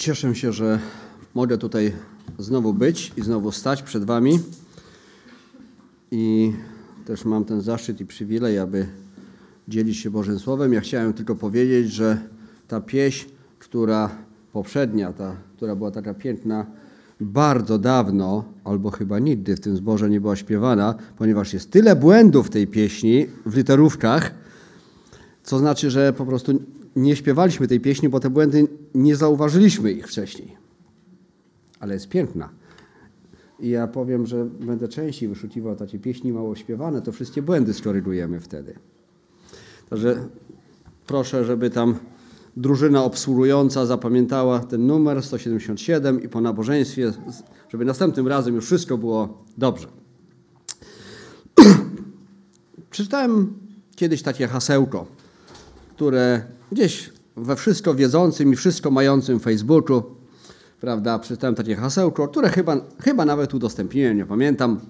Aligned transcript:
Cieszę 0.00 0.34
się, 0.34 0.52
że 0.52 0.78
mogę 1.34 1.58
tutaj 1.58 1.92
znowu 2.38 2.74
być 2.74 3.12
i 3.16 3.22
znowu 3.22 3.52
stać 3.52 3.82
przed 3.82 4.04
Wami. 4.04 4.38
I 6.10 6.52
też 7.06 7.24
mam 7.24 7.44
ten 7.44 7.60
zaszczyt 7.60 8.00
i 8.00 8.06
przywilej, 8.06 8.58
aby 8.58 8.86
dzielić 9.68 9.96
się 9.96 10.10
Bożym 10.10 10.38
Słowem. 10.38 10.72
Ja 10.72 10.80
chciałem 10.80 11.12
tylko 11.12 11.34
powiedzieć, 11.34 11.92
że 11.92 12.18
ta 12.68 12.80
pieśń, 12.80 13.28
która 13.58 14.10
poprzednia, 14.52 15.12
ta, 15.12 15.36
która 15.56 15.76
była 15.76 15.90
taka 15.90 16.14
piękna, 16.14 16.66
bardzo 17.20 17.78
dawno, 17.78 18.44
albo 18.64 18.90
chyba 18.90 19.18
nigdy 19.18 19.56
w 19.56 19.60
tym 19.60 19.76
zborze 19.76 20.10
nie 20.10 20.20
była 20.20 20.36
śpiewana, 20.36 20.94
ponieważ 21.18 21.52
jest 21.52 21.70
tyle 21.70 21.96
błędów 21.96 22.46
w 22.46 22.50
tej 22.50 22.66
pieśni, 22.66 23.26
w 23.46 23.56
literówkach, 23.56 24.34
co 25.42 25.58
znaczy, 25.58 25.90
że 25.90 26.12
po 26.12 26.26
prostu 26.26 26.52
nie 26.96 27.16
śpiewaliśmy 27.16 27.68
tej 27.68 27.80
pieśni, 27.80 28.08
bo 28.08 28.20
te 28.20 28.30
błędy 28.30 28.68
nie 28.94 29.16
zauważyliśmy 29.16 29.92
ich 29.92 30.08
wcześniej. 30.08 30.56
Ale 31.80 31.94
jest 31.94 32.08
piękna. 32.08 32.48
I 33.60 33.68
ja 33.68 33.86
powiem, 33.86 34.26
że 34.26 34.44
będę 34.44 34.88
częściej 34.88 35.28
wyszukiwał 35.28 35.76
takie 35.76 35.98
pieśni 35.98 36.32
mało 36.32 36.56
śpiewane, 36.56 37.02
to 37.02 37.12
wszystkie 37.12 37.42
błędy 37.42 37.74
skorygujemy 37.74 38.40
wtedy. 38.40 38.74
Także 39.90 40.28
proszę, 41.06 41.44
żeby 41.44 41.70
tam 41.70 41.94
drużyna 42.56 43.04
obsługująca 43.04 43.86
zapamiętała 43.86 44.58
ten 44.58 44.86
numer 44.86 45.22
177 45.22 46.22
i 46.22 46.28
po 46.28 46.40
nabożeństwie, 46.40 47.12
żeby 47.68 47.84
następnym 47.84 48.28
razem 48.28 48.54
już 48.54 48.66
wszystko 48.66 48.98
było 48.98 49.44
dobrze. 49.58 49.88
Przeczytałem 52.90 53.52
kiedyś 53.96 54.22
takie 54.22 54.46
hasełko, 54.46 55.06
które 55.94 56.42
gdzieś 56.72 57.10
we 57.36 57.56
wszystko 57.56 57.94
wiedzącym 57.94 58.52
i 58.52 58.56
wszystko 58.56 58.90
mającym 58.90 59.40
Facebooku, 59.40 60.02
prawda, 60.80 61.18
przeczytałem 61.18 61.54
takie 61.54 61.76
hasełko, 61.76 62.28
które 62.28 62.48
chyba, 62.48 62.76
chyba 63.00 63.24
nawet 63.24 63.54
udostępniłem, 63.54 64.16
nie 64.16 64.26
pamiętam. 64.26 64.80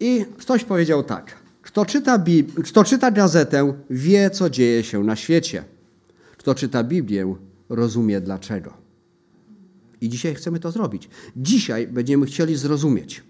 I 0.00 0.24
ktoś 0.38 0.64
powiedział 0.64 1.02
tak, 1.02 1.36
kto 1.62 1.86
czyta, 1.86 2.18
Bib- 2.18 2.62
kto 2.62 2.84
czyta 2.84 3.10
gazetę, 3.10 3.74
wie, 3.90 4.30
co 4.30 4.50
dzieje 4.50 4.84
się 4.84 5.04
na 5.04 5.16
świecie. 5.16 5.64
Kto 6.36 6.54
czyta 6.54 6.84
Biblię, 6.84 7.34
rozumie 7.68 8.20
dlaczego. 8.20 8.74
I 10.00 10.08
dzisiaj 10.08 10.34
chcemy 10.34 10.60
to 10.60 10.70
zrobić. 10.70 11.08
Dzisiaj 11.36 11.86
będziemy 11.86 12.26
chcieli 12.26 12.56
zrozumieć. 12.56 13.22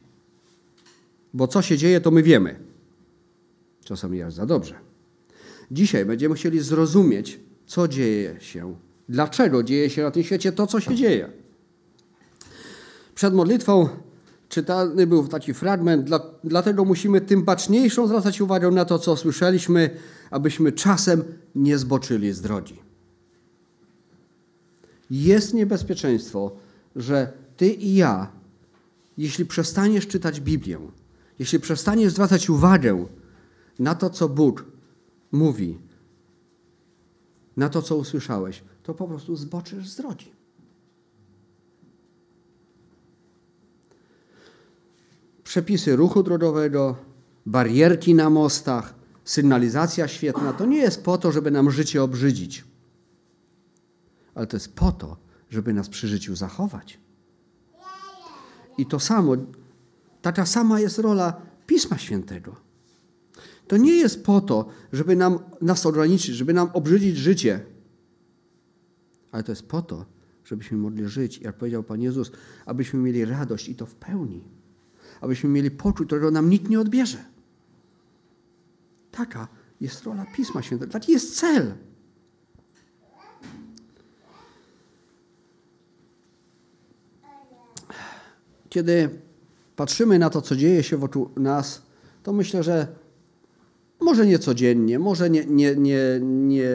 Bo 1.34 1.48
co 1.48 1.62
się 1.62 1.78
dzieje, 1.78 2.00
to 2.00 2.10
my 2.10 2.22
wiemy. 2.22 2.58
Czasami 3.84 4.18
jest 4.18 4.36
za 4.36 4.46
dobrze. 4.46 4.89
Dzisiaj 5.70 6.04
będziemy 6.04 6.34
chcieli 6.34 6.60
zrozumieć, 6.60 7.40
co 7.66 7.88
dzieje 7.88 8.36
się, 8.40 8.74
dlaczego 9.08 9.62
dzieje 9.62 9.90
się 9.90 10.02
na 10.02 10.10
tym 10.10 10.22
świecie 10.22 10.52
to, 10.52 10.66
co 10.66 10.80
się 10.80 10.94
dzieje. 10.94 11.30
Przed 13.14 13.34
modlitwą 13.34 13.88
czytany 14.48 15.06
był 15.06 15.28
taki 15.28 15.54
fragment, 15.54 16.04
dla, 16.04 16.20
dlatego 16.44 16.84
musimy 16.84 17.20
tym 17.20 17.42
baczniejszą 17.42 18.06
zwracać 18.06 18.40
uwagę 18.40 18.70
na 18.70 18.84
to, 18.84 18.98
co 18.98 19.16
słyszeliśmy, 19.16 19.90
abyśmy 20.30 20.72
czasem 20.72 21.24
nie 21.54 21.78
zboczyli 21.78 22.32
z 22.32 22.40
drogi. 22.40 22.74
Jest 25.10 25.54
niebezpieczeństwo, 25.54 26.52
że 26.96 27.32
ty 27.56 27.68
i 27.68 27.94
ja, 27.94 28.32
jeśli 29.18 29.46
przestaniesz 29.46 30.06
czytać 30.06 30.40
Biblię, 30.40 30.78
jeśli 31.38 31.60
przestaniesz 31.60 32.12
zwracać 32.12 32.50
uwagę 32.50 33.06
na 33.78 33.94
to, 33.94 34.10
co 34.10 34.28
Bóg 34.28 34.64
mówi, 35.32 35.78
na 37.56 37.68
to, 37.68 37.82
co 37.82 37.96
usłyszałeś, 37.96 38.62
to 38.82 38.94
po 38.94 39.08
prostu 39.08 39.36
zboczysz 39.36 39.88
z 39.88 39.96
drogi. 39.96 40.32
Przepisy 45.44 45.96
ruchu 45.96 46.22
drogowego, 46.22 46.96
barierki 47.46 48.14
na 48.14 48.30
mostach, 48.30 48.94
sygnalizacja 49.24 50.08
świetna 50.08 50.52
to 50.52 50.66
nie 50.66 50.78
jest 50.78 51.04
po 51.04 51.18
to, 51.18 51.32
żeby 51.32 51.50
nam 51.50 51.70
życie 51.70 52.02
obrzydzić, 52.02 52.64
ale 54.34 54.46
to 54.46 54.56
jest 54.56 54.74
po 54.74 54.92
to, 54.92 55.16
żeby 55.50 55.72
nas 55.74 55.88
przy 55.88 56.08
życiu 56.08 56.36
zachować. 56.36 57.00
I 58.78 58.86
to 58.86 59.00
samo, 59.00 59.36
taka 60.22 60.46
sama 60.46 60.80
jest 60.80 60.98
rola 60.98 61.40
Pisma 61.66 61.98
Świętego. 61.98 62.69
To 63.70 63.76
nie 63.76 63.92
jest 63.92 64.24
po 64.24 64.40
to, 64.40 64.68
żeby 64.92 65.16
nam, 65.16 65.38
nas 65.60 65.86
ograniczyć, 65.86 66.34
żeby 66.34 66.54
nam 66.54 66.70
obrzydzić 66.72 67.16
życie, 67.16 67.60
ale 69.32 69.42
to 69.42 69.52
jest 69.52 69.68
po 69.68 69.82
to, 69.82 70.04
żebyśmy 70.44 70.78
mogli 70.78 71.08
żyć, 71.08 71.38
jak 71.38 71.56
powiedział 71.56 71.82
Pan 71.82 72.02
Jezus, 72.02 72.32
abyśmy 72.66 73.00
mieli 73.00 73.24
radość 73.24 73.68
i 73.68 73.74
to 73.74 73.86
w 73.86 73.94
pełni. 73.94 74.44
Abyśmy 75.20 75.50
mieli 75.50 75.70
poczuć, 75.70 76.06
którego 76.06 76.30
nam 76.30 76.50
nikt 76.50 76.70
nie 76.70 76.80
odbierze. 76.80 77.18
Taka 79.10 79.48
jest 79.80 80.04
rola 80.04 80.26
Pisma 80.36 80.62
Świętego. 80.62 80.92
Taki 80.92 81.12
jest 81.12 81.36
cel. 81.36 81.74
Kiedy 88.68 89.20
patrzymy 89.76 90.18
na 90.18 90.30
to, 90.30 90.42
co 90.42 90.56
dzieje 90.56 90.82
się 90.82 90.96
wokół 90.96 91.30
nas, 91.36 91.82
to 92.22 92.32
myślę, 92.32 92.62
że 92.62 92.99
może 94.00 94.26
nie 94.26 94.38
codziennie, 94.38 94.98
może 94.98 95.30
nie, 95.30 95.44
nie, 95.44 95.76
nie, 95.76 96.20
nie 96.22 96.70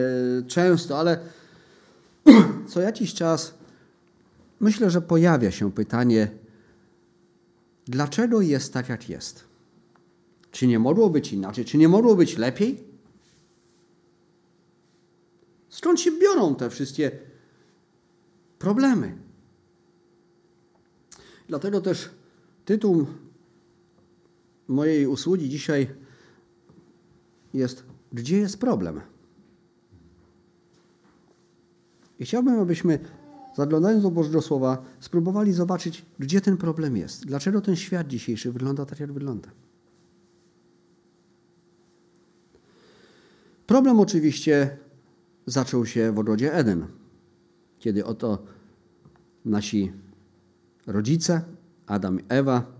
często, 0.46 0.98
ale 0.98 1.18
co 2.70 2.80
jakiś 2.80 3.14
czas 3.14 3.54
myślę, 4.60 4.90
że 4.90 5.00
pojawia 5.00 5.50
się 5.50 5.72
pytanie, 5.72 6.28
dlaczego 7.86 8.40
jest 8.40 8.72
tak, 8.72 8.88
jak 8.88 9.08
jest? 9.08 9.44
Czy 10.50 10.66
nie 10.66 10.78
mogło 10.78 11.10
być 11.10 11.32
inaczej? 11.32 11.64
Czy 11.64 11.78
nie 11.78 11.88
mogło 11.88 12.16
być 12.16 12.36
lepiej? 12.36 12.84
Skąd 15.68 16.00
się 16.00 16.10
biorą 16.12 16.54
te 16.54 16.70
wszystkie 16.70 17.10
problemy? 18.58 19.16
Dlatego 21.48 21.80
też 21.80 22.10
tytuł 22.64 23.06
mojej 24.68 25.06
usługi 25.06 25.48
dzisiaj 25.48 25.88
jest 27.54 27.84
Gdzie 28.12 28.38
jest 28.38 28.60
problem? 28.60 29.00
I 32.18 32.24
chciałbym, 32.24 32.60
abyśmy 32.60 32.98
zaglądając 33.56 34.02
do 34.02 34.10
Bożego 34.10 34.42
Słowa 34.42 34.84
spróbowali 35.00 35.52
zobaczyć, 35.52 36.04
gdzie 36.18 36.40
ten 36.40 36.56
problem 36.56 36.96
jest. 36.96 37.26
Dlaczego 37.26 37.60
ten 37.60 37.76
świat 37.76 38.06
dzisiejszy 38.06 38.52
wygląda 38.52 38.86
tak, 38.86 39.00
jak 39.00 39.12
wygląda. 39.12 39.48
Problem 43.66 44.00
oczywiście 44.00 44.76
zaczął 45.46 45.86
się 45.86 46.12
w 46.12 46.18
ogrodzie 46.18 46.54
Eden, 46.54 46.86
kiedy 47.78 48.04
oto 48.04 48.42
nasi 49.44 49.92
rodzice, 50.86 51.42
Adam 51.86 52.20
i 52.20 52.24
Ewa, 52.28 52.72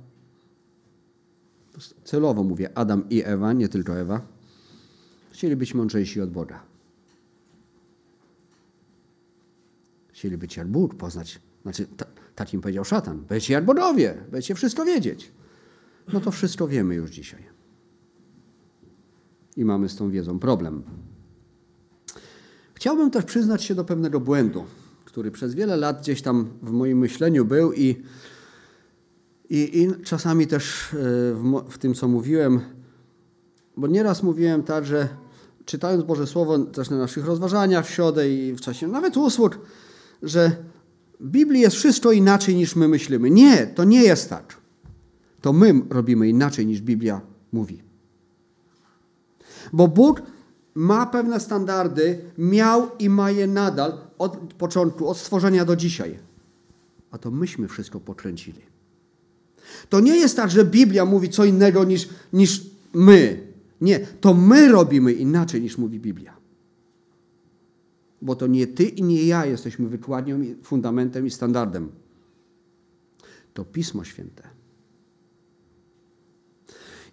celowo 2.04 2.42
mówię 2.42 2.78
Adam 2.78 3.08
i 3.10 3.22
Ewa, 3.24 3.52
nie 3.52 3.68
tylko 3.68 3.98
Ewa, 3.98 4.35
chcieli 5.36 5.56
być 5.56 5.74
mądrzejsi 5.74 6.20
od 6.20 6.30
Boga. 6.30 6.62
Chcieli 10.08 10.38
być 10.38 10.56
jak 10.56 10.68
Bóg, 10.68 10.94
poznać, 10.94 11.40
znaczy 11.62 11.86
tak 12.34 12.54
im 12.54 12.60
powiedział 12.60 12.84
szatan, 12.84 13.24
będziecie 13.28 13.54
jak 13.54 13.64
bogowie, 13.64 14.24
będziecie 14.30 14.54
wszystko 14.54 14.84
wiedzieć. 14.84 15.32
No 16.12 16.20
to 16.20 16.30
wszystko 16.30 16.68
wiemy 16.68 16.94
już 16.94 17.10
dzisiaj. 17.10 17.42
I 19.56 19.64
mamy 19.64 19.88
z 19.88 19.96
tą 19.96 20.10
wiedzą 20.10 20.38
problem. 20.38 20.82
Chciałbym 22.74 23.10
też 23.10 23.24
przyznać 23.24 23.64
się 23.64 23.74
do 23.74 23.84
pewnego 23.84 24.20
błędu, 24.20 24.64
który 25.04 25.30
przez 25.30 25.54
wiele 25.54 25.76
lat 25.76 26.00
gdzieś 26.00 26.22
tam 26.22 26.50
w 26.62 26.70
moim 26.70 26.98
myśleniu 26.98 27.44
był 27.44 27.72
i, 27.72 28.02
i, 29.50 29.82
i 29.82 30.04
czasami 30.04 30.46
też 30.46 30.88
w, 30.92 31.64
w 31.68 31.78
tym, 31.78 31.94
co 31.94 32.08
mówiłem, 32.08 32.60
bo 33.76 33.86
nieraz 33.86 34.22
mówiłem 34.22 34.62
tak, 34.62 34.86
że 34.86 35.25
czytając 35.66 36.04
Boże 36.04 36.26
Słowo 36.26 36.58
też 36.58 36.90
na 36.90 36.98
naszych 36.98 37.24
rozważaniach 37.24 37.86
w 37.86 37.90
środę 37.90 38.30
i 38.30 38.52
w 38.52 38.60
czasie 38.60 38.88
nawet 38.88 39.16
usług, 39.16 39.58
że 40.22 40.50
w 41.20 41.28
Biblii 41.28 41.60
jest 41.60 41.76
wszystko 41.76 42.12
inaczej 42.12 42.54
niż 42.54 42.76
my 42.76 42.88
myślimy. 42.88 43.30
Nie, 43.30 43.66
to 43.66 43.84
nie 43.84 44.02
jest 44.02 44.30
tak. 44.30 44.56
To 45.40 45.52
my 45.52 45.74
robimy 45.90 46.28
inaczej 46.28 46.66
niż 46.66 46.80
Biblia 46.80 47.20
mówi. 47.52 47.82
Bo 49.72 49.88
Bóg 49.88 50.22
ma 50.74 51.06
pewne 51.06 51.40
standardy, 51.40 52.18
miał 52.38 52.90
i 52.98 53.08
ma 53.08 53.30
je 53.30 53.46
nadal 53.46 53.98
od 54.18 54.36
początku, 54.36 55.08
od 55.08 55.18
stworzenia 55.18 55.64
do 55.64 55.76
dzisiaj. 55.76 56.18
A 57.10 57.18
to 57.18 57.30
myśmy 57.30 57.68
wszystko 57.68 58.00
pokręcili. 58.00 58.60
To 59.88 60.00
nie 60.00 60.16
jest 60.16 60.36
tak, 60.36 60.50
że 60.50 60.64
Biblia 60.64 61.04
mówi 61.04 61.28
co 61.28 61.44
innego 61.44 61.84
niż, 61.84 62.08
niż 62.32 62.62
my. 62.94 63.45
Nie, 63.80 64.00
to 64.00 64.34
my 64.34 64.68
robimy 64.68 65.12
inaczej 65.12 65.62
niż 65.62 65.78
mówi 65.78 66.00
Biblia. 66.00 66.36
bo 68.22 68.36
to 68.36 68.46
nie 68.46 68.66
ty 68.66 68.84
i 68.84 69.02
nie 69.02 69.26
ja 69.26 69.46
jesteśmy 69.46 69.88
wykładnią, 69.88 70.40
fundamentem 70.62 71.26
i 71.26 71.30
standardem. 71.30 71.92
To 73.54 73.64
Pismo 73.64 74.04
Święte. 74.04 74.42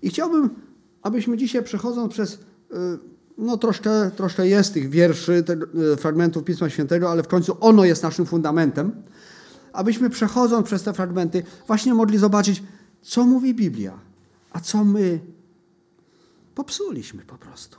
I 0.02 0.10
chciałbym, 0.10 0.50
abyśmy 1.02 1.38
dzisiaj 1.38 1.64
przechodząc 1.64 2.14
przez, 2.14 2.34
y, 2.34 2.40
no 3.38 3.58
troszkę, 3.58 4.12
troszkę 4.12 4.48
jest 4.48 4.74
tych 4.74 4.90
wierszy, 4.90 5.44
te, 5.44 5.54
y, 5.94 5.98
fragmentów 5.98 6.44
Pisma 6.44 6.70
Świętego, 6.70 7.12
ale 7.12 7.24
w 7.24 7.28
końcu 7.28 7.58
ono 7.60 7.86
jest 7.86 8.04
naszym 8.04 8.26
fundamentem, 8.26 8.92
abyśmy 9.74 10.10
przechodząc 10.10 10.66
przez 10.66 10.84
te 10.84 10.94
fragmenty 10.94 11.44
właśnie 11.68 11.94
mogli 11.94 12.18
zobaczyć, 12.18 12.64
co 13.02 13.26
mówi 13.26 13.54
Biblia, 13.54 14.00
a 14.52 14.60
co 14.60 14.84
my 14.84 15.20
popsuliśmy 16.56 17.24
po 17.24 17.38
prostu. 17.38 17.78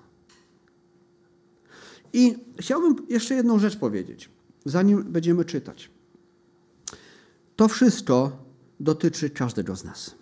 I 2.13 2.35
chciałbym 2.59 2.97
jeszcze 3.09 3.35
jedną 3.35 3.59
rzecz 3.59 3.77
powiedzieć, 3.77 4.31
zanim 4.65 5.03
będziemy 5.03 5.45
czytać. 5.45 5.91
To 7.57 7.69
wszystko 7.69 8.45
dotyczy 8.81 9.31
każdego 9.31 9.77
z 9.77 9.85
nas. 9.85 10.15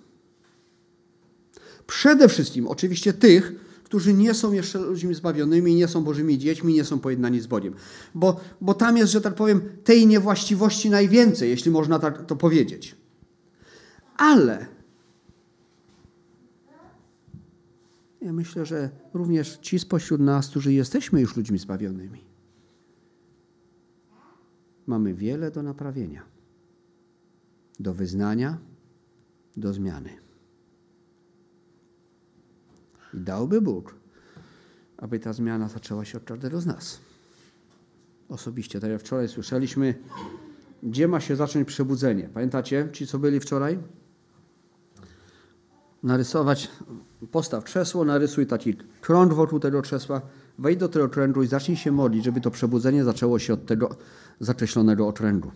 Przede 1.86 2.28
wszystkim 2.28 2.66
oczywiście 2.66 3.12
tych, 3.12 3.52
którzy 3.84 4.14
nie 4.14 4.34
są 4.34 4.52
jeszcze 4.52 4.78
ludźmi 4.78 5.14
zbawionymi, 5.14 5.74
nie 5.74 5.88
są 5.88 6.04
Bożymi 6.04 6.38
dziećmi, 6.38 6.74
nie 6.74 6.84
są 6.84 6.98
pojednani 6.98 7.40
z 7.40 7.46
Bogiem. 7.46 7.74
Bo, 8.14 8.40
bo 8.60 8.74
tam 8.74 8.96
jest, 8.96 9.12
że 9.12 9.20
tak 9.20 9.34
powiem, 9.34 9.60
tej 9.84 10.06
niewłaściwości 10.06 10.90
najwięcej, 10.90 11.50
jeśli 11.50 11.70
można 11.70 11.98
tak 11.98 12.26
to 12.26 12.36
powiedzieć. 12.36 12.96
Ale 14.16 14.66
ja 18.22 18.32
myślę, 18.32 18.66
że 18.66 18.90
również 19.14 19.58
ci 19.58 19.78
spośród 19.78 20.20
nas, 20.20 20.48
którzy 20.48 20.72
jesteśmy 20.72 21.20
już 21.20 21.36
ludźmi 21.36 21.58
zbawionymi, 21.58 22.24
mamy 24.86 25.14
wiele 25.14 25.50
do 25.50 25.62
naprawienia, 25.62 26.22
do 27.80 27.94
wyznania, 27.94 28.58
do 29.56 29.72
zmiany. 29.72 30.10
I 33.14 33.20
dałby 33.20 33.60
Bóg, 33.60 33.94
aby 34.96 35.18
ta 35.18 35.32
zmiana 35.32 35.68
zaczęła 35.68 36.04
się 36.04 36.18
od 36.18 36.24
każdego 36.24 36.60
z 36.60 36.66
nas. 36.66 37.00
Osobiście, 38.28 38.80
tak 38.80 38.90
jak 38.90 39.00
wczoraj 39.00 39.28
słyszeliśmy, 39.28 39.94
gdzie 40.82 41.08
ma 41.08 41.20
się 41.20 41.36
zacząć 41.36 41.68
przebudzenie. 41.68 42.28
Pamiętacie, 42.34 42.88
ci 42.92 43.06
co 43.06 43.18
byli 43.18 43.40
wczoraj? 43.40 43.78
Narysować, 46.02 46.70
postaw 47.30 47.64
krzesło, 47.64 48.04
narysuj 48.04 48.46
taki 48.46 48.76
krąg 49.00 49.32
wokół 49.32 49.60
tego 49.60 49.82
krzesła, 49.82 50.20
wejdź 50.58 50.80
do 50.80 50.88
tego 50.88 51.08
kręgu 51.08 51.42
i 51.42 51.46
zacznij 51.46 51.76
się 51.76 51.92
modlić, 51.92 52.24
żeby 52.24 52.40
to 52.40 52.50
przebudzenie 52.50 53.04
zaczęło 53.04 53.38
się 53.38 53.54
od 53.54 53.66
tego 53.66 53.96
zakreślonego 54.40 55.08
okręgu. 55.08 55.50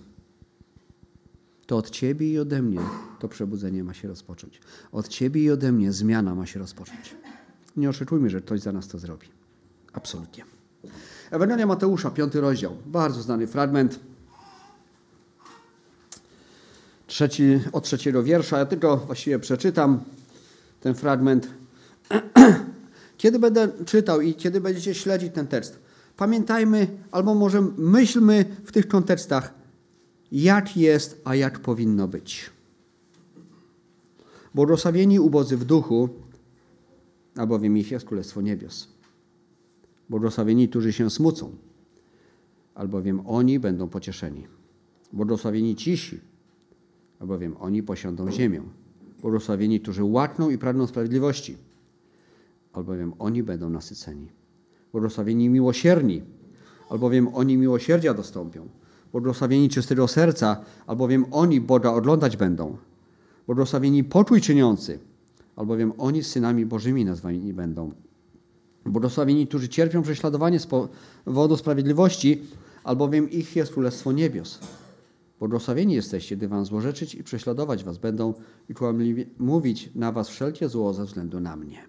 To 1.66 1.76
od 1.76 1.90
ciebie 1.90 2.32
i 2.32 2.38
ode 2.38 2.62
mnie 2.62 2.80
to 3.18 3.28
przebudzenie 3.28 3.84
ma 3.84 3.94
się 3.94 4.08
rozpocząć. 4.08 4.60
Od 4.92 5.08
ciebie 5.08 5.42
i 5.42 5.50
ode 5.50 5.72
mnie 5.72 5.92
zmiana 5.92 6.34
ma 6.34 6.46
się 6.46 6.58
rozpocząć. 6.58 7.16
Nie 7.76 7.90
oczekujmy, 7.90 8.30
że 8.30 8.40
ktoś 8.40 8.60
za 8.60 8.72
nas 8.72 8.88
to 8.88 8.98
zrobi. 8.98 9.26
Absolutnie. 9.92 10.44
Ewangelia 11.30 11.66
Mateusza, 11.66 12.10
piąty 12.10 12.40
rozdział. 12.40 12.76
Bardzo 12.86 13.22
znany 13.22 13.46
fragment. 13.46 14.00
Trzeci, 17.06 17.60
od 17.72 17.84
trzeciego 17.84 18.22
wiersza. 18.22 18.58
Ja 18.58 18.66
tylko 18.66 18.96
właściwie 18.96 19.38
przeczytam 19.38 20.00
ten 20.86 20.94
fragment. 20.94 21.48
Kiedy 23.18 23.38
będę 23.38 23.68
czytał 23.86 24.20
i 24.20 24.34
kiedy 24.34 24.60
będziecie 24.60 24.94
śledzić 24.94 25.34
ten 25.34 25.46
tekst, 25.46 25.78
pamiętajmy, 26.16 26.86
albo 27.10 27.34
może 27.34 27.62
myślmy 27.76 28.44
w 28.64 28.72
tych 28.72 28.88
kontekstach, 28.88 29.54
jak 30.32 30.76
jest, 30.76 31.20
a 31.24 31.34
jak 31.34 31.58
powinno 31.58 32.08
być. 32.08 32.50
Błogosławieni 34.54 35.20
ubodzy 35.20 35.56
w 35.56 35.64
duchu, 35.64 36.08
albowiem 37.36 37.76
ich 37.76 37.90
jest 37.90 38.06
Królestwo 38.06 38.40
Niebios. 38.40 38.88
Błogosławieni, 40.10 40.68
którzy 40.68 40.92
się 40.92 41.10
smucą, 41.10 41.56
albowiem 42.74 43.26
oni 43.26 43.58
będą 43.58 43.88
pocieszeni. 43.88 44.46
Błogosławieni 45.12 45.76
cisi, 45.76 46.20
albowiem 47.20 47.56
oni 47.60 47.82
posiądą 47.82 48.30
ziemię. 48.30 48.62
Błogosławieni, 49.22 49.80
którzy 49.80 50.04
łakną 50.04 50.50
i 50.50 50.58
pragną 50.58 50.86
sprawiedliwości, 50.86 51.56
albowiem 52.72 53.12
oni 53.18 53.42
będą 53.42 53.70
nasyceni. 53.70 54.28
Błogosławieni 54.92 55.48
miłosierni, 55.48 56.22
albowiem 56.90 57.28
oni 57.34 57.56
miłosierdzia 57.56 58.14
dostąpią. 58.14 58.68
Błogosławieni 59.12 59.68
czystego 59.68 60.08
serca, 60.08 60.60
albowiem 60.86 61.26
oni 61.30 61.60
Boga 61.60 61.90
oglądać 61.90 62.36
będą. 62.36 62.76
Błogosławieni 63.46 64.04
poczuj 64.04 64.40
czyniący, 64.40 64.98
albowiem 65.56 65.92
oni 65.98 66.22
synami 66.24 66.66
Bożymi 66.66 67.04
nazwani 67.04 67.52
będą. 67.52 67.92
Błogosławieni, 68.86 69.46
którzy 69.46 69.68
cierpią 69.68 70.02
prześladowanie 70.02 70.60
z 70.60 70.66
powodu 71.24 71.56
sprawiedliwości, 71.56 72.42
albowiem 72.84 73.30
ich 73.30 73.56
jest 73.56 73.72
Królestwo 73.72 74.12
Niebios. 74.12 74.60
Błogosławieni 75.38 75.94
jesteście, 75.94 76.36
gdy 76.36 76.48
wam 76.48 76.64
złorzeczyć 76.64 77.14
i 77.14 77.24
prześladować 77.24 77.84
was 77.84 77.98
będą 77.98 78.34
i 78.68 78.74
kłamliwie 78.74 79.26
mówić 79.38 79.90
na 79.94 80.12
was 80.12 80.28
wszelkie 80.28 80.68
zło 80.68 80.92
ze 80.92 81.04
względu 81.04 81.40
na 81.40 81.56
mnie. 81.56 81.88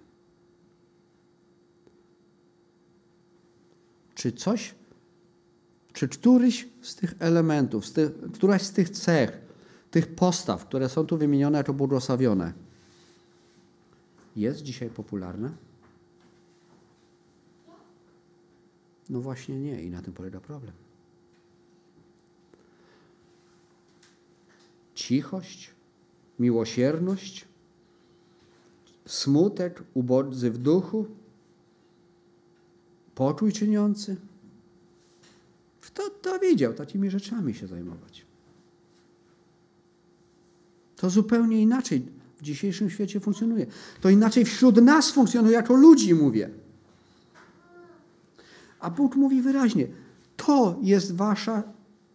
Czy 4.15 4.31
coś, 4.31 4.75
czy 5.93 6.07
któryś 6.07 6.69
z 6.81 6.95
tych 6.95 7.13
elementów, 7.19 7.85
z 7.85 7.93
tych, 7.93 8.11
któraś 8.33 8.61
z 8.61 8.71
tych 8.71 8.89
cech, 8.89 9.41
tych 9.91 10.15
postaw, 10.15 10.65
które 10.65 10.89
są 10.89 11.05
tu 11.05 11.17
wymienione 11.17 11.57
jako 11.57 11.73
błogosławione, 11.73 12.53
jest 14.35 14.61
dzisiaj 14.61 14.89
popularne? 14.89 15.51
No 19.09 19.21
właśnie 19.21 19.59
nie 19.59 19.83
i 19.83 19.89
na 19.89 20.01
tym 20.01 20.13
polega 20.13 20.39
problem. 20.39 20.86
Cichość, 24.97 25.71
miłosierność, 26.39 27.45
smutek, 29.05 29.83
ubodzy 29.93 30.51
w 30.51 30.57
duchu, 30.57 31.05
poczuj 33.15 33.53
czyniący. 33.53 34.15
Kto 35.81 36.09
to 36.09 36.39
widział 36.39 36.73
takimi 36.73 37.09
rzeczami 37.09 37.53
się 37.53 37.67
zajmować? 37.67 38.25
To 40.95 41.09
zupełnie 41.09 41.61
inaczej 41.61 42.05
w 42.37 42.41
dzisiejszym 42.41 42.89
świecie 42.89 43.19
funkcjonuje. 43.19 43.65
To 44.01 44.09
inaczej 44.09 44.45
wśród 44.45 44.81
nas 44.81 45.11
funkcjonuje, 45.11 45.53
jako 45.53 45.73
ludzi 45.73 46.13
mówię. 46.13 46.49
A 48.79 48.89
Bóg 48.89 49.15
mówi 49.15 49.41
wyraźnie: 49.41 49.87
To 50.37 50.79
jest 50.81 51.15
wasza 51.15 51.63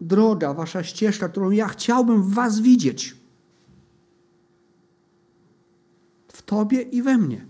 droga, 0.02 0.54
wasza 0.54 0.82
ścieżka, 0.82 1.28
którą 1.28 1.50
ja 1.50 1.68
chciałbym 1.68 2.22
w 2.22 2.34
was 2.34 2.60
widzieć. 2.60 3.16
W 6.28 6.42
tobie 6.42 6.82
i 6.82 7.02
we 7.02 7.18
mnie. 7.18 7.46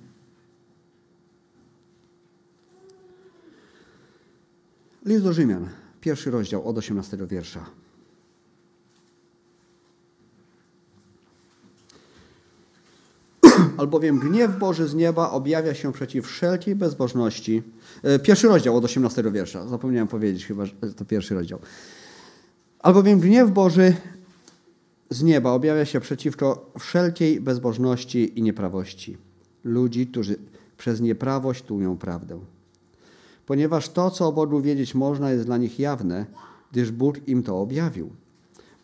List 5.04 5.24
do 5.24 5.32
Rzymian, 5.32 5.68
pierwszy 6.00 6.30
rozdział 6.30 6.68
od 6.68 6.78
18 6.78 7.18
wiersza. 7.26 7.66
albowiem 13.76 14.18
gniew 14.18 14.58
Boży 14.58 14.88
z 14.88 14.94
nieba 14.94 15.30
objawia 15.30 15.74
się 15.74 15.92
przeciw 15.92 16.26
wszelkiej 16.26 16.76
bezbożności. 16.76 17.62
E, 18.02 18.18
pierwszy 18.18 18.48
rozdział 18.48 18.76
od 18.76 18.84
18 18.84 19.22
wiersza. 19.30 19.66
Zapomniałem 19.66 20.08
powiedzieć 20.08 20.46
chyba, 20.46 20.64
to 20.96 21.04
pierwszy 21.04 21.34
rozdział. 21.34 21.58
Albowiem 22.82 23.20
gniew 23.20 23.50
Boży 23.50 23.96
z 25.10 25.22
nieba 25.22 25.52
objawia 25.52 25.84
się 25.84 26.00
przeciwko 26.00 26.70
wszelkiej 26.78 27.40
bezbożności 27.40 28.38
i 28.38 28.42
nieprawości 28.42 29.16
ludzi, 29.64 30.06
którzy 30.06 30.36
przez 30.78 31.00
nieprawość 31.00 31.62
tłumią 31.62 31.96
prawdę. 31.98 32.40
Ponieważ 33.46 33.88
to, 33.88 34.10
co 34.10 34.28
o 34.28 34.32
Bogu 34.32 34.60
wiedzieć 34.60 34.94
można, 34.94 35.30
jest 35.30 35.46
dla 35.46 35.56
nich 35.56 35.78
jawne, 35.78 36.26
gdyż 36.72 36.90
Bóg 36.90 37.28
im 37.28 37.42
to 37.42 37.60
objawił 37.60 38.10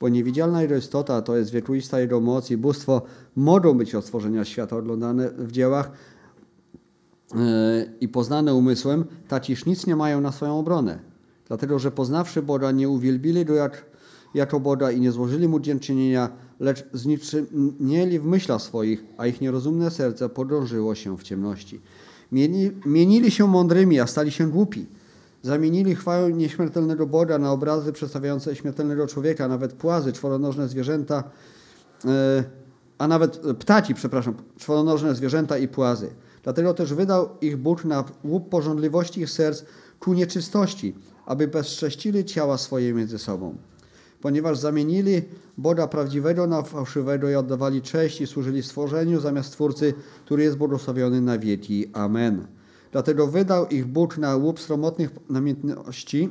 bo 0.00 0.09
niewidzialna 0.09 0.62
Jego 0.62 0.76
istota, 0.76 1.23
to 1.23 1.37
jest 1.37 1.50
wiekuista 1.50 2.00
Jego 2.00 2.21
moc 2.21 2.50
i 2.50 2.57
bóstwo, 2.57 3.02
mogą 3.37 3.78
być 3.78 3.95
od 3.95 4.05
stworzenia 4.05 4.45
świata 4.45 4.76
oglądane 4.76 5.31
w 5.31 5.52
dziełach 5.52 5.90
yy, 7.35 7.38
i 8.00 8.09
poznane 8.09 8.55
umysłem, 8.55 9.05
taciż 9.28 9.67
nic 9.67 9.87
nie 9.87 9.97
mają 9.97 10.21
na 10.21 10.33
swoją 10.33 10.59
obronę. 10.59 10.99
Dlatego, 11.49 11.78
że 11.78 11.90
poznawszy 11.90 12.43
Boga, 12.43 12.71
nie 12.71 12.88
uwielbili 12.88 13.45
Go 13.45 13.55
jak, 13.55 13.85
jako 14.35 14.61
Boga 14.61 14.90
i 14.90 15.00
nie 15.00 15.12
złożyli 15.12 15.49
Mu 15.49 15.61
dziękczynienia, 15.61 16.31
lecz 16.61 16.85
zniczynieli 16.93 18.19
w 18.19 18.25
myślach 18.25 18.62
swoich, 18.62 19.05
a 19.17 19.26
ich 19.26 19.40
nierozumne 19.40 19.90
serce 19.90 20.28
podążyło 20.28 20.95
się 20.95 21.17
w 21.17 21.23
ciemności. 21.23 21.81
Mieni, 22.33 22.71
mienili 22.87 23.31
się 23.31 23.47
mądrymi, 23.47 24.00
a 24.00 24.07
stali 24.07 24.31
się 24.31 24.50
głupi 24.50 24.87
Zamienili 25.43 25.95
chwałę 25.95 26.33
nieśmiertelnego 26.33 27.07
Boga 27.07 27.38
na 27.38 27.52
obrazy 27.52 27.93
przedstawiające 27.93 28.57
śmiertelnego 28.57 29.07
człowieka, 29.07 29.49
nawet 29.49 29.73
płazy, 29.73 30.12
czworonożne 30.12 30.69
zwierzęta, 30.69 31.25
e, 32.05 32.45
a 32.99 33.09
nawet 33.09 33.40
ptaci, 33.59 33.95
przepraszam, 33.95 34.35
czworonożne 34.59 35.14
zwierzęta 35.14 35.59
i 35.59 35.69
płazy. 35.69 36.11
Dlatego 36.43 36.75
też 36.75 36.95
wydał 36.95 37.28
ich 37.40 37.57
Bóg 37.57 37.85
na 37.85 38.05
łup 38.25 38.49
porządliwości 38.49 39.21
ich 39.21 39.31
serc 39.31 39.64
ku 40.00 40.14
nieczystości, 40.14 40.95
aby 41.28 41.49
bezcześcili 41.49 42.25
ciała 42.25 42.58
swoje 42.58 42.94
między 42.94 43.18
sobą. 43.18 43.56
Ponieważ 44.20 44.58
zamienili 44.58 45.23
Boga 45.58 45.87
prawdziwego 45.87 46.47
na 46.47 46.62
fałszywego 46.62 47.30
i 47.30 47.35
oddawali 47.35 47.82
cześć 47.82 48.20
i 48.20 48.26
służyli 48.26 48.62
stworzeniu 48.62 49.20
zamiast 49.20 49.52
Twórcy, 49.52 49.94
który 50.25 50.42
jest 50.42 50.56
błogosławiony 50.56 51.20
na 51.20 51.38
wieki. 51.38 51.90
Amen. 51.92 52.47
Dlatego 52.92 53.26
wydał 53.26 53.68
ich 53.68 53.87
Bóg 53.87 54.18
na 54.18 54.37
łup 54.37 54.61
sromotnych 54.61 55.11
namiętności. 55.30 56.30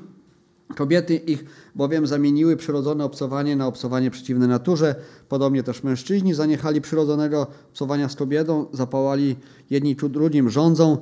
Kobiety 0.76 1.16
ich 1.16 1.46
bowiem 1.76 2.08
zamieniły 2.08 2.56
przyrodzone 2.58 3.06
obcowanie 3.06 3.56
na 3.56 3.68
obcowanie 3.68 4.12
przeciwne 4.12 4.48
naturze. 4.48 4.96
Podobnie 5.30 5.64
też 5.64 5.84
mężczyźni 5.84 6.34
zaniechali 6.34 6.82
przyrodzonego 6.82 7.48
obcowania 7.70 8.10
z 8.10 8.16
kobietą, 8.16 8.66
zapałali 8.74 9.36
jedni 9.70 9.96
drugim 9.96 10.50
rządzą. 10.50 10.98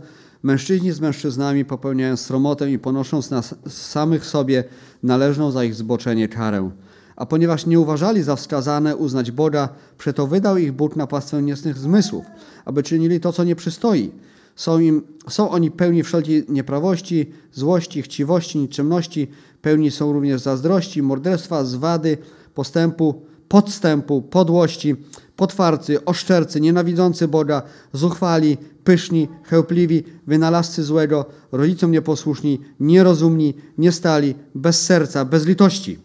Mężczyźni 0.45 0.91
z 0.91 0.99
mężczyznami 0.99 1.65
popełniają 1.65 2.17
sromotę 2.17 2.71
i 2.71 2.79
ponosząc 2.79 3.29
na 3.29 3.41
samych 3.67 4.25
sobie 4.25 4.63
należną 5.03 5.51
za 5.51 5.63
ich 5.63 5.75
zboczenie 5.75 6.27
karę. 6.27 6.69
A 7.15 7.25
ponieważ 7.25 7.65
nie 7.65 7.79
uważali 7.79 8.23
za 8.23 8.35
wskazane 8.35 8.95
uznać 8.95 9.31
Boga, 9.31 9.69
przeto 9.97 10.27
wydał 10.27 10.57
ich 10.57 10.71
Bóg 10.71 10.95
na 10.95 11.07
pastwę 11.07 11.41
niecnych 11.41 11.77
zmysłów, 11.77 12.25
aby 12.65 12.83
czynili 12.83 13.19
to, 13.19 13.33
co 13.33 13.43
nie 13.43 13.55
przystoi. 13.55 14.11
Są, 14.55 14.79
im, 14.79 15.01
są 15.29 15.49
oni 15.49 15.71
pełni 15.71 16.03
wszelkiej 16.03 16.45
nieprawości, 16.49 17.31
złości, 17.53 18.01
chciwości, 18.01 18.59
nikczemności, 18.59 19.27
pełni 19.61 19.91
są 19.91 20.13
również 20.13 20.41
zazdrości, 20.41 21.01
morderstwa, 21.01 21.63
zwady, 21.63 22.17
postępu, 22.53 23.21
podstępu, 23.47 24.21
podłości, 24.21 24.95
potwarcy, 25.35 26.05
oszczercy, 26.05 26.61
nienawidzący 26.61 27.27
Boga, 27.27 27.61
zuchwali, 27.93 28.57
pyszni, 28.83 29.27
chełpliwi, 29.43 30.03
wynalazcy 30.27 30.83
złego, 30.83 31.25
rodzicom 31.51 31.91
nieposłuszni, 31.91 32.61
nierozumni, 32.79 33.53
niestali, 33.77 34.35
bez 34.55 34.81
serca, 34.81 35.25
bez 35.25 35.45
litości. 35.45 35.99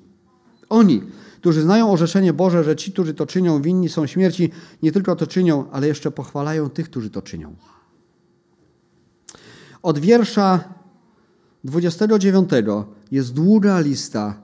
Oni, 0.68 1.02
którzy 1.40 1.62
znają 1.62 1.92
orzeczenie 1.92 2.32
Boże, 2.32 2.64
że 2.64 2.76
ci, 2.76 2.92
którzy 2.92 3.14
to 3.14 3.26
czynią, 3.26 3.62
winni 3.62 3.88
są 3.88 4.06
śmierci, 4.06 4.50
nie 4.82 4.92
tylko 4.92 5.16
to 5.16 5.26
czynią, 5.26 5.70
ale 5.72 5.86
jeszcze 5.86 6.10
pochwalają 6.10 6.70
tych, 6.70 6.90
którzy 6.90 7.10
to 7.10 7.22
czynią. 7.22 7.56
Od 9.82 9.98
wiersza 9.98 10.64
29 11.64 12.50
jest 13.10 13.32
długa 13.32 13.80
lista, 13.80 14.42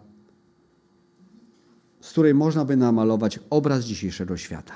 której 2.17 2.35
można 2.35 2.65
by 2.65 2.77
namalować 2.77 3.41
obraz 3.51 3.85
dzisiejszego 3.85 4.37
świata. 4.37 4.75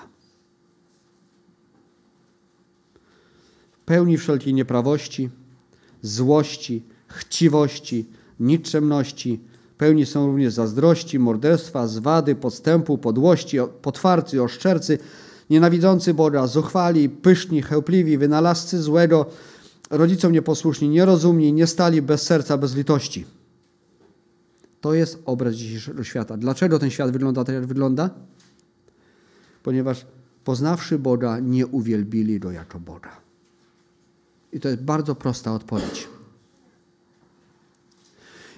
Pełni 3.87 4.19
wszelkiej 4.19 4.55
nieprawości, 4.55 5.31
złości, 6.03 6.83
chciwości, 7.07 8.07
nikczemności, 8.41 9.41
pełni 9.79 10.07
są 10.07 10.27
również 10.27 10.53
zazdrości, 10.53 11.19
morderstwa, 11.19 11.87
zwady, 11.87 12.35
podstępu, 12.35 12.99
podłości, 12.99 13.59
potwarcy, 13.83 14.43
oszczercy, 14.43 14.99
nienawidzący 15.51 16.15
Boga, 16.15 16.47
zuchwali, 16.47 17.09
pyszni, 17.09 17.63
chełpliwi, 17.63 18.19
wynalazcy 18.19 18.83
złego, 18.83 19.27
rodzicom 19.91 20.33
nieposłuszni, 20.33 20.89
nierozumni, 20.89 21.53
nie 21.53 21.67
stali 21.67 22.03
bez 22.03 22.23
serca, 22.23 22.59
bez 22.59 22.75
litości. 22.75 23.40
To 24.81 24.95
jest 24.95 25.23
obraz 25.25 25.55
dzisiejszego 25.55 26.05
świata. 26.05 26.37
Dlaczego 26.37 26.79
ten 26.79 26.91
świat 26.91 27.11
wygląda 27.11 27.45
tak, 27.45 27.55
jak 27.55 27.67
wygląda? 27.67 28.11
Ponieważ 29.63 30.07
poznawszy 30.45 30.99
Boga, 30.99 31.39
nie 31.39 31.67
uwielbili 31.67 32.41
Go 32.41 32.51
jako 32.51 32.81
Boga. 32.81 33.21
I 34.53 34.61
to 34.61 34.69
jest 34.69 34.83
bardzo 34.83 35.15
prosta 35.15 35.53
odpowiedź. 35.53 36.09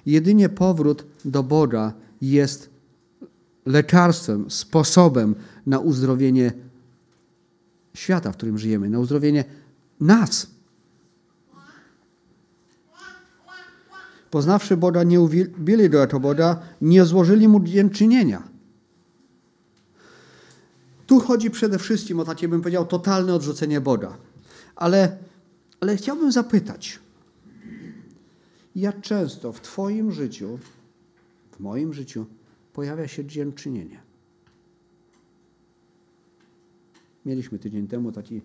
Jedynie 0.07 0.49
powrót 0.49 1.05
do 1.25 1.43
Boga 1.43 1.93
jest 2.21 2.71
lekarstwem, 3.67 4.51
sposobem 4.51 5.35
na 5.67 5.79
uzdrowienie 5.79 6.53
świata, 7.95 8.33
w 8.33 8.37
którym 8.37 8.59
żyjemy, 8.59 8.91
na 8.91 8.99
uzdrowienie 8.99 9.45
nas. 10.01 10.47
Poznawszy 14.33 14.77
Boga, 14.77 15.03
nie 15.03 15.21
uwielbili 15.21 15.95
jako 15.95 16.21
Boga, 16.21 16.61
nie 16.81 17.05
złożyli 17.05 17.49
Mu 17.49 17.61
dziękczynienia. 17.61 18.43
Tu 21.07 21.21
chodzi 21.21 21.51
przede 21.51 21.79
wszystkim 21.79 22.21
o 22.21 22.25
takie, 22.25 22.49
bym 22.49 22.61
powiedział, 22.61 22.87
totalne 22.87 23.35
odrzucenie 23.35 23.81
Boga. 23.81 24.17
Ale, 24.77 25.19
ale 25.81 25.97
chciałbym 25.97 26.33
zapytać, 26.33 26.99
jak 28.77 29.01
często 29.01 29.53
w 29.53 29.61
Twoim 29.61 30.13
życiu, 30.13 30.59
w 31.51 31.61
moim 31.61 31.95
życiu, 31.95 32.27
pojawia 32.73 33.09
się 33.09 33.25
dziękczynienie? 33.25 34.01
Mieliśmy 37.27 37.59
tydzień 37.59 37.89
temu 37.89 38.13
taki 38.13 38.41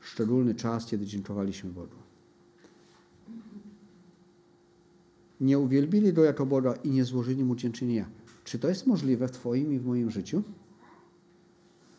szczególny 0.00 0.54
czas, 0.54 0.86
kiedy 0.86 1.06
dziękowaliśmy 1.06 1.70
Bogu. 1.70 2.03
Nie 5.40 5.58
uwielbili 5.58 6.12
Go 6.12 6.24
jako 6.24 6.46
Boga 6.46 6.74
i 6.74 6.90
nie 6.90 7.04
złożyli 7.04 7.44
Mu 7.44 7.56
dziękczynienia. 7.56 8.08
Czy 8.44 8.58
to 8.58 8.68
jest 8.68 8.86
możliwe 8.86 9.28
w 9.28 9.30
Twoim 9.30 9.72
i 9.72 9.78
w 9.78 9.86
moim 9.86 10.10
życiu? 10.10 10.42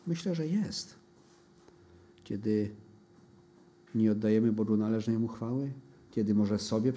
Myślę, 0.07 0.35
że 0.35 0.47
jest. 0.47 0.95
Kiedy 2.23 2.71
nie 3.95 4.11
oddajemy 4.11 4.51
Bogu 4.51 4.77
należnej 4.77 5.17
Mu 5.17 5.27
chwały, 5.27 5.71
kiedy 6.11 6.35
może 6.35 6.59
sobie 6.59 6.93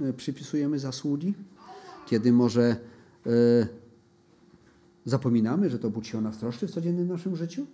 e, 0.00 0.12
przypisujemy 0.12 0.78
zasługi, 0.78 1.34
kiedy 2.06 2.32
może 2.32 2.76
e, 3.26 3.66
zapominamy, 5.04 5.70
że 5.70 5.78
to 5.78 5.90
Bóg 5.90 6.04
się 6.04 6.18
o 6.18 6.20
nas 6.20 6.38
troszczy 6.38 6.68
w 6.68 6.70
codziennym 6.70 7.08
naszym 7.08 7.36
życiu? 7.36 7.66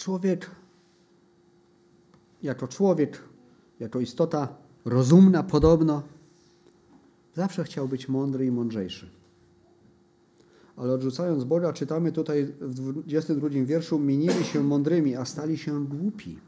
Człowiek, 0.00 0.50
jako 2.42 2.68
człowiek, 2.68 3.22
jako 3.80 4.00
istota 4.00 4.48
rozumna 4.84 5.42
podobno, 5.42 6.02
zawsze 7.34 7.64
chciał 7.64 7.88
być 7.88 8.08
mądry 8.08 8.46
i 8.46 8.50
mądrzejszy. 8.50 9.10
Ale 10.76 10.92
odrzucając 10.92 11.44
Boga, 11.44 11.72
czytamy 11.72 12.12
tutaj 12.12 12.44
w 12.60 12.74
22 12.74 13.48
wierszu, 13.64 13.98
minili 13.98 14.44
się 14.44 14.62
mądrymi, 14.62 15.16
a 15.16 15.24
stali 15.24 15.58
się 15.58 15.86
głupi. 15.86 16.38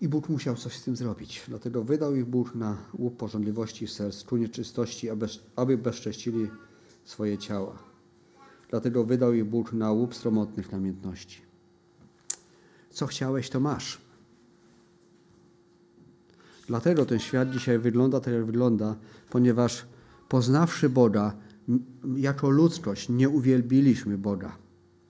I 0.00 0.08
Bóg 0.08 0.28
musiał 0.28 0.56
coś 0.56 0.76
z 0.76 0.84
tym 0.84 0.96
zrobić. 0.96 1.42
Dlatego 1.48 1.84
wydał 1.84 2.16
ich 2.16 2.24
Bóg 2.24 2.54
na 2.54 2.76
łup 2.98 3.16
porządliwości 3.16 3.88
serc, 3.88 4.24
ku 4.24 4.36
nieczystości, 4.36 5.08
aby 5.56 5.78
bezcześcili 5.78 6.50
swoje 7.04 7.38
ciała. 7.38 7.78
Dlatego 8.70 9.04
wydał 9.04 9.32
ich 9.32 9.44
Bóg 9.44 9.72
na 9.72 9.92
łup 9.92 10.14
stromotnych 10.14 10.72
namiętności. 10.72 11.40
Co 12.90 13.06
chciałeś, 13.06 13.50
to 13.50 13.60
masz. 13.60 13.98
Dlatego 16.66 17.06
ten 17.06 17.18
świat 17.18 17.50
dzisiaj 17.50 17.78
wygląda 17.78 18.20
tak, 18.20 18.34
jak 18.34 18.44
wygląda, 18.44 18.96
ponieważ 19.30 19.86
poznawszy 20.28 20.88
Boga, 20.88 21.36
jako 22.16 22.50
ludzkość 22.50 23.08
nie 23.08 23.28
uwielbiliśmy 23.28 24.18
Boga 24.18 24.56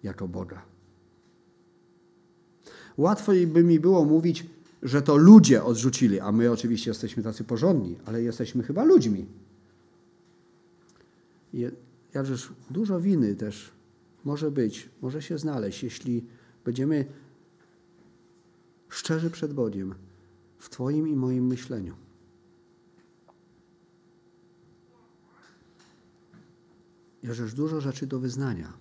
jako 0.02 0.28
Boga. 0.28 0.62
Łatwo 2.96 3.32
by 3.46 3.64
mi 3.64 3.80
było 3.80 4.04
mówić, 4.04 4.46
że 4.82 5.02
to 5.02 5.16
ludzie 5.16 5.64
odrzucili, 5.64 6.20
a 6.20 6.32
my 6.32 6.50
oczywiście 6.50 6.90
jesteśmy 6.90 7.22
tacy 7.22 7.44
porządni, 7.44 7.98
ale 8.04 8.22
jesteśmy 8.22 8.62
chyba 8.62 8.84
ludźmi. 8.84 9.26
Jakżeż 12.14 12.52
dużo 12.70 13.00
winy 13.00 13.34
też 13.34 13.72
może 14.24 14.50
być, 14.50 14.88
może 15.02 15.22
się 15.22 15.38
znaleźć, 15.38 15.82
jeśli 15.82 16.26
będziemy 16.64 17.04
szczerzy 18.88 19.30
przed 19.30 19.52
Bogiem 19.52 19.94
w 20.58 20.70
Twoim 20.70 21.08
i 21.08 21.16
moim 21.16 21.46
myśleniu. 21.46 21.94
Jakżeż 27.22 27.54
dużo 27.54 27.80
rzeczy 27.80 28.06
do 28.06 28.20
wyznania. 28.20 28.72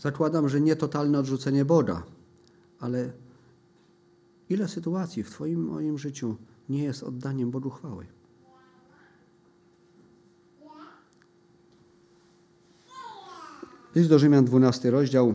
Zakładam, 0.00 0.48
że 0.48 0.60
nie 0.60 0.76
totalne 0.76 1.18
odrzucenie 1.18 1.64
Boga, 1.64 2.02
ale 2.80 3.12
Ile 4.50 4.68
sytuacji 4.68 5.22
w 5.22 5.30
Twoim 5.30 5.64
moim 5.64 5.98
życiu 5.98 6.36
nie 6.68 6.84
jest 6.84 7.02
oddaniem 7.02 7.50
Bogu 7.50 7.70
chwały? 7.70 8.06
List 13.94 14.08
do 14.08 14.18
Rzymian, 14.18 14.44
12 14.44 14.90
rozdział, 14.90 15.34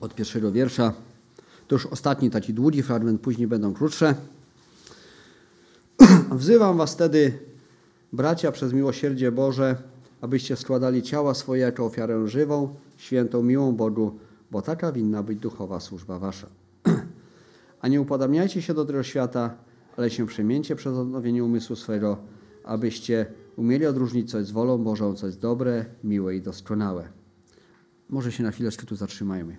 od 0.00 0.14
pierwszego 0.14 0.52
wiersza. 0.52 0.92
To 1.68 1.74
już 1.74 1.86
ostatni 1.86 2.30
taki 2.30 2.54
długi 2.54 2.82
fragment, 2.82 3.20
później 3.20 3.46
będą 3.46 3.74
krótsze. 3.74 4.14
Wzywam 6.32 6.76
was 6.76 6.92
wtedy, 6.92 7.38
bracia, 8.12 8.52
przez 8.52 8.72
miłosierdzie 8.72 9.32
Boże, 9.32 9.76
abyście 10.20 10.56
składali 10.56 11.02
ciała 11.02 11.34
swoje 11.34 11.62
jako 11.62 11.84
ofiarę 11.86 12.28
żywą, 12.28 12.74
świętą, 13.00 13.42
miłą 13.42 13.72
Bogu, 13.72 14.18
bo 14.50 14.62
taka 14.62 14.92
winna 14.92 15.22
być 15.22 15.38
duchowa 15.38 15.80
służba 15.80 16.18
wasza. 16.18 16.46
A 17.82 17.88
nie 17.88 18.00
upodabniajcie 18.00 18.62
się 18.62 18.74
do 18.74 18.84
tego 18.84 19.02
świata, 19.02 19.56
ale 19.96 20.10
się 20.10 20.26
przemieńcie 20.26 20.76
przez 20.76 20.94
odnowienie 20.96 21.44
umysłu 21.44 21.76
swego, 21.76 22.18
abyście 22.64 23.26
umieli 23.56 23.86
odróżnić, 23.86 24.30
co 24.30 24.38
jest 24.38 24.52
wolą 24.52 24.78
Bożą, 24.78 25.14
co 25.14 25.26
jest 25.26 25.40
dobre, 25.40 25.84
miłe 26.04 26.36
i 26.36 26.40
doskonałe. 26.40 27.08
Może 28.08 28.32
się 28.32 28.42
na 28.42 28.50
chwileczkę 28.50 28.86
tu 28.86 28.96
zatrzymajmy. 28.96 29.56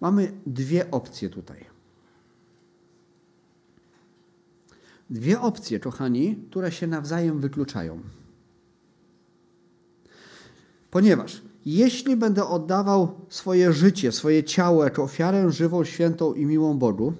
Mamy 0.00 0.32
dwie 0.46 0.90
opcje 0.90 1.30
tutaj. 1.30 1.64
Dwie 5.10 5.40
opcje, 5.40 5.80
kochani, 5.80 6.36
które 6.50 6.72
się 6.72 6.86
nawzajem 6.86 7.40
wykluczają. 7.40 8.00
Ponieważ 10.90 11.42
jeśli 11.66 12.16
będę 12.16 12.46
oddawał 12.46 13.20
swoje 13.28 13.72
życie, 13.72 14.12
swoje 14.12 14.44
ciało 14.44 14.84
jako 14.84 15.02
ofiarę 15.02 15.50
żywą, 15.50 15.84
świętą 15.84 16.34
i 16.34 16.46
miłą 16.46 16.78
Bogu, 16.78 17.12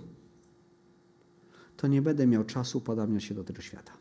to 1.77 1.87
nie 1.87 2.03
będę 2.03 2.27
miał 2.27 2.45
czasu 2.45 2.81
podobniać 2.81 3.25
się 3.25 3.35
do 3.35 3.45
tego 3.45 3.63
świata. 3.63 3.93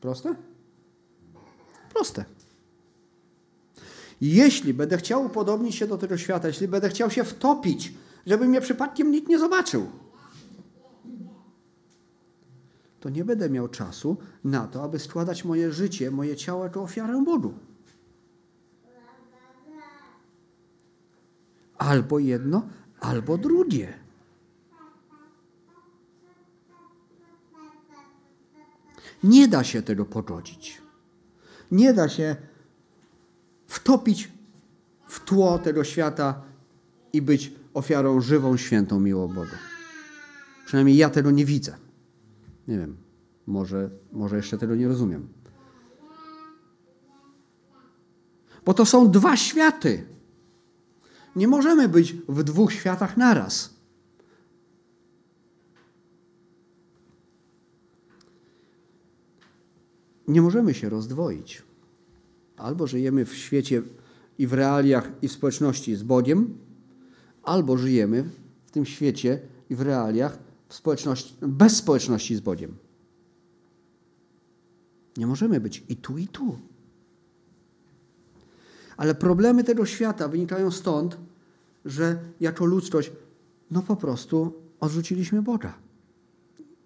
Proste? 0.00 0.34
Proste. 1.94 2.24
Jeśli 4.20 4.74
będę 4.74 4.96
chciał 4.96 5.26
upodobnić 5.26 5.74
się 5.74 5.86
do 5.86 5.98
tego 5.98 6.16
świata, 6.16 6.48
jeśli 6.48 6.68
będę 6.68 6.88
chciał 6.88 7.10
się 7.10 7.24
wtopić, 7.24 7.92
żeby 8.26 8.48
mnie 8.48 8.60
przypadkiem 8.60 9.10
nikt 9.10 9.28
nie 9.28 9.38
zobaczył, 9.38 9.86
to 13.00 13.10
nie 13.10 13.24
będę 13.24 13.50
miał 13.50 13.68
czasu 13.68 14.16
na 14.44 14.66
to, 14.66 14.82
aby 14.82 14.98
składać 14.98 15.44
moje 15.44 15.72
życie, 15.72 16.10
moje 16.10 16.36
ciało 16.36 16.64
jako 16.64 16.82
ofiarę 16.82 17.24
Bogu. 17.24 17.54
Albo 21.78 22.18
jedno, 22.18 22.68
albo 23.00 23.38
drugie. 23.38 24.04
Nie 29.24 29.48
da 29.48 29.64
się 29.64 29.82
tego 29.82 30.04
pogodzić. 30.04 30.82
Nie 31.70 31.94
da 31.94 32.08
się 32.08 32.36
wtopić 33.66 34.32
w 35.08 35.20
tło 35.24 35.58
tego 35.58 35.84
świata 35.84 36.42
i 37.12 37.22
być 37.22 37.52
ofiarą 37.74 38.20
żywą, 38.20 38.56
świętą, 38.56 39.00
miłą. 39.00 39.34
Przynajmniej 40.66 40.96
ja 40.96 41.10
tego 41.10 41.30
nie 41.30 41.44
widzę. 41.44 41.76
Nie 42.68 42.78
wiem, 42.78 42.96
może, 43.46 43.90
może 44.12 44.36
jeszcze 44.36 44.58
tego 44.58 44.74
nie 44.74 44.88
rozumiem. 44.88 45.28
Bo 48.64 48.74
to 48.74 48.86
są 48.86 49.10
dwa 49.10 49.36
światy. 49.36 50.06
Nie 51.36 51.48
możemy 51.48 51.88
być 51.88 52.12
w 52.28 52.42
dwóch 52.42 52.72
światach 52.72 53.16
naraz. 53.16 53.74
Nie 60.28 60.42
możemy 60.42 60.74
się 60.74 60.88
rozdwoić. 60.88 61.62
Albo 62.56 62.86
żyjemy 62.86 63.24
w 63.24 63.34
świecie 63.34 63.82
i 64.38 64.46
w 64.46 64.52
realiach 64.52 65.12
i 65.22 65.28
w 65.28 65.32
społeczności 65.32 65.96
z 65.96 66.02
Bogiem, 66.02 66.58
albo 67.42 67.76
żyjemy 67.76 68.30
w 68.66 68.70
tym 68.70 68.86
świecie 68.86 69.40
i 69.70 69.76
w 69.76 69.80
realiach 69.80 70.38
w 70.68 70.74
społeczności, 70.74 71.34
bez 71.42 71.76
społeczności 71.76 72.36
z 72.36 72.40
Bogiem. 72.40 72.76
Nie 75.16 75.26
możemy 75.26 75.60
być 75.60 75.84
i 75.88 75.96
tu, 75.96 76.18
i 76.18 76.28
tu. 76.28 76.58
Ale 78.96 79.14
problemy 79.14 79.64
tego 79.64 79.86
świata 79.86 80.28
wynikają 80.28 80.70
stąd, 80.70 81.16
że 81.84 82.18
jako 82.40 82.64
ludzkość, 82.64 83.12
no 83.70 83.82
po 83.82 83.96
prostu 83.96 84.52
odrzuciliśmy 84.80 85.42
Boga. 85.42 85.74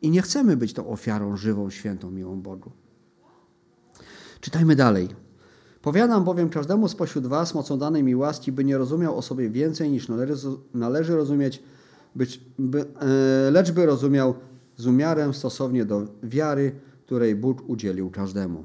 I 0.03 0.11
nie 0.11 0.23
chcemy 0.23 0.57
być 0.57 0.73
tą 0.73 0.89
ofiarą 0.89 1.37
żywą, 1.37 1.71
świętą, 1.71 2.11
miłą 2.11 2.41
Bogu. 2.41 2.71
Czytajmy 4.41 4.77
dalej. 4.77 5.09
Powiadam 5.83 6.25
bowiem 6.25 6.49
każdemu 6.49 6.89
spośród 6.89 7.27
was 7.27 7.55
mocą 7.55 7.79
danej 7.79 8.03
mi 8.03 8.17
łaski, 8.17 8.53
by 8.53 8.65
nie 8.65 8.79
rozumiał 8.79 9.19
o 9.19 9.23
sobie 9.23 9.51
więcej 9.51 9.91
niż 9.91 10.09
należy, 10.09 10.49
należy 10.75 11.17
rozumieć, 11.17 11.63
być, 12.15 12.41
by, 12.59 12.81
e, 12.81 13.51
lecz 13.51 13.73
by 13.73 13.87
rozumiał 13.87 14.35
z 14.77 14.87
umiarem 14.87 15.35
stosownie 15.35 15.85
do 15.85 16.07
wiary, 16.23 16.73
której 17.07 17.35
Bóg 17.35 17.69
udzielił 17.69 18.11
każdemu. 18.11 18.65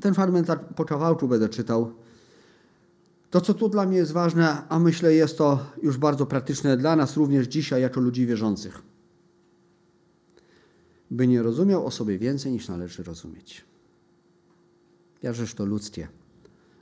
Ten 0.00 0.14
fragment 0.14 0.48
po 0.76 0.84
kawałku 0.84 1.28
będę 1.28 1.48
czytał. 1.48 1.92
To, 3.30 3.40
co 3.40 3.54
tu 3.54 3.68
dla 3.68 3.86
mnie 3.86 3.96
jest 3.96 4.12
ważne, 4.12 4.68
a 4.68 4.78
myślę 4.78 5.14
jest 5.14 5.38
to 5.38 5.66
już 5.82 5.96
bardzo 5.98 6.26
praktyczne 6.26 6.76
dla 6.76 6.96
nas 6.96 7.16
również 7.16 7.46
dzisiaj, 7.46 7.82
jako 7.82 8.00
ludzi 8.00 8.26
wierzących. 8.26 8.82
By 11.10 11.26
nie 11.26 11.42
rozumiał 11.42 11.86
o 11.86 11.90
sobie 11.90 12.18
więcej 12.18 12.52
niż 12.52 12.68
należy 12.68 13.02
rozumieć. 13.02 13.64
Jakżeż 15.22 15.54
to 15.54 15.64
ludzkie, 15.64 16.08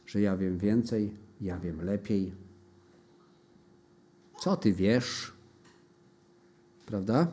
że 0.07 0.21
ja 0.21 0.37
wiem 0.37 0.59
więcej, 0.59 1.17
ja 1.41 1.59
wiem 1.59 1.85
lepiej. 1.85 2.35
Co 4.41 4.57
ty 4.57 4.73
wiesz? 4.73 5.33
Prawda? 6.87 7.27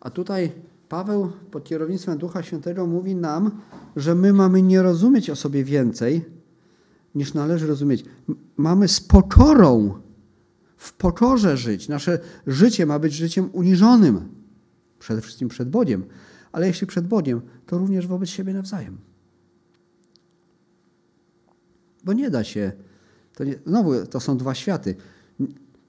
A 0.00 0.10
tutaj 0.10 0.52
Paweł 0.88 1.32
pod 1.50 1.64
kierownictwem 1.64 2.18
Ducha 2.18 2.42
Świętego 2.42 2.86
mówi 2.86 3.14
nam, 3.14 3.60
że 3.96 4.14
my 4.14 4.32
mamy 4.32 4.62
nie 4.62 4.82
rozumieć 4.82 5.30
o 5.30 5.36
sobie 5.36 5.64
więcej, 5.64 6.35
niż 7.16 7.34
należy 7.34 7.66
rozumieć. 7.66 8.04
Mamy 8.56 8.88
z 8.88 9.00
pokorą, 9.00 10.00
w 10.76 10.92
pokorze 10.92 11.56
żyć. 11.56 11.88
Nasze 11.88 12.18
życie 12.46 12.86
ma 12.86 12.98
być 12.98 13.12
życiem 13.12 13.50
uniżonym. 13.52 14.28
Przede 14.98 15.20
wszystkim 15.20 15.48
przed 15.48 15.70
Bogiem. 15.70 16.04
Ale 16.52 16.66
jeśli 16.66 16.86
przed 16.86 17.06
Bogiem, 17.06 17.40
to 17.66 17.78
również 17.78 18.06
wobec 18.06 18.28
siebie 18.28 18.54
nawzajem. 18.54 18.98
Bo 22.04 22.12
nie 22.12 22.30
da 22.30 22.44
się. 22.44 22.72
To 23.34 23.44
nie, 23.44 23.54
znowu 23.66 24.06
to 24.06 24.20
są 24.20 24.36
dwa 24.36 24.54
światy. 24.54 24.94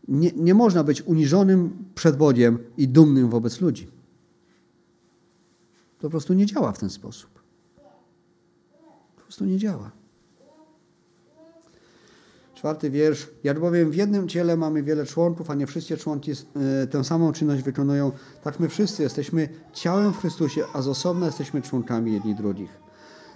Nie, 0.08 0.32
nie 0.32 0.54
można 0.54 0.84
być 0.84 1.02
uniżonym 1.02 1.86
przed 1.96 2.18
Bogiem 2.18 2.60
i 2.78 2.88
dumnym 2.88 3.30
wobec 3.30 3.62
ludzi. 3.62 3.88
To 5.98 6.02
po 6.02 6.10
prostu 6.10 6.34
nie 6.34 6.46
działa 6.46 6.72
w 6.72 6.80
ten 6.80 6.90
sposób. 6.90 7.30
Po 9.16 9.22
prostu 9.22 9.46
nie 9.46 9.58
działa. 9.58 9.97
Czwarty 12.58 12.90
wiersz. 12.90 13.28
Jak 13.44 13.60
bowiem 13.60 13.92
w 13.92 13.96
jednym 13.96 14.28
ciele 14.28 14.58
mamy 14.58 14.84
wiele 14.84 15.06
członków, 15.06 15.50
a 15.50 15.56
nie 15.56 15.68
wszystkie 15.68 15.98
członki 15.98 16.32
e, 16.32 16.88
tę 16.88 17.04
samą 17.04 17.32
czynność 17.32 17.64
wykonują, 17.64 18.12
tak 18.44 18.60
my 18.60 18.70
wszyscy 18.70 19.04
jesteśmy 19.04 19.50
ciałem 19.74 20.14
w 20.14 20.18
Chrystusie, 20.18 20.64
a 20.74 20.82
z 20.82 20.88
osobna 20.88 21.26
jesteśmy 21.26 21.62
członkami 21.62 22.14
jedni 22.14 22.36
drugich. 22.36 22.70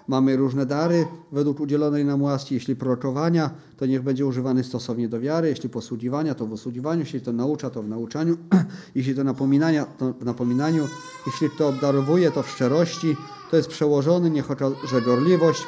Mamy 0.07 0.35
różne 0.35 0.65
dary 0.65 1.05
według 1.31 1.59
udzielonej 1.59 2.05
nam 2.05 2.21
łaski. 2.21 2.55
Jeśli 2.55 2.75
prorokowania, 2.75 3.49
to 3.77 3.85
niech 3.85 4.01
będzie 4.03 4.25
używany 4.25 4.63
stosownie 4.63 5.09
do 5.09 5.19
wiary. 5.19 5.47
Jeśli 5.47 5.69
posługiwania, 5.69 6.35
to 6.35 6.45
w 6.45 6.51
usługiwaniu. 6.51 6.99
Jeśli 6.99 7.21
to 7.21 7.33
naucza, 7.33 7.69
to 7.69 7.83
w 7.83 7.87
nauczaniu. 7.87 8.37
Jeśli 8.95 9.15
to 9.15 9.23
napominania, 9.23 9.85
to 9.85 10.13
w 10.13 10.25
napominaniu. 10.25 10.87
Jeśli 11.27 11.49
to 11.57 11.67
obdarowuje, 11.67 12.31
to 12.31 12.43
w 12.43 12.49
szczerości. 12.49 13.15
To 13.51 13.57
jest 13.57 13.69
przełożony, 13.69 14.29
niech 14.29 14.51
okaże 14.51 15.01
gorliwość. 15.05 15.63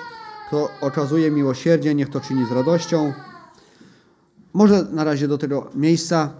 Kto 0.48 0.70
okazuje 0.82 1.32
miłosierdzie, 1.32 1.96
niech 1.96 2.10
to 2.10 2.20
czyni 2.20 2.46
z 2.46 2.52
radością. 2.52 3.14
Może 4.54 4.84
na 4.84 5.04
razie 5.04 5.28
do 5.28 5.38
tego 5.38 5.70
miejsca. 5.76 6.34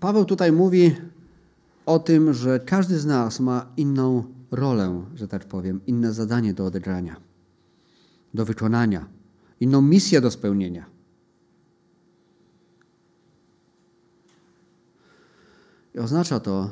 Paweł 0.00 0.24
tutaj 0.24 0.52
mówi 0.52 0.96
o 1.86 1.98
tym, 1.98 2.34
że 2.34 2.60
każdy 2.60 2.98
z 2.98 3.06
nas 3.06 3.40
ma 3.40 3.66
inną 3.76 4.24
rolę, 4.50 5.04
że 5.14 5.28
tak 5.28 5.44
powiem, 5.44 5.80
inne 5.86 6.12
zadanie 6.12 6.54
do 6.54 6.64
odegrania, 6.64 7.16
do 8.34 8.44
wykonania, 8.44 9.08
inną 9.60 9.82
misję 9.82 10.20
do 10.20 10.30
spełnienia. 10.30 10.86
I 15.94 15.98
oznacza 15.98 16.40
to, 16.40 16.70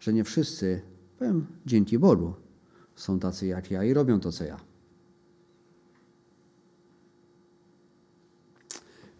że 0.00 0.12
nie 0.12 0.24
wszyscy, 0.24 0.82
powiem 1.18 1.46
dzięki 1.66 1.98
Bogu, 1.98 2.34
są 2.96 3.18
tacy 3.18 3.46
jak 3.46 3.70
ja 3.70 3.84
i 3.84 3.94
robią 3.94 4.20
to, 4.20 4.32
co 4.32 4.44
ja. 4.44 4.69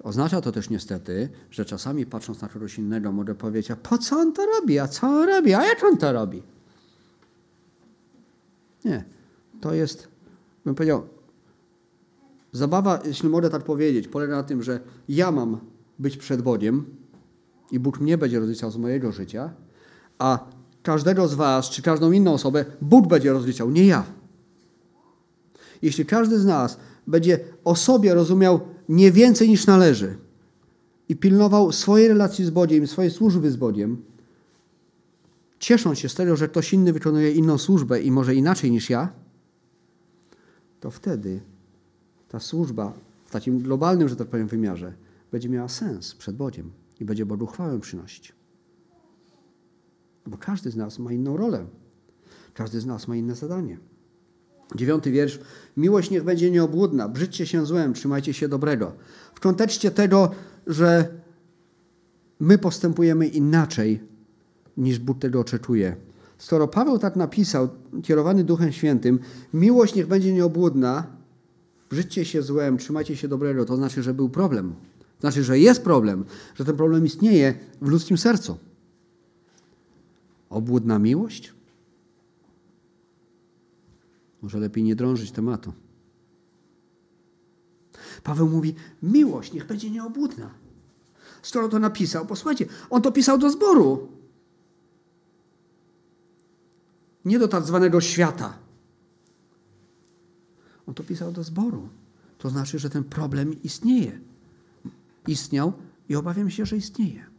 Oznacza 0.03 0.41
to 0.41 0.53
też 0.53 0.71
niestety, 0.71 1.29
że 1.51 1.65
czasami 1.65 2.07
patrząc 2.07 2.41
na 2.41 2.49
kogoś 2.49 2.79
innego, 2.79 3.13
może 3.13 3.35
powiedzieć, 3.35 3.71
a 3.71 3.77
po 3.77 3.99
co 3.99 4.17
on 4.17 4.33
to 4.33 4.47
robi, 4.47 4.79
a 4.79 4.89
co 4.89 5.07
on 5.07 5.29
robi, 5.29 5.55
a 5.55 5.65
jak 5.67 5.85
on 5.85 5.97
to 5.97 6.13
robi? 6.13 6.43
Nie. 8.85 9.05
To 9.61 9.75
jest, 9.75 10.09
bym 10.65 10.75
powiedział, 10.75 11.07
zabawa, 12.53 13.01
jeśli 13.05 13.29
mogę 13.29 13.51
tak 13.51 13.63
powiedzieć, 13.65 14.09
polega 14.09 14.37
na 14.37 14.43
tym, 14.43 14.63
że 14.63 14.81
ja 15.09 15.31
mam 15.31 15.61
być 15.99 16.17
przed 16.17 16.43
Bogiem 16.43 16.85
i 17.71 17.79
Bóg 17.79 18.01
mnie 18.01 18.19
będzie 18.19 18.41
rozliczał 18.41 18.71
z 18.71 18.77
mojego 18.77 19.13
życia, 19.13 19.51
a 20.19 20.39
każdego 20.83 21.29
z 21.29 21.35
was, 21.35 21.71
czy 21.71 21.83
każdą 21.83 22.13
inną 22.13 22.33
osobę 22.33 22.65
Bóg 22.81 23.07
będzie 23.07 23.33
rozliczał, 23.33 23.71
nie 23.71 23.87
ja. 23.87 24.05
Jeśli 25.83 26.07
każdy 26.07 26.39
z 26.39 26.45
nas 26.45 26.79
będzie 27.11 27.39
o 27.65 27.77
sobie 27.77 28.15
rozumiał 28.15 28.61
nie 28.89 29.13
więcej 29.13 29.49
niż 29.49 29.67
należy 29.67 30.19
i 31.09 31.17
pilnował 31.17 31.73
swojej 31.73 32.09
relacji 32.09 32.45
z 32.45 32.51
Bogiem, 32.51 32.87
swojej 32.87 33.11
służby 33.11 33.51
z 33.51 33.57
Bogiem, 33.57 34.03
ciesząc 35.59 35.99
się 35.99 36.09
z 36.09 36.15
tego, 36.15 36.37
że 36.37 36.49
ktoś 36.49 36.73
inny 36.73 36.93
wykonuje 36.93 37.33
inną 37.33 37.59
służbę 37.59 38.03
i 38.03 38.11
może 38.11 38.35
inaczej 38.35 38.71
niż 38.71 38.91
ja, 38.91 39.13
to 40.81 40.91
wtedy 40.91 41.41
ta 42.29 42.41
służba 42.41 42.93
w 43.25 43.31
takim 43.31 43.59
globalnym, 43.59 44.09
że 44.09 44.17
tak 44.17 44.29
powiem, 44.29 44.49
wymiarze 44.49 44.93
będzie 45.33 45.49
miała 45.49 45.69
sens 45.69 46.15
przed 46.15 46.37
Bogiem 46.37 46.71
i 47.01 47.05
będzie 47.05 47.27
Bogu 47.27 47.47
chwałę 47.47 47.81
przynosić. 47.81 48.33
Bo 50.27 50.39
każdy 50.39 50.71
z 50.71 50.77
nas 50.77 50.99
ma 50.99 51.13
inną 51.13 51.37
rolę. 51.37 51.67
Każdy 52.55 52.81
z 52.81 52.87
nas 52.87 53.09
ma 53.09 53.17
inne 53.17 53.35
zadanie. 53.35 53.79
Dziewiąty 54.75 55.11
wiersz. 55.11 55.39
Miłość 55.77 56.11
niech 56.11 56.25
będzie 56.25 56.51
nieobłudna, 56.51 57.09
brzydźcie 57.09 57.47
się 57.47 57.67
złem, 57.67 57.95
trzymajcie 57.95 58.35
się 58.35 58.49
dobrego. 58.49 58.93
W 59.35 59.41
kontekście 59.41 59.91
tego, 59.91 60.31
że 60.67 61.09
my 62.41 62.59
postępujemy 62.59 63.27
inaczej 63.27 64.01
niż 64.77 64.99
Bóg 64.99 65.19
tego 65.19 65.41
oczekuje. 65.41 65.97
Skoro 66.39 66.69
Paweł 66.69 66.99
tak 66.99 67.17
napisał, 67.17 67.69
kierowany 68.03 68.45
Duchem 68.45 68.73
Świętym, 68.73 69.19
miłość 69.55 69.95
niech 69.95 70.07
będzie 70.07 70.33
nieobłudna, 70.33 71.07
brzydźcie 71.91 72.25
się 72.25 72.43
złem, 72.43 72.79
trzymajcie 72.79 73.17
się 73.17 73.29
dobrego, 73.29 73.65
to 73.65 73.77
znaczy, 73.77 74.03
że 74.03 74.15
był 74.15 74.29
problem. 74.29 74.75
Znaczy, 75.21 75.45
że 75.45 75.59
jest 75.59 75.85
problem, 75.85 76.25
że 76.55 76.65
ten 76.65 76.77
problem 76.77 77.07
istnieje 77.07 77.55
w 77.83 77.89
ludzkim 77.89 78.19
sercu. 78.19 78.59
Obłudna 80.51 80.99
miłość? 80.99 81.55
Może 84.43 84.59
lepiej 84.59 84.85
nie 84.85 84.97
drążyć 84.97 85.31
tematu. 85.31 85.73
Paweł 88.23 88.49
mówi: 88.49 88.75
Miłość 89.03 89.53
niech 89.53 89.67
będzie 89.67 89.91
nieobłudna. 89.91 90.51
Skoro 91.43 91.69
to 91.69 91.79
napisał, 91.79 92.27
posłuchajcie, 92.27 92.67
on 92.91 93.03
to 93.03 93.13
pisał 93.13 93.39
do 93.39 93.51
zboru. 93.51 94.09
Nie 97.25 97.39
do 97.39 97.49
tak 97.49 97.65
zwanego 97.65 98.01
świata. 98.01 98.59
On 100.87 100.95
to 100.95 101.05
pisał 101.05 101.33
do 101.33 101.43
zboru. 101.43 101.89
To 102.39 102.51
znaczy, 102.51 102.79
że 102.79 102.91
ten 102.91 103.05
problem 103.05 103.63
istnieje. 103.63 104.21
Istniał 105.27 105.73
i 106.09 106.17
obawiam 106.17 106.51
się, 106.51 106.67
że 106.67 106.77
istnieje. 106.77 107.30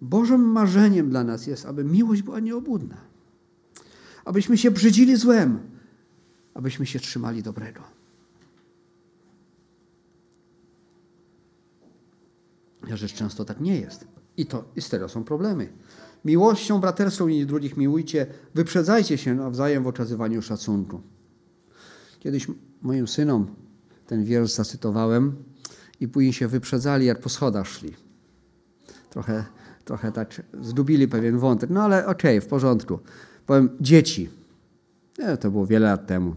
Bożym 0.00 0.40
marzeniem 0.40 1.10
dla 1.10 1.24
nas 1.24 1.46
jest, 1.46 1.66
aby 1.66 1.84
miłość 1.84 2.22
była 2.22 2.40
nieobłudna. 2.40 2.96
Abyśmy 4.24 4.58
się 4.58 4.70
brzydzili 4.70 5.16
złem, 5.16 5.58
abyśmy 6.54 6.86
się 6.86 6.98
trzymali 6.98 7.42
dobrego. 7.42 7.80
Ja 12.88 12.96
rzecz 12.96 13.14
często 13.14 13.44
tak 13.44 13.60
nie 13.60 13.80
jest. 13.80 14.06
I 14.36 14.46
to 14.46 14.64
i 14.76 14.82
z 14.82 14.88
tego 14.88 15.08
są 15.08 15.24
problemy. 15.24 15.72
Miłością 16.24 16.80
braterską 16.80 17.28
i 17.28 17.46
drugich 17.46 17.76
miłujcie, 17.76 18.26
wyprzedzajcie 18.54 19.18
się 19.18 19.34
nawzajem 19.34 19.82
w 19.82 19.86
okazywaniu 19.86 20.42
szacunku. 20.42 21.00
Kiedyś 22.20 22.46
moim 22.82 23.08
synom 23.08 23.46
ten 24.06 24.24
wiersz 24.24 24.50
zacytowałem 24.50 25.36
i 26.00 26.08
później 26.08 26.32
się 26.32 26.48
wyprzedzali, 26.48 27.06
jak 27.06 27.20
po 27.20 27.28
schodach 27.28 27.68
szli. 27.68 27.94
Trochę 29.10 29.44
trochę 29.88 30.12
tak 30.12 30.42
zdubili 30.62 31.08
pewien 31.08 31.38
wątek, 31.38 31.70
no 31.70 31.82
ale 31.82 32.06
okej, 32.06 32.38
okay, 32.38 32.40
w 32.40 32.50
porządku. 32.50 32.98
Powiem 33.46 33.68
dzieci. 33.80 34.28
Nie, 35.18 35.36
to 35.36 35.50
było 35.50 35.66
wiele 35.66 35.86
lat 35.86 36.06
temu. 36.06 36.34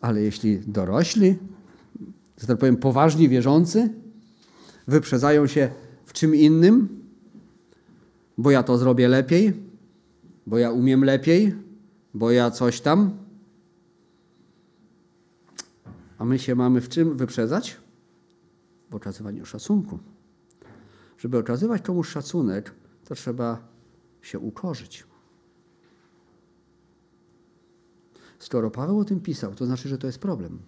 Ale 0.00 0.22
jeśli 0.22 0.58
dorośli, 0.58 1.36
że 2.38 2.46
tak 2.46 2.58
powiem 2.58 2.76
poważni 2.76 3.28
wierzący, 3.28 3.88
wyprzedzają 4.88 5.46
się 5.46 5.70
w 6.04 6.12
czym 6.12 6.34
innym, 6.34 6.88
bo 8.38 8.50
ja 8.50 8.62
to 8.62 8.78
zrobię 8.78 9.08
lepiej, 9.08 9.52
bo 10.46 10.58
ja 10.58 10.70
umiem 10.70 11.04
lepiej, 11.04 11.54
bo 12.14 12.30
ja 12.30 12.50
coś 12.50 12.80
tam. 12.80 13.10
A 16.18 16.24
my 16.24 16.38
się 16.38 16.54
mamy 16.54 16.80
w 16.80 16.88
czym 16.88 17.16
wyprzedzać? 17.16 17.76
W 18.90 18.94
okazywaniu 18.94 19.46
szacunku. 19.46 19.98
Żeby 21.20 21.38
okazywać 21.38 21.82
komuś 21.82 22.08
szacunek, 22.08 22.74
to 23.04 23.14
trzeba 23.14 23.68
się 24.22 24.38
ukorzyć. 24.38 25.06
Skoro 28.38 28.70
Paweł 28.70 28.98
o 28.98 29.04
tym 29.04 29.20
pisał, 29.20 29.54
to 29.54 29.66
znaczy, 29.66 29.88
że 29.88 29.98
to 29.98 30.06
jest 30.06 30.18
problem. 30.18 30.58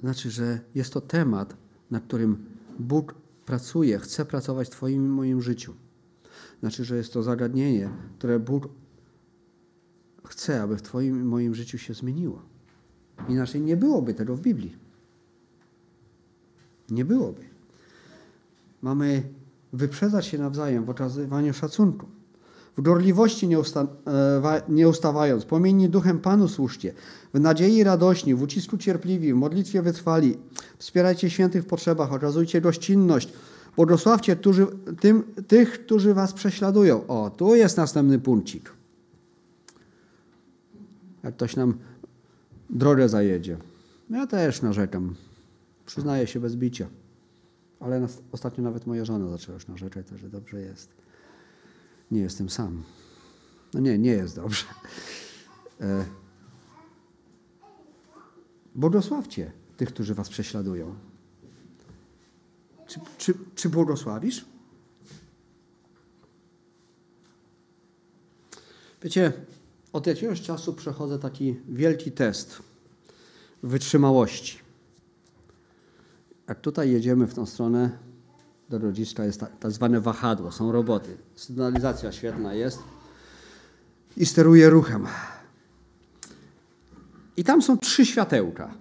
Znaczy, 0.00 0.30
że 0.30 0.60
jest 0.74 0.92
to 0.92 1.00
temat, 1.00 1.56
nad 1.90 2.04
którym 2.04 2.44
Bóg 2.78 3.14
pracuje, 3.46 3.98
chce 3.98 4.24
pracować 4.24 4.68
w 4.68 4.70
Twoim 4.70 5.06
i 5.06 5.08
moim 5.08 5.42
życiu. 5.42 5.74
Znaczy, 6.60 6.84
że 6.84 6.96
jest 6.96 7.12
to 7.12 7.22
zagadnienie, 7.22 7.90
które 8.18 8.38
Bóg 8.38 8.68
chcę, 10.30 10.62
aby 10.62 10.76
w 10.76 10.82
Twoim 10.82 11.20
i 11.20 11.24
moim 11.24 11.54
życiu 11.54 11.78
się 11.78 11.94
zmieniło. 11.94 12.42
Inaczej 13.28 13.60
nie 13.60 13.76
byłoby 13.76 14.14
tego 14.14 14.36
w 14.36 14.40
Biblii. 14.40 14.76
Nie 16.90 17.04
byłoby. 17.04 17.42
Mamy 18.82 19.22
wyprzedzać 19.72 20.26
się 20.26 20.38
nawzajem 20.38 20.84
w 20.84 20.90
okazywaniu 20.90 21.54
szacunku. 21.54 22.06
W 22.76 22.82
gorliwości 22.82 23.48
nie, 23.48 23.58
usta 23.58 23.86
e, 24.06 24.62
nie 24.68 24.88
ustawając, 24.88 25.44
płomienni 25.44 25.88
duchem 25.88 26.18
Panu 26.18 26.48
służcie, 26.48 26.94
w 27.34 27.40
nadziei 27.40 27.84
radośni, 27.84 28.34
w 28.34 28.42
ucisku 28.42 28.78
cierpliwi, 28.78 29.32
w 29.32 29.36
modlitwie 29.36 29.82
wytrwali. 29.82 30.38
Wspierajcie 30.78 31.30
świętych 31.30 31.62
w 31.62 31.66
potrzebach, 31.66 32.12
okazujcie 32.12 32.60
gościnność, 32.60 33.32
błogosławcie 33.76 34.36
tym, 35.00 35.22
tych, 35.48 35.84
którzy 35.84 36.14
was 36.14 36.32
prześladują. 36.32 37.06
O, 37.06 37.30
tu 37.30 37.54
jest 37.54 37.76
następny 37.76 38.18
punkcik 38.18 38.79
jak 41.22 41.34
ktoś 41.34 41.56
nam 41.56 41.78
drogę 42.70 43.08
zajedzie. 43.08 43.56
Ja 44.10 44.26
też 44.26 44.62
narzekam. 44.62 45.14
Przyznaję 45.86 46.26
się 46.26 46.40
bez 46.40 46.56
bicia. 46.56 46.88
Ale 47.80 48.06
ostatnio 48.32 48.64
nawet 48.64 48.86
moja 48.86 49.04
żona 49.04 49.30
zaczęła 49.30 49.54
już 49.54 49.68
narzekać, 49.68 50.08
że 50.08 50.28
dobrze 50.28 50.60
jest. 50.60 50.94
Nie 52.10 52.20
jestem 52.20 52.50
sam. 52.50 52.82
No 53.74 53.80
nie, 53.80 53.98
nie 53.98 54.10
jest 54.10 54.36
dobrze. 54.36 54.64
E... 55.80 56.04
Błogosławcie 58.74 59.52
tych, 59.76 59.88
którzy 59.88 60.14
was 60.14 60.28
prześladują. 60.28 60.94
Czy, 62.86 63.00
czy, 63.18 63.34
czy 63.54 63.68
błogosławisz? 63.68 64.44
Wiecie, 69.02 69.32
od 69.92 70.06
jakiegoś 70.06 70.40
czasu 70.42 70.72
przechodzę 70.72 71.18
taki 71.18 71.56
wielki 71.68 72.12
test 72.12 72.62
wytrzymałości. 73.62 74.58
Jak 76.48 76.60
tutaj 76.60 76.90
jedziemy 76.90 77.26
w 77.26 77.34
tą 77.34 77.46
stronę 77.46 77.90
do 78.68 78.78
rodziska, 78.78 79.24
jest 79.24 79.44
tak 79.60 79.72
zwane 79.72 80.00
wahadło, 80.00 80.52
są 80.52 80.72
roboty. 80.72 81.16
Sygnalizacja 81.36 82.12
świetna 82.12 82.54
jest 82.54 82.78
i 84.16 84.26
steruje 84.26 84.70
ruchem. 84.70 85.06
I 87.36 87.44
tam 87.44 87.62
są 87.62 87.78
trzy 87.78 88.06
światełka. 88.06 88.74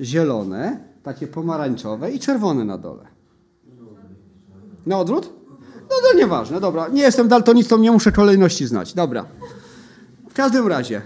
Zielone, 0.00 0.84
takie 1.02 1.26
pomarańczowe 1.26 2.10
i 2.12 2.18
czerwone 2.18 2.64
na 2.64 2.78
dole. 2.78 3.06
Na 4.86 4.98
odwrót? 4.98 5.32
No 5.80 5.96
to 6.10 6.18
nieważne, 6.18 6.60
dobra. 6.60 6.88
Nie 6.88 7.02
jestem 7.02 7.28
daltonistą, 7.28 7.78
nie 7.78 7.92
muszę 7.92 8.12
kolejności 8.12 8.66
znać. 8.66 8.94
Dobra. 8.94 9.26
W 10.32 10.34
każdym 10.34 10.68
razie. 10.68 11.02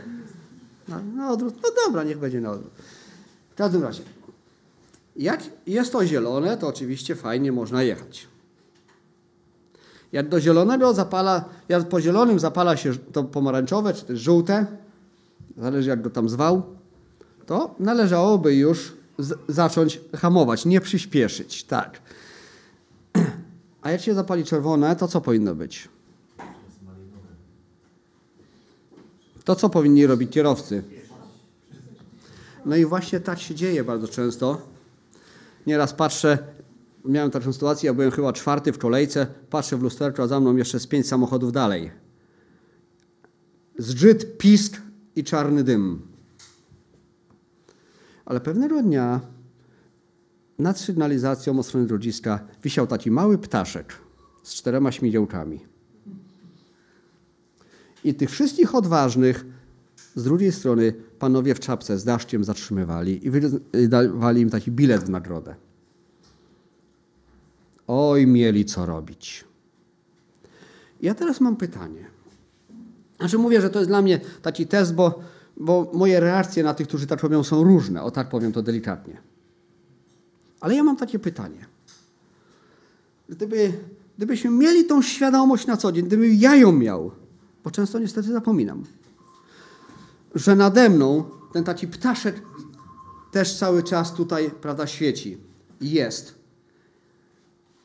No, 0.88 1.02
na 1.16 1.30
odwrót. 1.30 1.54
No 1.62 1.68
dobra, 1.86 2.04
niech 2.04 2.18
będzie 2.18 2.40
na 2.40 2.50
odwrót. 2.50 2.72
W 3.50 3.54
każdym 3.54 3.82
razie. 3.82 4.02
Jak 5.16 5.42
jest 5.66 5.92
to 5.92 6.06
zielone, 6.06 6.56
to 6.56 6.68
oczywiście 6.68 7.14
fajnie 7.14 7.52
można 7.52 7.82
jechać. 7.82 8.28
Jak 10.12 10.28
do 10.28 10.40
zielonego 10.40 10.94
zapala, 10.94 11.44
jak 11.68 11.88
po 11.88 12.00
zielonym 12.00 12.38
zapala 12.38 12.76
się 12.76 12.92
to 13.12 13.24
pomarańczowe 13.24 13.94
czy 13.94 14.04
też 14.04 14.20
żółte, 14.20 14.66
zależy 15.56 15.88
jak 15.88 16.02
go 16.02 16.10
tam 16.10 16.28
zwał, 16.28 16.62
to 17.46 17.74
należałoby 17.78 18.54
już 18.54 18.92
zacząć 19.48 20.00
hamować, 20.16 20.64
nie 20.64 20.80
przyspieszyć. 20.80 21.64
Tak. 21.64 22.00
A 23.82 23.90
jak 23.90 24.00
się 24.00 24.14
zapali 24.14 24.44
czerwone, 24.44 24.96
to 24.96 25.08
co 25.08 25.20
powinno 25.20 25.54
być? 25.54 25.88
To 29.46 29.54
co 29.54 29.68
powinni 29.70 30.06
robić 30.06 30.32
kierowcy? 30.32 30.82
No 32.64 32.76
i 32.76 32.84
właśnie 32.84 33.20
tak 33.20 33.40
się 33.40 33.54
dzieje 33.54 33.84
bardzo 33.84 34.08
często. 34.08 34.60
Nieraz 35.66 35.92
patrzę, 35.92 36.38
miałem 37.04 37.30
taką 37.30 37.52
sytuację, 37.52 37.86
ja 37.86 37.94
byłem 37.94 38.10
chyba 38.10 38.32
czwarty 38.32 38.72
w 38.72 38.78
kolejce, 38.78 39.26
patrzę 39.50 39.76
w 39.76 39.82
lusterko, 39.82 40.22
a 40.22 40.26
za 40.26 40.40
mną 40.40 40.56
jeszcze 40.56 40.80
z 40.80 40.86
pięć 40.86 41.08
samochodów 41.08 41.52
dalej. 41.52 41.90
Zgrzyt, 43.78 44.38
pisk 44.38 44.82
i 45.16 45.24
czarny 45.24 45.64
dym. 45.64 46.02
Ale 48.24 48.40
pewnego 48.40 48.82
dnia 48.82 49.20
nad 50.58 50.80
sygnalizacją 50.80 51.58
od 51.58 51.66
strony 51.66 51.86
rodziska 51.86 52.40
wisiał 52.62 52.86
taki 52.86 53.10
mały 53.10 53.38
ptaszek 53.38 53.92
z 54.42 54.54
czterema 54.54 54.92
śmigiełkami. 54.92 55.75
I 58.06 58.14
tych 58.14 58.30
wszystkich 58.30 58.74
odważnych 58.74 59.46
z 60.14 60.24
drugiej 60.24 60.52
strony 60.52 60.94
panowie 61.18 61.54
w 61.54 61.60
czapce 61.60 61.98
z 61.98 62.04
daszkiem 62.04 62.44
zatrzymywali 62.44 63.26
i 63.26 63.30
wy- 63.30 63.60
dawali 63.88 64.40
im 64.40 64.50
taki 64.50 64.70
bilet 64.70 65.04
w 65.04 65.08
nagrodę. 65.10 65.54
Oj, 67.86 68.26
mieli 68.26 68.64
co 68.64 68.86
robić. 68.86 69.44
Ja 71.02 71.14
teraz 71.14 71.40
mam 71.40 71.56
pytanie. 71.56 72.04
Znaczy 73.18 73.38
mówię, 73.38 73.60
że 73.60 73.70
to 73.70 73.78
jest 73.78 73.90
dla 73.90 74.02
mnie 74.02 74.20
taki 74.42 74.66
test, 74.66 74.94
bo, 74.94 75.20
bo 75.56 75.90
moje 75.94 76.20
reakcje 76.20 76.62
na 76.62 76.74
tych, 76.74 76.88
którzy 76.88 77.06
tak 77.06 77.22
robią, 77.22 77.44
są 77.44 77.64
różne. 77.64 78.02
O 78.02 78.10
tak 78.10 78.28
powiem 78.28 78.52
to 78.52 78.62
delikatnie. 78.62 79.16
Ale 80.60 80.74
ja 80.74 80.84
mam 80.84 80.96
takie 80.96 81.18
pytanie. 81.18 81.66
Gdyby, 83.28 83.72
gdybyśmy 84.16 84.50
mieli 84.50 84.84
tą 84.84 85.02
świadomość 85.02 85.66
na 85.66 85.76
co 85.76 85.92
dzień, 85.92 86.06
gdybym 86.06 86.34
ja 86.34 86.56
ją 86.56 86.72
miał, 86.72 87.10
bo 87.66 87.70
często 87.70 87.98
niestety 87.98 88.32
zapominam, 88.32 88.84
że 90.34 90.56
nade 90.56 90.90
mną 90.90 91.24
ten 91.52 91.64
taki 91.64 91.88
ptaszek 91.88 92.42
też 93.30 93.58
cały 93.58 93.82
czas 93.82 94.14
tutaj, 94.14 94.50
prawda, 94.50 94.86
świeci. 94.86 95.38
Jest. 95.80 96.34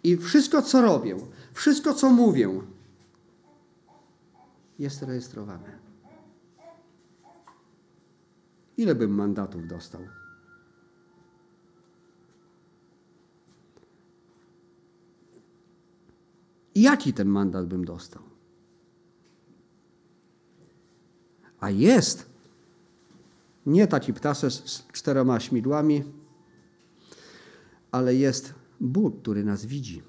I 0.03 0.17
wszystko, 0.17 0.61
co 0.61 0.81
robię, 0.81 1.17
wszystko, 1.53 1.93
co 1.93 2.09
mówię, 2.09 2.49
jest 4.79 5.01
rejestrowane. 5.01 5.79
Ile 8.77 8.95
bym 8.95 9.11
mandatów 9.11 9.67
dostał? 9.67 10.01
Jaki 16.75 17.13
ten 17.13 17.27
mandat 17.27 17.65
bym 17.65 17.85
dostał? 17.85 18.30
A 21.61 21.69
jest 21.69 22.25
nie 23.65 23.87
taki 23.87 24.13
ptasek 24.13 24.51
z 24.51 24.87
czterema 24.91 25.39
śmigłami, 25.39 26.03
ale 27.91 28.15
jest 28.15 28.53
Bóg, 28.79 29.21
który 29.21 29.43
nas 29.43 29.65
widzi, 29.65 30.01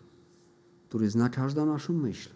który 0.89 1.11
zna 1.11 1.29
każdą 1.29 1.67
naszą 1.67 1.93
myśl. 1.93 2.31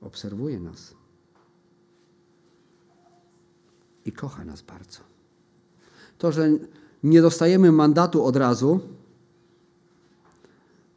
Obserwuje 0.00 0.60
nas 0.60 0.94
i 4.04 4.12
kocha 4.12 4.44
nas 4.44 4.62
bardzo. 4.62 5.00
To, 6.18 6.32
że 6.32 6.48
nie 7.02 7.22
dostajemy 7.22 7.72
mandatu 7.72 8.24
od 8.24 8.36
razu, 8.36 8.80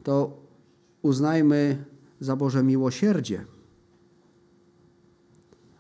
to 0.04 0.38
uznajmy 1.02 1.86
za 2.20 2.36
Boże 2.36 2.64
miłosierdzie. 2.64 3.46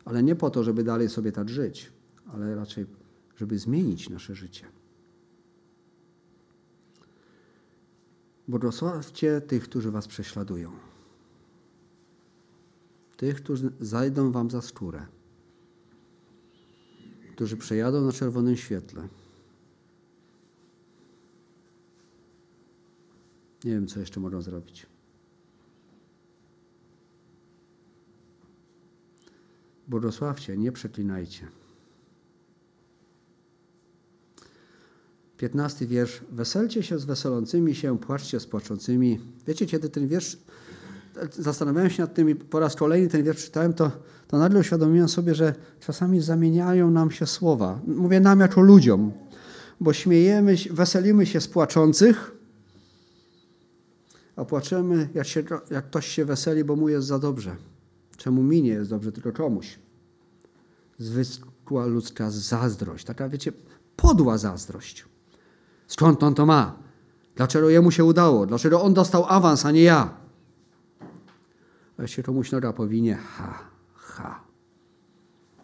Ale 0.10 0.24
nie 0.24 0.36
po 0.36 0.50
to, 0.50 0.63
żeby 0.63 0.84
dalej 0.84 1.10
sobie 1.10 1.32
tak 1.32 1.50
żyć, 1.50 1.91
ale 2.34 2.56
raczej, 2.56 2.86
żeby 3.38 3.60
zmienić 3.60 4.10
nasze 4.10 4.36
życie. 4.36 4.65
Błogosławcie 8.48 9.41
tych, 9.41 9.63
którzy 9.63 9.91
was 9.91 10.08
prześladują. 10.08 10.72
Tych, 13.17 13.36
którzy 13.36 13.72
zajdą 13.80 14.32
wam 14.32 14.52
za 14.52 14.62
skórę. 14.62 15.06
Którzy 17.36 17.58
przejadą 17.58 18.06
na 18.06 18.12
czerwonym 18.12 18.58
świetle. 18.58 19.08
Nie 23.63 23.72
wiem, 23.72 23.88
co 23.88 24.00
jeszcze 24.00 24.19
mogą 24.19 24.41
zrobić. 24.41 24.88
Błogosławcie, 29.89 30.58
nie 30.58 30.71
przeklinajcie. 30.71 31.47
Piętnasty 35.38 35.88
wiersz. 35.88 36.21
Weselcie 36.32 36.84
się 36.84 36.99
z 36.99 37.06
weselącymi 37.06 37.75
się, 37.75 37.99
płaczcie 37.99 38.39
z 38.39 38.45
płaczącymi. 38.45 39.19
Wiecie, 39.47 39.65
kiedy 39.65 39.89
ten 39.89 40.08
wiersz, 40.08 40.38
zastanawiałem 41.32 41.89
się 41.89 42.04
nad 42.04 42.13
tym 42.13 42.30
i 42.30 42.36
po 42.36 42.60
raz 42.60 42.75
kolejny 42.75 43.08
ten 43.08 43.23
wiersz 43.23 43.45
czytałem, 43.45 43.73
to, 43.73 43.91
to 44.28 44.38
nagle 44.38 44.60
uświadomiłem 44.60 45.10
sobie, 45.10 45.36
że 45.36 45.56
czasami 45.80 46.21
zamieniają 46.21 46.91
nam 46.91 47.12
się 47.12 47.25
słowa. 47.25 47.80
Mówię 47.88 48.19
nam 48.19 48.39
jako 48.39 48.62
ludziom, 48.62 49.12
bo 49.80 49.93
śmiejemy, 49.93 50.56
weselimy 50.71 51.25
się 51.25 51.41
z 51.41 51.47
płaczących, 51.47 52.32
a 54.36 54.45
płaczemy, 54.45 55.10
jak, 55.13 55.28
się, 55.28 55.43
jak 55.71 55.86
ktoś 55.86 56.08
się 56.08 56.25
weseli, 56.25 56.63
bo 56.63 56.75
mu 56.75 56.89
jest 56.89 57.08
za 57.08 57.19
dobrze. 57.19 57.56
Czemu 58.19 58.43
mi 58.43 58.62
nie 58.62 58.69
jest 58.69 58.89
dobrze, 58.89 59.12
tylko 59.12 59.32
komuś. 59.32 59.79
Zwykła 60.97 61.86
ludzka 61.86 62.32
zazdrość, 62.32 63.05
taka 63.05 63.29
wiecie, 63.29 63.51
podła 63.95 64.38
zazdrość. 64.38 65.05
Skąd 65.88 66.23
on 66.23 66.36
to 66.36 66.45
ma? 66.45 66.75
Dlaczego 67.36 67.69
jemu 67.69 67.91
się 67.91 68.03
udało? 68.03 68.45
Dlaczego 68.45 68.82
on 68.82 68.93
dostał 68.93 69.25
awans, 69.25 69.65
a 69.65 69.71
nie 69.71 69.84
ja? 69.84 70.17
A 71.97 72.08
się 72.08 72.23
komuś 72.23 72.51
noga 72.51 72.73
powinie, 72.73 73.15
ha, 73.15 73.60
ha. 73.95 74.43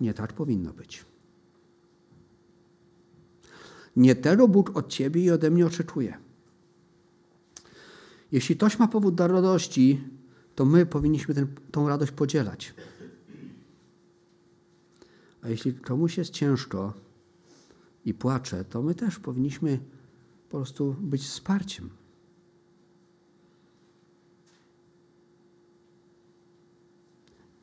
Nie 0.02 0.14
tak 0.14 0.34
powinno 0.34 0.74
być. 0.74 1.06
Nie 3.96 4.16
tego 4.16 4.48
Bóg 4.48 4.78
od 4.78 4.88
ciebie 4.88 5.22
i 5.22 5.32
ode 5.32 5.52
mnie 5.52 5.66
oczekuje. 5.66 6.18
Jeśli 8.32 8.56
ktoś 8.56 8.80
ma 8.80 8.88
powód 8.88 9.16
do 9.16 9.28
radości, 9.28 10.15
to 10.56 10.66
my 10.66 10.86
powinniśmy 10.86 11.36
ten, 11.36 11.48
tą 11.72 11.88
radość 11.88 12.12
podzielać. 12.12 12.74
A 15.42 15.50
jeśli 15.50 15.74
komuś 15.74 16.18
jest 16.18 16.32
ciężko 16.32 16.94
i 18.06 18.14
płacze, 18.14 18.66
to 18.66 18.82
my 18.82 18.96
też 18.96 19.20
powinniśmy 19.20 19.80
po 20.50 20.58
prostu 20.58 20.96
być 21.00 21.22
wsparciem. 21.22 21.90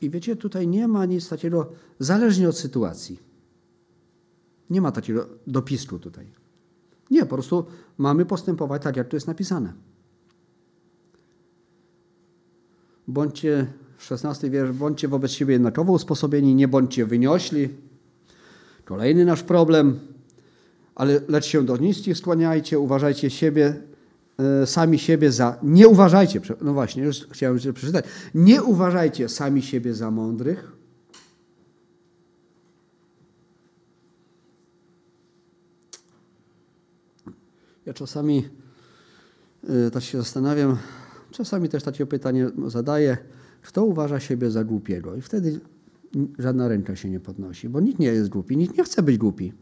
I 0.00 0.10
wiecie, 0.10 0.36
tutaj 0.36 0.68
nie 0.68 0.88
ma 0.88 1.06
nic 1.06 1.28
takiego, 1.28 1.72
zależnie 1.98 2.48
od 2.48 2.58
sytuacji. 2.58 3.18
Nie 4.70 4.80
ma 4.80 4.92
takiego 4.92 5.28
dopisku 5.46 5.98
tutaj. 5.98 6.32
Nie, 7.10 7.20
po 7.20 7.34
prostu 7.34 7.66
mamy 7.98 8.26
postępować 8.26 8.82
tak, 8.82 8.96
jak 8.96 9.08
tu 9.08 9.16
jest 9.16 9.26
napisane. 9.26 9.72
Bądźcie, 13.08 13.66
16 13.98 14.50
wiersz, 14.50 14.72
bądźcie 14.72 15.08
wobec 15.08 15.30
siebie 15.30 15.52
jednakowo 15.52 15.92
usposobieni, 15.92 16.54
nie 16.54 16.68
bądźcie 16.68 17.06
wyniośli. 17.06 17.68
Kolejny 18.84 19.24
nasz 19.24 19.42
problem, 19.42 20.00
ale 20.94 21.20
lecz 21.28 21.44
się 21.44 21.64
do 21.64 21.76
niskich 21.76 22.18
skłaniajcie, 22.18 22.78
uważajcie 22.78 23.30
siebie, 23.30 23.74
e, 24.38 24.66
sami 24.66 24.98
siebie 24.98 25.32
za, 25.32 25.58
nie 25.62 25.88
uważajcie, 25.88 26.40
no 26.60 26.72
właśnie, 26.72 27.02
już 27.02 27.26
chciałem 27.30 27.56
jeszcze 27.56 27.72
przeczytać, 27.72 28.04
nie 28.34 28.62
uważajcie 28.62 29.28
sami 29.28 29.62
siebie 29.62 29.94
za 29.94 30.10
mądrych, 30.10 30.72
Ja 37.86 37.92
czasami 37.92 38.48
y, 39.86 39.90
tak 39.90 40.02
się 40.02 40.18
zastanawiam, 40.18 40.78
czasami 41.32 41.68
też 41.68 41.82
takie 41.82 42.06
pytanie 42.06 42.50
zadaję, 42.66 43.16
kto 43.62 43.84
uważa 43.84 44.20
siebie 44.20 44.50
za 44.50 44.64
głupiego? 44.64 45.16
I 45.16 45.20
wtedy 45.20 45.60
żadna 46.38 46.68
ręka 46.68 46.96
się 46.96 47.10
nie 47.10 47.20
podnosi, 47.20 47.68
bo 47.68 47.80
nikt 47.80 47.98
nie 47.98 48.06
jest 48.06 48.28
głupi, 48.28 48.56
nikt 48.56 48.78
nie 48.78 48.84
chce 48.84 49.02
być 49.02 49.18
głupi. 49.18 49.52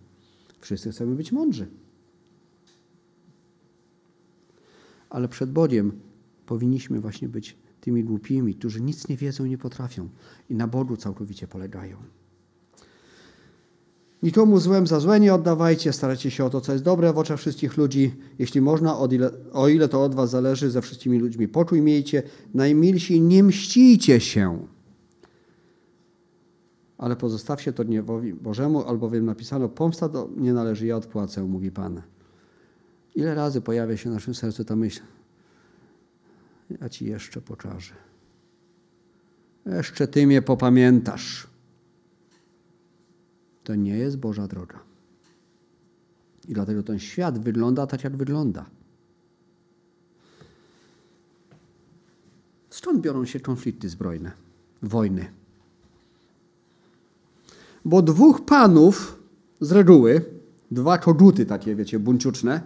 Wszyscy 0.61 0.91
chcemy 0.91 1.15
być 1.15 1.33
mądrzy. 1.33 1.67
Ale 5.11 5.29
przed 5.29 5.53
Bogiem 5.53 5.93
powinniśmy 6.47 7.01
właśnie 7.01 7.29
być 7.29 7.57
tymi 7.81 8.05
głupimi, 8.05 8.55
którzy 8.55 8.81
nic 8.81 9.09
nie 9.09 9.17
wiedzą 9.17 9.45
i 9.45 9.51
nie 9.51 9.59
potrafią 9.59 10.09
i 10.51 10.55
na 10.55 10.67
Bogu 10.67 10.97
całkowicie 10.97 11.47
polegają. 11.47 11.97
Nikomu 14.23 14.59
złem 14.59 14.87
za 14.87 15.01
złe 15.01 15.21
nie 15.21 15.35
oddawajcie, 15.35 15.93
starajcie 15.93 16.31
się 16.31 16.45
o 16.45 16.51
to, 16.51 16.61
co 16.61 16.73
jest 16.73 16.85
dobre 16.85 17.13
w 17.13 17.19
oczach 17.19 17.39
wszystkich 17.39 17.77
ludzi. 17.77 18.15
Jeśli 18.39 18.61
można, 18.61 18.99
ile, 19.11 19.31
o 19.53 19.69
ile 19.69 19.89
to 19.89 20.05
od 20.05 20.15
was 20.15 20.31
zależy, 20.31 20.71
ze 20.71 20.83
wszystkimi 20.83 21.19
ludźmi 21.19 21.49
poczuj 21.49 21.83
miejcie. 21.83 22.23
Najmilsi, 22.55 23.21
nie 23.21 23.43
mścicie 23.43 24.21
się. 24.21 24.67
Ale 26.99 27.17
pozostawcie 27.17 27.73
to 27.73 27.85
gniewowi 27.85 28.35
Bożemu, 28.35 28.89
albowiem 28.89 29.27
napisano, 29.27 29.69
pomsta 29.69 30.09
do 30.09 30.29
nie 30.37 30.53
należy, 30.53 30.87
ja 30.87 30.97
odpłacę, 30.97 31.45
mówi 31.45 31.71
Pan. 31.71 32.03
Ile 33.15 33.35
razy 33.35 33.61
pojawia 33.61 33.97
się 33.97 34.11
w 34.11 34.13
naszym 34.13 34.35
sercu 34.35 34.65
ta 34.65 34.77
myśl, 34.77 35.01
ja 36.81 36.89
ci 36.89 37.07
jeszcze 37.07 37.41
pokażę. 37.41 37.95
Jeszcze 39.67 40.09
ty 40.09 40.27
mnie 40.27 40.43
popamiętasz. 40.43 41.50
To 43.71 43.75
nie 43.75 43.99
jest 43.99 44.17
Boża 44.17 44.47
droga. 44.47 44.79
I 46.49 46.53
dlatego 46.53 46.83
ten 46.83 46.99
świat 46.99 47.39
wygląda 47.39 47.87
tak, 47.87 48.05
jak 48.05 48.17
wygląda. 48.17 48.67
Stąd 52.71 53.01
biorą 53.01 53.25
się 53.25 53.41
konflikty 53.41 53.89
zbrojne, 53.89 54.33
wojny. 54.83 55.31
Bo 57.85 58.03
dwóch 58.03 58.45
panów 58.45 59.23
z 59.61 59.73
reguły, 59.73 60.25
dwa 60.71 60.99
koguty 60.99 61.47
takie, 61.47 61.75
wiecie, 61.75 61.99
buńczuczne, 61.99 62.61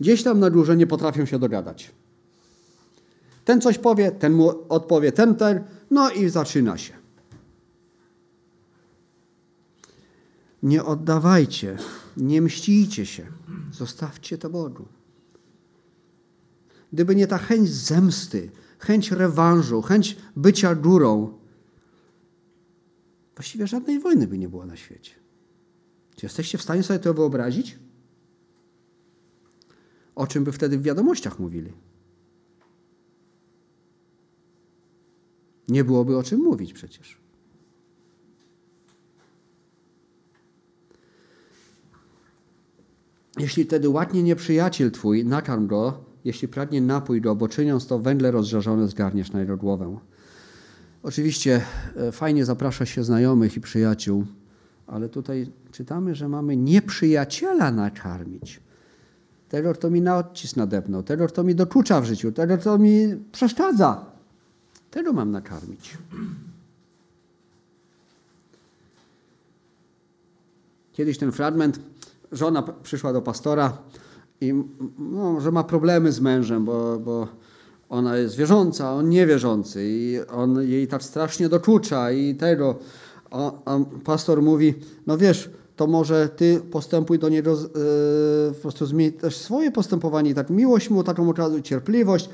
gdzieś 0.00 0.22
tam 0.22 0.40
na 0.40 0.50
górze 0.50 0.76
nie 0.76 0.86
potrafią 0.86 1.24
się 1.24 1.38
dogadać. 1.38 1.90
Ten 3.44 3.60
coś 3.60 3.78
powie, 3.78 4.12
ten 4.12 4.32
mu 4.32 4.52
odpowie, 4.68 5.12
ten, 5.12 5.34
ten, 5.36 5.64
no 5.90 6.10
i 6.10 6.28
zaczyna 6.28 6.78
się. 6.78 7.03
Nie 10.64 10.84
oddawajcie, 10.84 11.78
nie 12.16 12.42
mścijcie 12.42 13.06
się, 13.06 13.26
zostawcie 13.72 14.38
to 14.38 14.50
Bogu. 14.50 14.88
Gdyby 16.92 17.16
nie 17.16 17.26
ta 17.26 17.38
chęć 17.38 17.68
zemsty, 17.68 18.50
chęć 18.78 19.10
rewanżu, 19.10 19.82
chęć 19.82 20.16
bycia 20.36 20.74
górą, 20.74 21.38
właściwie 23.36 23.66
żadnej 23.66 24.00
wojny 24.00 24.26
by 24.26 24.38
nie 24.38 24.48
było 24.48 24.66
na 24.66 24.76
świecie. 24.76 25.12
Czy 26.16 26.26
jesteście 26.26 26.58
w 26.58 26.62
stanie 26.62 26.82
sobie 26.82 26.98
to 26.98 27.14
wyobrazić? 27.14 27.78
O 30.14 30.26
czym 30.26 30.44
by 30.44 30.52
wtedy 30.52 30.78
w 30.78 30.82
wiadomościach 30.82 31.38
mówili? 31.38 31.72
Nie 35.68 35.84
byłoby 35.84 36.16
o 36.16 36.22
czym 36.22 36.40
mówić 36.40 36.72
przecież. 36.72 37.23
Jeśli 43.38 43.64
wtedy 43.64 43.88
ładnie 43.88 44.22
nieprzyjaciel 44.22 44.90
twój, 44.90 45.24
nakarm 45.24 45.66
go, 45.66 45.98
jeśli 46.24 46.48
pragnie 46.48 46.80
napój 46.80 47.20
go, 47.20 47.34
bo 47.34 47.48
czyniąc 47.48 47.86
to 47.86 47.98
węgle 47.98 48.30
rozżarzone 48.30 48.88
zgarniesz 48.88 49.32
na 49.32 49.40
jego 49.40 49.56
głowę. 49.56 49.98
Oczywiście 51.02 51.62
e, 51.96 52.12
fajnie 52.12 52.44
zaprasza 52.44 52.86
się 52.86 53.04
znajomych 53.04 53.56
i 53.56 53.60
przyjaciół, 53.60 54.24
ale 54.86 55.08
tutaj 55.08 55.46
czytamy, 55.72 56.14
że 56.14 56.28
mamy 56.28 56.56
nieprzyjaciela 56.56 57.70
nakarmić. 57.70 58.60
Tego, 59.48 59.74
kto 59.74 59.90
mi 59.90 60.00
na 60.00 60.16
odcisk 60.16 60.56
nadepnął, 60.56 61.02
tego, 61.02 61.26
kto 61.26 61.44
mi 61.44 61.54
dokucza 61.54 62.00
w 62.00 62.04
życiu, 62.04 62.32
tego, 62.32 62.58
kto 62.58 62.78
mi 62.78 63.08
przeszkadza. 63.32 64.04
Tego 64.90 65.12
mam 65.12 65.30
nakarmić. 65.30 65.98
Kiedyś 70.92 71.18
ten 71.18 71.32
fragment, 71.32 71.80
żona 72.34 72.62
przyszła 72.82 73.12
do 73.12 73.22
pastora 73.22 73.78
i 74.40 74.54
no, 74.98 75.40
że 75.40 75.52
ma 75.52 75.64
problemy 75.64 76.12
z 76.12 76.20
mężem, 76.20 76.64
bo, 76.64 76.98
bo 76.98 77.28
ona 77.88 78.16
jest 78.16 78.36
wierząca, 78.36 78.88
a 78.88 78.92
on 78.92 79.08
niewierzący 79.08 79.80
i 79.84 80.18
on 80.32 80.62
jej 80.62 80.88
tak 80.88 81.02
strasznie 81.02 81.48
dokucza 81.48 82.12
i 82.12 82.34
tego. 82.34 82.76
A, 83.30 83.52
a 83.64 83.78
pastor 84.04 84.42
mówi, 84.42 84.74
no 85.06 85.18
wiesz, 85.18 85.50
to 85.76 85.86
może 85.86 86.28
ty 86.28 86.60
postępuj 86.70 87.18
do 87.18 87.28
niego, 87.28 87.52
yy, 87.52 88.54
po 88.54 88.60
prostu 88.62 88.86
zmień 88.86 89.12
też 89.12 89.36
swoje 89.36 89.72
postępowanie, 89.72 90.34
tak 90.34 90.50
miłość 90.50 90.90
mu, 90.90 91.04
taką 91.04 91.30
okazuj 91.30 91.62
cierpliwość, 91.62 92.28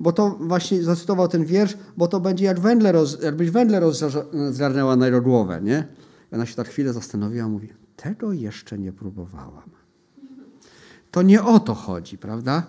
bo 0.00 0.12
to 0.12 0.36
właśnie 0.40 0.82
zacytował 0.82 1.28
ten 1.28 1.44
wiersz, 1.44 1.76
bo 1.96 2.08
to 2.08 2.20
będzie 2.20 2.44
jak 2.44 2.60
wędle 2.60 2.92
roz, 2.92 3.22
jakbyś 3.22 3.50
wędle 3.50 3.80
rozgarnęła 3.80 4.96
na 4.96 5.06
jego 5.06 5.22
głowę, 5.22 5.60
nie? 5.62 5.86
Ona 6.32 6.46
się 6.46 6.54
tak 6.54 6.68
chwilę 6.68 6.92
zastanowiła, 6.92 7.48
mówi, 7.48 7.68
tego 8.02 8.32
jeszcze 8.32 8.78
nie 8.78 8.92
próbowałam. 8.92 9.70
To 11.10 11.22
nie 11.22 11.42
o 11.42 11.60
to 11.60 11.74
chodzi, 11.74 12.18
prawda? 12.18 12.66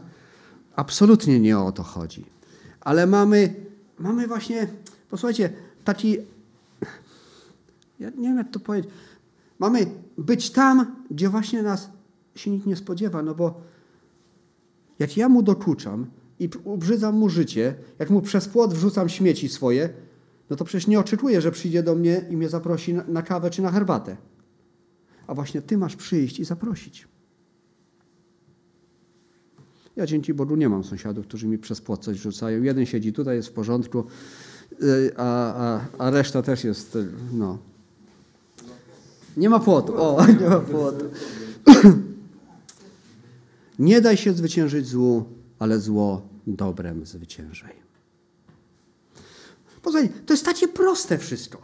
Absolutnie 0.75 1.39
nie 1.39 1.59
o 1.59 1.71
to 1.71 1.83
chodzi. 1.83 2.25
Ale 2.79 3.07
mamy, 3.07 3.55
mamy 3.99 4.27
właśnie, 4.27 4.67
posłuchajcie, 5.09 5.53
taki, 5.83 6.17
ja 7.99 8.09
nie 8.09 8.27
wiem 8.27 8.37
jak 8.37 8.51
to 8.51 8.59
powiedzieć, 8.59 8.91
mamy 9.59 9.85
być 10.17 10.49
tam, 10.49 10.95
gdzie 11.11 11.29
właśnie 11.29 11.63
nas 11.63 11.89
się 12.35 12.51
nikt 12.51 12.65
nie 12.65 12.75
spodziewa, 12.75 13.21
no 13.23 13.35
bo 13.35 13.61
jak 14.99 15.17
ja 15.17 15.29
mu 15.29 15.43
dokuczam 15.43 16.05
i 16.39 16.49
ubrzydzam 16.63 17.15
mu 17.15 17.29
życie, 17.29 17.75
jak 17.99 18.09
mu 18.09 18.21
przez 18.21 18.47
płot 18.47 18.73
wrzucam 18.73 19.09
śmieci 19.09 19.49
swoje, 19.49 19.89
no 20.49 20.55
to 20.55 20.65
przecież 20.65 20.87
nie 20.87 20.99
oczekuję, 20.99 21.41
że 21.41 21.51
przyjdzie 21.51 21.83
do 21.83 21.95
mnie 21.95 22.25
i 22.29 22.37
mnie 22.37 22.49
zaprosi 22.49 22.93
na 22.93 23.21
kawę 23.21 23.49
czy 23.49 23.61
na 23.61 23.71
herbatę. 23.71 24.17
A 25.31 25.33
właśnie 25.33 25.61
ty 25.61 25.77
masz 25.77 25.95
przyjść 25.95 26.39
i 26.39 26.45
zaprosić. 26.45 27.07
Ja 29.95 30.05
dzięki 30.05 30.33
Bogu 30.33 30.55
nie 30.55 30.69
mam 30.69 30.83
sąsiadów, 30.83 31.27
którzy 31.27 31.47
mi 31.47 31.57
przez 31.57 31.81
płot 31.81 32.03
coś 32.03 32.17
rzucają. 32.17 32.63
Jeden 32.63 32.85
siedzi 32.85 33.13
tutaj, 33.13 33.35
jest 33.35 33.49
w 33.49 33.51
porządku, 33.51 34.03
y, 34.83 35.11
a, 35.17 35.55
a, 35.55 35.85
a 35.97 36.09
reszta 36.09 36.41
też 36.41 36.63
jest, 36.63 36.95
y, 36.95 37.07
no. 37.33 37.57
Nie 39.37 39.49
ma 39.49 39.59
płotu. 39.59 39.93
O, 39.95 40.25
nie 40.41 40.49
ma 40.49 40.59
płotu. 40.59 41.05
Nie 43.79 44.01
daj 44.01 44.17
się 44.17 44.33
zwyciężyć 44.33 44.87
złu, 44.87 45.25
ale 45.59 45.79
zło 45.79 46.21
dobrem 46.47 47.05
zwyciężaj. 47.05 47.73
Poza 49.81 49.99
to 50.25 50.33
jest 50.33 50.45
takie 50.45 50.67
proste 50.67 51.17
wszystko. 51.17 51.61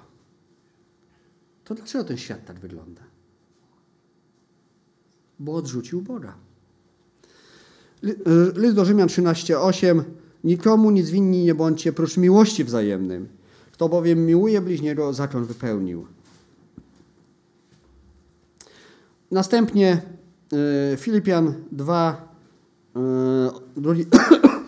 To 1.64 1.76
dlaczego 1.76 2.04
ten 2.04 2.18
świat 2.18 2.46
tak 2.46 2.60
wygląda? 2.60 3.17
Bo 5.40 5.56
odrzucił 5.56 6.02
Boga. 6.02 6.34
Y, 8.04 8.16
list 8.56 8.76
do 8.76 8.86
Rzymian 8.86 9.08
13:8 9.08 10.04
Nikomu 10.44 10.92
nic 10.92 11.10
winni 11.10 11.44
nie 11.44 11.56
bądźcie 11.56 11.94
prócz 11.94 12.18
miłości 12.18 12.64
wzajemnym. 12.64 13.28
Kto 13.72 13.90
bowiem 13.90 14.26
miłuje 14.26 14.62
bliźniego, 14.62 15.14
zakon 15.14 15.46
wypełnił. 15.46 16.06
Następnie 19.32 20.02
y, 20.94 20.98
Filipian 20.98 21.54
2, 21.72 22.34
y, 22.96 23.00
drugi, 23.82 24.06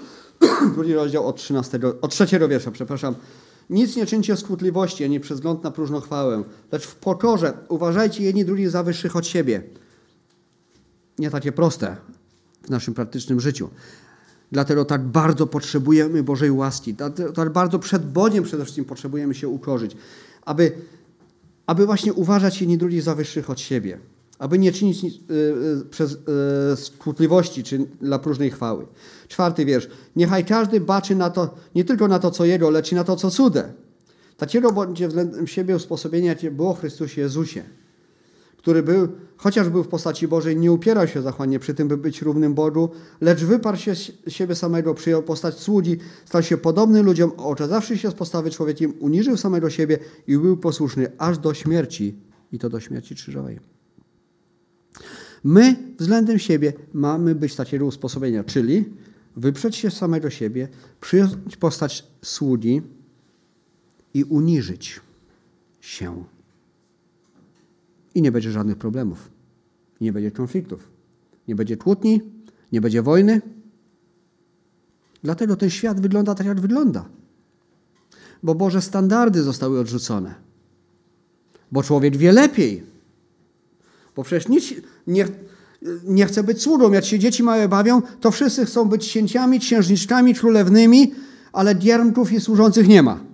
drugi 0.75 0.93
rozdział 0.93 1.27
od, 1.27 1.35
13, 1.35 1.79
od 2.01 2.11
trzeciego 2.11 2.47
wiersza, 2.47 2.71
przepraszam. 2.71 3.15
Nic 3.69 3.95
nie 3.95 4.05
czyńcie 4.05 4.37
skutliwości, 4.37 5.03
ani 5.03 5.19
przez 5.19 5.43
na 5.43 5.71
próżną 5.71 5.99
chwałę, 5.99 6.43
lecz 6.71 6.87
w 6.87 6.95
pokorze 6.95 7.53
uważajcie 7.67 8.23
jedni 8.23 8.45
drugich 8.45 8.69
za 8.69 8.83
wyższych 8.83 9.15
od 9.15 9.27
siebie. 9.27 9.63
Nie 11.19 11.29
takie 11.29 11.51
proste, 11.51 11.95
w 12.63 12.69
naszym 12.69 12.93
praktycznym 12.93 13.39
życiu. 13.39 13.69
Dlatego 14.51 14.85
tak 14.85 15.03
bardzo 15.03 15.47
potrzebujemy 15.47 16.23
Bożej 16.23 16.51
łaski. 16.51 16.95
Tak 17.35 17.49
bardzo 17.53 17.79
przed 17.79 18.11
Bogiem 18.11 18.43
przede 18.43 18.63
wszystkim 18.63 18.85
potrzebujemy 18.85 19.35
się 19.35 19.47
ukorzyć, 19.47 19.97
aby, 20.45 20.71
aby 21.65 21.85
właśnie 21.85 22.13
uważać 22.13 22.61
jedni 22.61 22.77
drugich 22.77 23.01
za 23.01 23.15
wyższych 23.15 23.49
od 23.49 23.59
siebie. 23.59 23.99
Aby 24.39 24.59
nie 24.59 24.71
czynić 24.71 25.03
nic, 25.03 25.15
y, 25.15 25.85
przez 25.89 26.11
y, 26.11 26.17
skutliwości 26.75 27.63
czy 27.63 27.85
dla 28.01 28.19
próżnej 28.19 28.51
chwały. 28.51 28.85
Czwarty 29.27 29.65
wiersz. 29.65 29.87
Niechaj 30.15 30.45
każdy 30.45 30.79
baczy 30.79 31.15
na 31.15 31.29
to, 31.29 31.55
nie 31.75 31.85
tylko 31.85 32.07
na 32.07 32.19
to, 32.19 32.31
co 32.31 32.45
jego, 32.45 32.69
lecz 32.69 32.91
i 32.91 32.95
na 32.95 33.03
to, 33.03 33.15
co 33.15 33.31
cude. 33.31 33.73
Takiego 34.37 34.71
bądźcie 34.71 35.07
względem 35.07 35.47
siebie 35.47 35.75
usposobienia, 35.75 36.29
jakie 36.29 36.51
było 36.51 36.73
w 36.73 36.79
Chrystusie 36.79 37.21
Jezusie 37.21 37.63
który 38.59 38.83
był, 38.83 39.07
chociaż 39.37 39.69
był 39.69 39.83
w 39.83 39.87
postaci 39.87 40.27
Bożej, 40.27 40.57
nie 40.57 40.71
upierał 40.71 41.07
się 41.07 41.21
zachłannie 41.21 41.59
przy 41.59 41.73
tym, 41.73 41.87
by 41.87 41.97
być 41.97 42.21
równym 42.21 42.53
Bogu, 42.53 42.89
lecz 43.21 43.43
wyparł 43.43 43.77
się 43.77 43.95
z 43.95 44.11
siebie 44.27 44.55
samego, 44.55 44.93
przyjął 44.93 45.23
postać 45.23 45.59
sługi, 45.59 45.97
stał 46.25 46.43
się 46.43 46.57
podobny 46.57 47.03
ludziom, 47.03 47.31
oczezawszy 47.37 47.97
się 47.97 48.11
z 48.11 48.13
postawy 48.13 48.51
człowiekiem, 48.51 48.93
uniżył 48.99 49.37
samego 49.37 49.69
siebie 49.69 49.99
i 50.27 50.37
był 50.37 50.57
posłuszny 50.57 51.11
aż 51.17 51.37
do 51.37 51.53
śmierci, 51.53 52.15
i 52.51 52.59
to 52.59 52.69
do 52.69 52.79
śmierci 52.79 53.15
krzyżowej. 53.15 53.59
My 55.43 55.75
względem 55.99 56.39
siebie 56.39 56.73
mamy 56.93 57.35
być 57.35 57.55
takiego 57.55 57.85
usposobienia, 57.85 58.43
czyli 58.43 58.85
wyprzeć 59.35 59.75
się 59.75 59.91
samego 59.91 60.29
siebie, 60.29 60.67
przyjąć 61.01 61.57
postać 61.57 62.05
sługi 62.21 62.81
i 64.13 64.23
uniżyć 64.23 64.99
się. 65.81 66.23
I 68.15 68.21
nie 68.21 68.31
będzie 68.31 68.51
żadnych 68.51 68.77
problemów. 68.77 69.29
Nie 70.01 70.13
będzie 70.13 70.31
konfliktów. 70.31 70.87
Nie 71.47 71.55
będzie 71.55 71.77
kłótni, 71.77 72.21
nie 72.71 72.81
będzie 72.81 73.01
wojny. 73.01 73.41
Dlatego 75.23 75.55
ten 75.55 75.69
świat 75.69 76.01
wygląda 76.01 76.35
tak, 76.35 76.47
jak 76.47 76.59
wygląda. 76.59 77.05
Bo 78.43 78.55
Boże 78.55 78.81
standardy 78.81 79.43
zostały 79.43 79.79
odrzucone. 79.79 80.35
Bo 81.71 81.83
człowiek 81.83 82.17
wie 82.17 82.31
lepiej. 82.31 82.83
Bo 84.15 84.23
przecież 84.23 84.47
nic 84.47 84.73
nie, 85.07 85.27
nie 86.03 86.25
chce 86.25 86.43
być 86.43 86.61
sługą. 86.61 86.91
Jak 86.91 87.05
się 87.05 87.19
dzieci 87.19 87.43
małe 87.43 87.67
bawią, 87.67 88.01
to 88.21 88.31
wszyscy 88.31 88.65
chcą 88.65 88.85
być 88.85 89.07
księciami, 89.07 89.59
księżniczkami, 89.59 90.35
królewnymi, 90.35 91.13
ale 91.53 91.75
giermków 91.75 92.31
i 92.31 92.39
służących 92.39 92.87
nie 92.87 93.03
ma. 93.03 93.28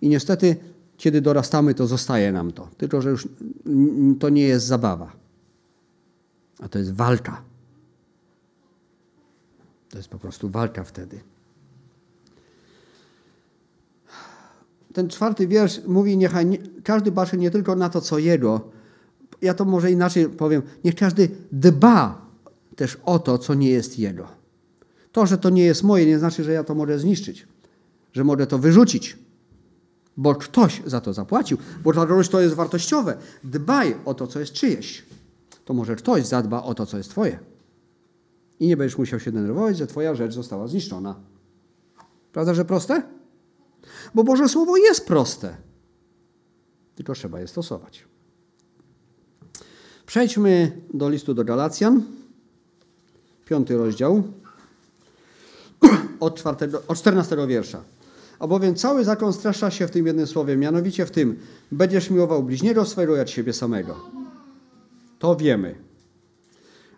I 0.00 0.08
niestety, 0.08 0.56
kiedy 0.96 1.20
dorastamy, 1.20 1.74
to 1.74 1.86
zostaje 1.86 2.32
nam 2.32 2.52
to. 2.52 2.68
Tylko, 2.76 3.02
że 3.02 3.10
już 3.10 3.28
to 4.20 4.28
nie 4.28 4.42
jest 4.42 4.66
zabawa, 4.66 5.12
a 6.60 6.68
to 6.68 6.78
jest 6.78 6.92
walka. 6.92 7.42
To 9.90 9.96
jest 9.96 10.08
po 10.08 10.18
prostu 10.18 10.48
walka 10.48 10.84
wtedy. 10.84 11.20
Ten 14.92 15.08
czwarty 15.08 15.46
wiersz 15.46 15.80
mówi, 15.86 16.16
niechaj 16.16 16.46
nie, 16.46 16.58
każdy 16.84 17.12
patrzy 17.12 17.36
nie 17.36 17.50
tylko 17.50 17.76
na 17.76 17.90
to, 17.90 18.00
co 18.00 18.18
jego. 18.18 18.70
Ja 19.42 19.54
to 19.54 19.64
może 19.64 19.90
inaczej 19.90 20.28
powiem. 20.28 20.62
Niech 20.84 20.94
każdy 20.94 21.28
dba 21.52 22.26
też 22.76 22.98
o 23.04 23.18
to, 23.18 23.38
co 23.38 23.54
nie 23.54 23.70
jest 23.70 23.98
jego. 23.98 24.28
To, 25.12 25.26
że 25.26 25.38
to 25.38 25.50
nie 25.50 25.64
jest 25.64 25.82
moje, 25.82 26.06
nie 26.06 26.18
znaczy, 26.18 26.44
że 26.44 26.52
ja 26.52 26.64
to 26.64 26.74
mogę 26.74 26.98
zniszczyć, 26.98 27.46
że 28.12 28.24
mogę 28.24 28.46
to 28.46 28.58
wyrzucić 28.58 29.18
bo 30.16 30.34
ktoś 30.34 30.82
za 30.86 31.00
to 31.00 31.12
zapłacił, 31.12 31.58
bo 31.84 31.92
dla 31.92 32.06
kogoś 32.06 32.28
to 32.28 32.40
jest 32.40 32.54
wartościowe. 32.54 33.16
Dbaj 33.44 33.96
o 34.04 34.14
to, 34.14 34.26
co 34.26 34.40
jest 34.40 34.52
czyjeś. 34.52 35.04
To 35.64 35.74
może 35.74 35.96
ktoś 35.96 36.26
zadba 36.26 36.62
o 36.62 36.74
to, 36.74 36.86
co 36.86 36.98
jest 36.98 37.10
twoje. 37.10 37.38
I 38.60 38.66
nie 38.66 38.76
będziesz 38.76 38.98
musiał 38.98 39.20
się 39.20 39.32
denerwować, 39.32 39.78
że 39.78 39.86
twoja 39.86 40.14
rzecz 40.14 40.34
została 40.34 40.68
zniszczona. 40.68 41.14
Prawda, 42.32 42.54
że 42.54 42.64
proste? 42.64 43.02
Bo 44.14 44.24
Boże 44.24 44.48
Słowo 44.48 44.76
jest 44.76 45.06
proste. 45.06 45.56
Tylko 46.94 47.14
trzeba 47.14 47.40
je 47.40 47.48
stosować. 47.48 48.04
Przejdźmy 50.06 50.80
do 50.94 51.08
listu 51.08 51.34
do 51.34 51.44
Galacjan. 51.44 52.02
Piąty 53.46 53.76
rozdział. 53.76 54.22
Od, 56.20 56.36
czwartego, 56.36 56.82
od 56.88 56.98
14 56.98 57.36
wiersza. 57.46 57.84
Albowiem 58.40 58.74
cały 58.74 59.04
zakon 59.04 59.32
streszcza 59.32 59.70
się 59.70 59.86
w 59.86 59.90
tym 59.90 60.06
jednym 60.06 60.26
słowie, 60.26 60.56
mianowicie 60.56 61.06
w 61.06 61.10
tym, 61.10 61.36
będziesz 61.72 62.10
miłował 62.10 62.42
bliźniego 62.42 62.84
swego 62.84 63.16
jak 63.16 63.28
siebie 63.28 63.52
samego. 63.52 63.96
To 65.18 65.36
wiemy. 65.36 65.74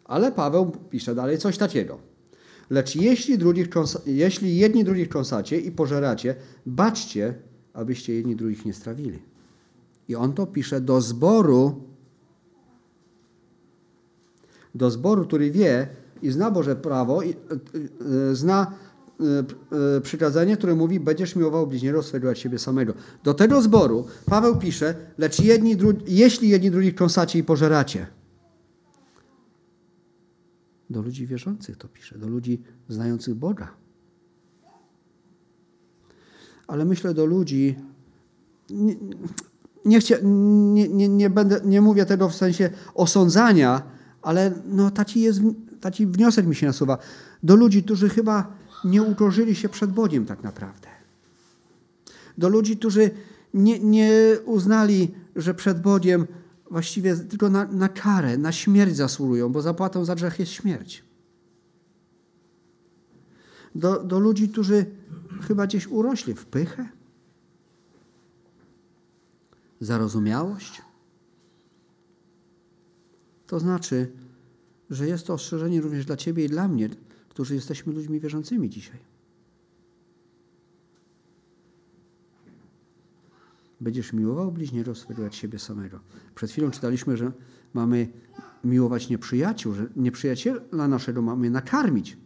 Ale 0.05 0.32
Paweł 0.32 0.72
pisze 0.90 1.14
dalej 1.14 1.38
coś 1.38 1.59
takiego. 1.59 1.99
Lecz 2.70 2.97
jeśli, 2.97 3.38
drugich, 3.38 3.68
jeśli 4.07 4.57
jedni 4.57 4.84
drugich 4.84 5.09
kąsacie 5.09 5.61
i 5.61 5.70
pożeracie, 5.70 6.34
baczcie, 6.66 7.34
abyście 7.72 8.14
jedni 8.14 8.36
drugich 8.36 8.64
nie 8.64 8.74
strawili. 8.74 9.18
I 10.09 10.16
on 10.16 10.32
to 10.32 10.47
pisze 10.47 10.80
do 10.80 11.01
zboru, 11.01 11.82
do 14.74 14.90
zboru, 14.90 15.24
który 15.24 15.51
wie 15.51 15.88
i 16.22 16.30
zna 16.30 16.51
Boże 16.51 16.76
prawo, 16.76 17.22
i, 17.22 17.30
y, 17.30 17.34
y, 18.30 18.36
zna 18.36 18.66
Y, 18.66 18.74
y, 18.74 18.91
przykazanie, 20.03 20.57
które 20.57 20.75
mówi, 20.75 21.01
będziesz 21.01 21.37
miłował 21.37 21.67
bliźniego 21.67 22.03
swego 22.03 22.29
jak 22.29 22.37
siebie 22.37 22.59
samego. 22.59 22.95
Do 23.25 23.35
tego 23.35 23.63
zboru 23.63 24.07
Paweł 24.27 24.57
pisze, 24.57 24.95
lecz 25.19 25.41
jedni, 25.41 25.77
jeśli 26.07 26.49
jedni 26.49 26.71
drugich 26.71 26.95
kąsacie 26.95 27.39
i 27.39 27.45
pożeracie. 27.45 28.07
Do 30.91 31.03
ludzi 31.03 31.27
wierzących 31.27 31.77
to 31.77 31.89
pisze, 31.89 32.19
do 32.19 32.29
ludzi 32.29 32.63
znających 32.89 33.35
Boga. 33.35 33.75
Ale 36.67 36.85
myślę 36.85 37.15
do 37.15 37.27
ludzi, 37.27 37.77
nie, 38.71 38.97
nie, 39.85 40.01
chcia, 40.01 40.17
nie, 40.23 40.89
nie, 40.89 41.09
nie, 41.09 41.31
będę, 41.31 41.61
nie 41.65 41.81
mówię 41.81 42.07
tego 42.07 42.29
w 42.29 42.35
sensie 42.35 42.71
osądzania, 42.95 43.83
ale 44.23 44.53
no, 44.67 44.91
taki, 44.91 45.21
jest, 45.21 45.41
taki 45.81 46.07
wniosek 46.07 46.47
mi 46.47 46.55
się 46.55 46.67
nasuwa. 46.67 46.99
Do 47.43 47.57
ludzi, 47.57 47.83
którzy 47.83 48.09
chyba 48.09 48.62
nie 48.85 49.03
ukorzyli 49.03 49.55
się 49.55 49.68
przed 49.68 49.91
Bogiem 49.91 50.26
tak 50.26 50.43
naprawdę. 50.43 50.89
Do 52.39 52.49
ludzi, 52.49 52.76
którzy 52.76 53.11
nie, 53.55 53.78
nie 53.80 54.11
uznali, 54.45 55.14
że 55.37 55.55
przed 55.55 55.83
Bogiem 55.83 56.26
właściwie 56.70 57.16
tylko 57.16 57.51
na, 57.51 57.64
na 57.64 57.89
karę, 57.89 58.39
na 58.39 58.53
śmierć 58.53 58.97
zasługują, 58.97 59.53
bo 59.53 59.62
zapłatą 59.62 60.05
za 60.05 60.14
grzech 60.14 60.39
jest 60.39 60.53
śmierć. 60.53 61.05
Do, 63.74 64.05
do 64.05 64.18
ludzi, 64.18 64.49
którzy 64.49 64.87
chyba 65.49 65.66
gdzieś 65.66 65.87
urośli 65.87 66.35
w 66.35 66.47
pychę, 66.47 66.89
zarozumiałość. 69.80 70.83
To 73.47 73.61
znaczy, 73.61 74.12
że 74.91 75.07
jest 75.07 75.26
to 75.26 75.35
ostrzeżenie 75.35 75.80
również 75.80 76.05
dla 76.07 76.16
Ciebie 76.16 76.45
i 76.45 76.49
dla 76.49 76.68
mnie, 76.68 76.89
którzy 77.33 77.55
jesteśmy 77.55 77.93
ludźmi 77.93 78.20
wierzącymi 78.20 78.70
dzisiaj. 78.70 78.99
Będziesz 83.80 84.12
miłował 84.12 84.53
bliźniego 84.53 84.95
swego 84.95 85.22
jak 85.22 85.35
siebie 85.35 85.59
samego. 85.59 86.01
Przed 86.35 86.51
chwilą 86.51 86.70
czytaliśmy, 86.70 87.16
że 87.16 87.33
mamy 87.74 88.09
miłować 88.64 89.09
nieprzyjaciół, 89.09 89.74
że 89.74 89.87
nieprzyjaciela 89.97 90.89
naszego 90.89 91.22
mamy 91.22 91.51
nakarmić. 91.51 92.16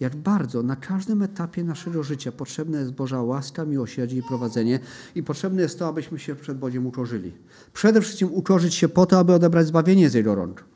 Jak 0.00 0.16
bardzo 0.16 0.62
na 0.62 0.76
każdym 0.76 1.22
etapie 1.22 1.64
naszego 1.64 2.02
życia 2.02 2.32
potrzebna 2.32 2.80
jest 2.80 2.92
Boża 2.92 3.22
łaska, 3.22 3.64
miłosierdzie 3.64 4.16
i 4.16 4.22
prowadzenie 4.22 4.80
i 5.14 5.22
potrzebne 5.22 5.62
jest 5.62 5.78
to, 5.78 5.88
abyśmy 5.88 6.18
się 6.18 6.34
przed 6.34 6.58
Bogiem 6.58 6.86
ukorzyli. 6.86 7.32
Przede 7.72 8.00
wszystkim 8.00 8.28
ukorzyć 8.32 8.74
się 8.74 8.88
po 8.88 9.06
to, 9.06 9.18
aby 9.18 9.32
odebrać 9.32 9.66
zbawienie 9.66 10.10
z 10.10 10.14
Jego 10.14 10.34
rąk 10.34 10.71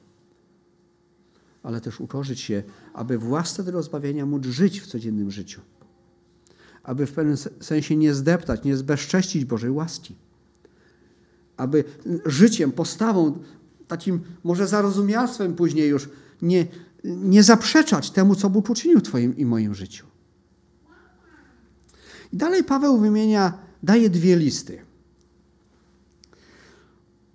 ale 1.66 1.80
też 1.80 2.00
ukorzyć 2.00 2.40
się, 2.40 2.62
aby 2.94 3.18
w 3.18 3.30
łasce 3.30 3.64
tego 3.64 3.82
zbawienia 3.82 4.26
móc 4.26 4.46
żyć 4.46 4.80
w 4.80 4.86
codziennym 4.86 5.30
życiu. 5.30 5.60
Aby 6.82 7.06
w 7.06 7.12
pewnym 7.12 7.36
sensie 7.60 7.96
nie 7.96 8.14
zdeptać, 8.14 8.64
nie 8.64 8.76
zbezcześcić 8.76 9.44
Bożej 9.44 9.70
łaski. 9.70 10.14
Aby 11.56 11.84
życiem, 12.26 12.72
postawą, 12.72 13.38
takim 13.88 14.20
może 14.44 14.68
zarozumialstwem 14.68 15.54
później 15.54 15.88
już 15.88 16.08
nie, 16.42 16.66
nie 17.04 17.42
zaprzeczać 17.42 18.10
temu, 18.10 18.34
co 18.34 18.50
Bóg 18.50 18.70
uczynił 18.70 18.98
w 18.98 19.02
Twoim 19.02 19.36
i 19.36 19.44
moim 19.44 19.74
życiu. 19.74 20.06
I 22.32 22.36
dalej 22.36 22.64
Paweł 22.64 22.98
wymienia, 22.98 23.58
daje 23.82 24.10
dwie 24.10 24.36
listy. 24.36 24.78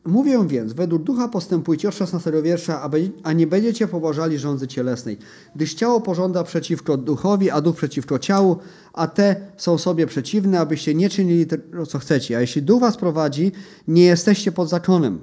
Mówię 0.05 0.47
więc, 0.47 0.73
według 0.73 1.03
ducha 1.03 1.27
postępujcie 1.27 1.89
od 1.89 1.95
16 1.95 2.31
wiersza, 2.43 2.89
a 3.23 3.33
nie 3.33 3.47
będziecie 3.47 3.87
poważali 3.87 4.39
rządzy 4.39 4.67
cielesnej, 4.67 5.17
gdyż 5.55 5.73
ciało 5.73 6.01
pożąda 6.01 6.43
przeciwko 6.43 6.97
duchowi, 6.97 7.49
a 7.49 7.61
duch 7.61 7.75
przeciwko 7.75 8.19
ciału, 8.19 8.57
a 8.93 9.07
te 9.07 9.35
są 9.57 9.77
sobie 9.77 10.07
przeciwne, 10.07 10.59
abyście 10.59 10.95
nie 10.95 11.09
czynili 11.09 11.47
tego, 11.47 11.85
co 11.85 11.99
chcecie. 11.99 12.37
A 12.37 12.41
jeśli 12.41 12.61
duch 12.61 12.81
was 12.81 12.97
prowadzi, 12.97 13.51
nie 13.87 14.03
jesteście 14.03 14.51
pod 14.51 14.69
zakonem. 14.69 15.19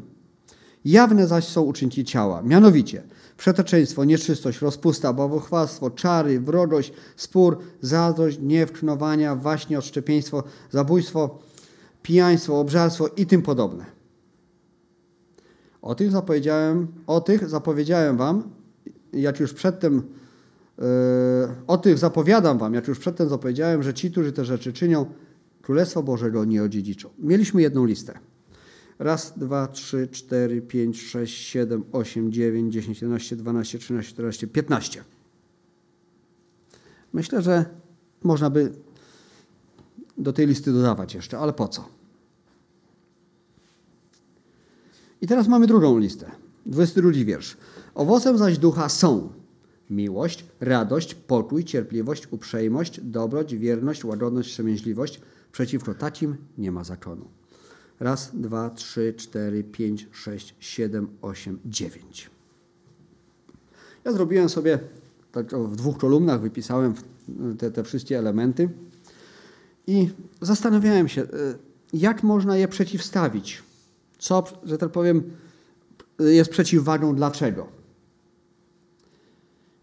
Jawne 0.85 1.27
zaś 1.27 1.45
są 1.45 1.63
uczynki 1.63 2.05
ciała, 2.05 2.43
mianowicie 2.43 3.03
przeteczeństwo, 3.37 4.05
nieczystość, 4.05 4.61
rozpusta, 4.61 5.13
bałwochwalstwo, 5.13 5.91
czary, 5.91 6.41
wrogość, 6.41 6.93
spór, 7.17 7.59
zazdrość, 7.81 8.39
gniew, 8.39 8.73
knowania, 8.73 9.37
waśnie, 9.37 9.79
odszczepieństwo, 9.79 10.43
zabójstwo, 10.71 11.39
pijaństwo, 12.03 12.61
obżarstwo 12.61 13.09
i 13.17 13.27
tym 13.27 13.43
podobne 13.43 13.98
o 15.83 15.95
tych 15.95 16.11
zapowiedziałem, 16.11 16.87
o 17.07 17.21
tych 17.21 17.49
zapowiedziałem 17.49 18.17
wam, 18.17 18.51
jak 19.13 19.41
już 19.41 19.55
przedtem 19.55 20.03
yy, 20.79 20.85
o 21.67 21.79
tych 21.79 21.99
zapowiadam 21.99 22.59
wam, 22.59 22.75
jak 22.75 22.89
już 22.89 22.99
przedtem 22.99 23.29
zapowiedziałem, 23.29 23.83
że 23.83 23.95
ci, 23.95 24.11
którzy 24.11 24.33
te 24.33 24.45
rzeczy 24.45 24.73
czynią, 24.73 25.07
Królestwo 25.63 26.03
Bożego 26.03 26.45
nie 26.45 26.63
odziedziczą. 26.63 27.11
Mieliśmy 27.19 27.63
jedną 27.63 27.85
listę. 27.85 28.19
Raz, 28.99 29.39
dwa, 29.39 29.67
trzy, 29.67 30.09
cztery, 30.13 30.63
pięć, 30.63 31.03
sześć, 31.03 31.47
siedem, 31.47 31.85
osiem, 31.93 32.33
dziewięć, 32.33 32.73
dziesięć, 32.73 33.03
jedenaście, 33.03 33.37
dwanaście, 33.37 33.79
trzynaście, 33.79 34.13
czternaście, 34.13 34.47
piętnaście. 34.47 35.05
Myślę, 37.13 37.43
że 37.43 37.65
można 38.23 38.51
by 38.51 38.73
do 40.19 40.33
tej 40.33 40.47
listy 40.47 40.73
dodawać 40.73 41.15
jeszcze, 41.15 41.39
ale 41.39 41.53
po 41.53 41.69
co? 41.69 41.89
I 45.21 45.27
teraz 45.27 45.49
mamy 45.49 45.67
drugą 45.67 45.99
listę. 45.99 46.31
22 46.67 47.11
wiersz. 47.25 47.57
Owocem 47.95 48.39
zaś 48.39 48.59
ducha 48.59 48.89
są 48.89 49.33
miłość, 49.91 50.45
radość, 50.61 51.15
pokój, 51.15 51.65
cierpliwość, 51.65 52.29
uprzejmość, 52.31 53.01
dobroć, 53.01 53.57
wierność, 53.57 54.05
łagodność, 54.05 54.49
wstrzemięźliwość. 54.49 55.21
Przeciwko 55.53 55.95
takim 55.95 56.37
nie 56.59 56.73
ma 56.73 56.85
zakonu. 56.85 57.25
Raz, 58.01 58.31
dwa, 58.35 58.71
trzy, 58.71 59.15
cztery, 59.17 59.65
pięć, 59.65 60.09
sześć, 60.13 60.55
siedem, 60.59 61.09
osiem, 61.23 61.59
dziewięć. 61.67 62.31
Ja 64.05 64.13
zrobiłem 64.13 64.49
sobie, 64.49 64.79
tak 65.33 65.55
w 65.55 65.77
dwóch 65.77 65.99
kolumnach 65.99 66.41
wypisałem 66.41 66.95
te, 67.59 67.71
te 67.71 67.85
wszystkie 67.85 68.19
elementy 68.19 68.69
i 69.87 70.11
zastanawiałem 70.41 71.09
się, 71.09 71.23
e, 71.23 71.27
jak 71.93 72.23
można 72.23 72.57
je 72.57 72.69
przeciwstawić. 72.69 73.63
Co, 74.19 74.45
że 74.65 74.79
tak 74.79 74.93
powiem, 74.93 75.31
jest 76.19 76.51
przeciwwagą 76.51 77.15
dlaczego. 77.15 77.67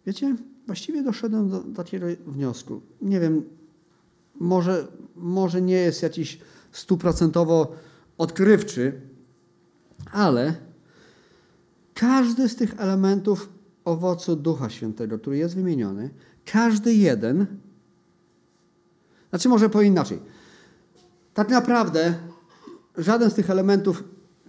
Wiecie, 0.05 0.35
właściwie 0.65 1.03
doszedłem 1.03 1.49
do 1.49 1.59
takiego 1.59 2.05
wniosku. 2.27 2.81
Nie 3.01 3.19
wiem, 3.19 3.43
może, 4.35 4.87
może 5.15 5.61
nie 5.61 5.75
jest 5.75 6.03
jakiś 6.03 6.39
stuprocentowo 6.71 7.75
odkrywczy, 8.17 9.01
ale 10.11 10.55
każdy 11.93 12.49
z 12.49 12.55
tych 12.55 12.79
elementów 12.79 13.49
owocu 13.85 14.35
Ducha 14.35 14.69
Świętego, 14.69 15.19
który 15.19 15.37
jest 15.37 15.55
wymieniony, 15.55 16.09
każdy 16.45 16.93
jeden, 16.93 17.45
znaczy 19.29 19.49
może 19.49 19.69
po 19.69 19.81
inaczej. 19.81 20.19
Tak 21.33 21.49
naprawdę 21.49 22.13
żaden 22.97 23.31
z 23.31 23.33
tych 23.33 23.49
elementów 23.49 24.03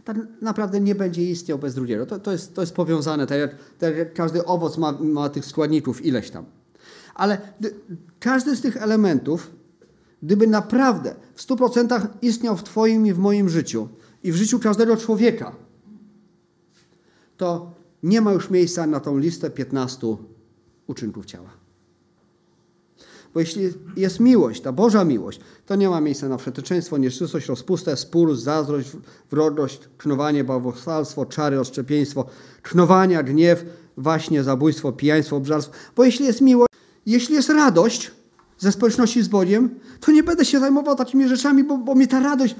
tak 0.06 0.16
naprawdę 0.42 0.80
nie 0.80 0.94
będzie 0.94 1.30
istniał 1.30 1.58
bez 1.58 1.74
drugiego. 1.74 2.06
To, 2.06 2.18
to, 2.18 2.32
jest, 2.32 2.54
to 2.54 2.60
jest 2.60 2.74
powiązane, 2.74 3.26
tak 3.26 3.38
jak, 3.38 3.56
tak 3.78 3.96
jak 3.96 4.14
każdy 4.14 4.44
owoc 4.44 4.78
ma, 4.78 4.92
ma 4.92 5.28
tych 5.28 5.44
składników 5.44 6.04
ileś 6.04 6.30
tam. 6.30 6.44
Ale 7.14 7.38
każdy 8.20 8.56
z 8.56 8.60
tych 8.60 8.76
elementów, 8.76 9.50
gdyby 10.22 10.46
naprawdę 10.46 11.14
w 11.34 11.46
100% 11.46 12.06
istniał 12.22 12.56
w 12.56 12.62
Twoim 12.62 13.06
i 13.06 13.12
w 13.12 13.18
moim 13.18 13.48
życiu 13.48 13.88
i 14.22 14.32
w 14.32 14.36
życiu 14.36 14.58
każdego 14.58 14.96
człowieka, 14.96 15.56
to 17.36 17.74
nie 18.02 18.20
ma 18.20 18.32
już 18.32 18.50
miejsca 18.50 18.86
na 18.86 19.00
tą 19.00 19.18
listę 19.18 19.50
15 19.50 20.16
uczynków 20.86 21.26
ciała. 21.26 21.50
Bo 23.36 23.40
jeśli 23.40 23.62
jest 23.96 24.20
miłość, 24.20 24.60
ta 24.60 24.72
Boża 24.72 25.04
miłość, 25.04 25.40
to 25.66 25.76
nie 25.76 25.88
ma 25.88 26.00
miejsca 26.00 26.28
na 26.28 26.38
wszeteczeństwo, 26.38 26.98
nieczystość, 26.98 27.46
rozpustę, 27.46 27.96
spór, 27.96 28.36
zazdrość, 28.36 28.90
wrogość, 29.30 29.80
knowanie, 29.96 30.44
bałwochwalstwo, 30.44 31.26
czary, 31.26 31.60
oszczepieństwo, 31.60 32.26
knowania, 32.62 33.22
gniew, 33.22 33.64
właśnie, 33.96 34.42
zabójstwo, 34.42 34.92
pijaństwo, 34.92 35.36
obżarstwo. 35.36 35.74
Bo 35.96 36.04
jeśli 36.04 36.26
jest 36.26 36.40
miłość, 36.40 36.72
jeśli 37.06 37.34
jest 37.34 37.48
radość 37.48 38.10
ze 38.58 38.72
społeczności 38.72 39.22
z 39.22 39.28
Bogiem, 39.28 39.70
to 40.00 40.12
nie 40.12 40.22
będę 40.22 40.44
się 40.44 40.60
zajmował 40.60 40.96
takimi 40.96 41.28
rzeczami, 41.28 41.64
bo, 41.64 41.78
bo 41.78 41.94
mnie 41.94 42.06
ta 42.06 42.20
radość 42.20 42.56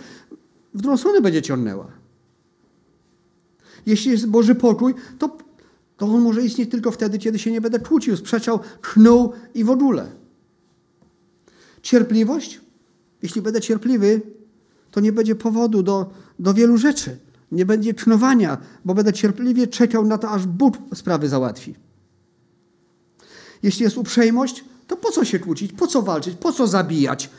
w 0.74 0.81
drugą 0.81 0.97
stronę 0.97 1.20
będzie 1.20 1.43
ciągnęła. 1.43 1.87
Jeśli 3.87 4.11
jest 4.11 4.27
Boży 4.27 4.55
pokój, 4.55 4.95
to, 5.18 5.37
to 5.97 6.07
on 6.07 6.22
może 6.22 6.43
istnieć 6.43 6.70
tylko 6.70 6.91
wtedy, 6.91 7.18
kiedy 7.18 7.39
się 7.39 7.53
nie 7.53 7.61
będę 7.61 7.81
kłócił, 7.81 8.16
sprzeczał, 8.16 8.61
knuł 8.81 9.33
i 9.55 9.64
w 9.64 9.70
ogóle. 9.70 10.26
Cierpliwość? 11.87 12.61
Jeśli 13.22 13.43
będę 13.43 13.61
cierpliwy, 13.61 14.20
to 14.91 15.01
nie 15.01 15.12
będzie 15.12 15.34
powodu 15.34 15.82
do, 15.82 16.11
do 16.39 16.55
wielu 16.55 16.76
rzeczy. 16.76 17.18
Nie 17.53 17.66
będzie 17.66 17.95
knowania, 17.95 18.59
bo 18.84 18.95
będę 18.95 19.12
cierpliwie 19.12 19.66
czekał 19.66 20.05
na 20.07 20.18
to, 20.18 20.30
aż 20.30 20.47
Bóg 20.47 20.76
sprawy 20.95 21.28
załatwi. 21.28 21.74
Jeśli 23.62 23.84
jest 23.84 23.99
uprzejmość, 23.99 24.64
to 24.87 24.97
po 24.97 25.11
co 25.11 25.24
się 25.24 25.39
kłócić, 25.39 25.72
po 25.72 25.87
co 25.87 26.03
walczyć, 26.03 26.34
po 26.34 26.53
co 26.53 26.66
zabijać? 26.66 27.30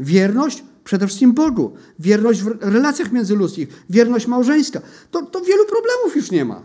Wierność? 0.00 0.64
Przede 0.84 1.06
wszystkim 1.06 1.32
Bogu. 1.32 1.76
Wierność 1.98 2.42
w 2.42 2.56
relacjach 2.60 3.12
międzyludzkich, 3.12 3.84
wierność 3.90 4.26
małżeńska. 4.26 4.80
To, 5.10 5.22
to 5.22 5.40
wielu 5.40 5.64
problemów 5.66 6.16
już 6.16 6.30
nie 6.30 6.44
ma. 6.44 6.62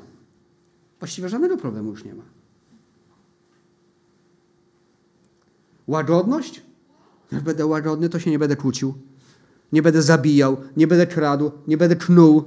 Właściwie 0.99 1.29
żadnego 1.29 1.57
problemu 1.57 1.89
już 1.89 2.03
nie 2.03 2.13
ma. 2.13 2.23
Łagodność? 5.87 6.61
Jak 7.31 7.43
będę 7.43 7.65
łagodny, 7.65 8.09
to 8.09 8.19
się 8.19 8.31
nie 8.31 8.39
będę 8.39 8.55
kłócił. 8.55 8.93
Nie 9.71 9.81
będę 9.81 10.01
zabijał, 10.01 10.57
nie 10.77 10.87
będę 10.87 11.07
kradł, 11.07 11.51
nie 11.67 11.77
będę 11.77 11.95
knuł. 11.95 12.43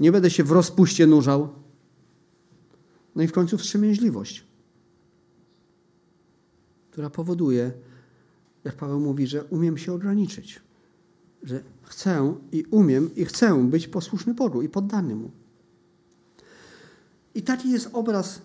Nie 0.00 0.12
będę 0.12 0.30
się 0.30 0.44
w 0.44 0.52
rozpuście 0.52 1.06
nurzał. 1.06 1.48
No 3.16 3.22
i 3.22 3.26
w 3.26 3.32
końcu 3.32 3.58
wstrzemięźliwość, 3.58 4.44
która 6.90 7.10
powoduje, 7.10 7.72
jak 8.64 8.76
Paweł 8.76 9.00
mówi, 9.00 9.26
że 9.26 9.44
umiem 9.44 9.78
się 9.78 9.92
ograniczyć. 9.92 10.60
Że 11.42 11.62
chcę 11.82 12.34
i 12.52 12.64
umiem 12.70 13.10
i 13.16 13.24
chcę 13.24 13.64
być 13.64 13.88
posłuszny 13.88 14.34
Bogu 14.34 14.62
i 14.62 14.68
poddany 14.68 15.14
Mu. 15.14 15.30
I 17.34 17.42
taki 17.42 17.70
jest 17.70 17.90
obraz, 17.92 18.42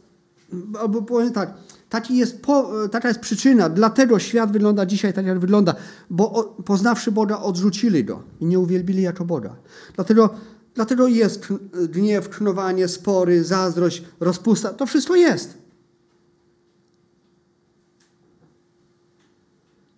albo 0.79 1.01
powiem 1.01 1.33
tak, 1.33 1.53
taki 1.95 2.17
jest 2.17 2.41
po, 2.41 2.71
taka 2.91 3.07
jest 3.07 3.19
przyczyna, 3.19 3.69
dlatego 3.69 4.19
świat 4.19 4.51
wygląda 4.51 4.85
dzisiaj 4.85 5.13
tak, 5.13 5.25
jak 5.25 5.39
wygląda, 5.39 5.75
bo 6.09 6.55
poznawszy 6.65 7.11
Boga, 7.11 7.39
odrzucili 7.39 8.03
Go 8.03 8.23
i 8.39 8.45
nie 8.45 8.59
uwielbili 8.59 9.01
jako 9.01 9.25
Boga. 9.25 9.55
Dlatego, 9.95 10.29
dlatego 10.73 11.07
jest 11.07 11.47
gniew, 11.89 12.29
knowanie, 12.29 12.87
spory, 12.87 13.43
zazdrość, 13.43 14.03
rozpusta. 14.19 14.73
To 14.73 14.85
wszystko 14.85 15.15
jest. 15.15 15.57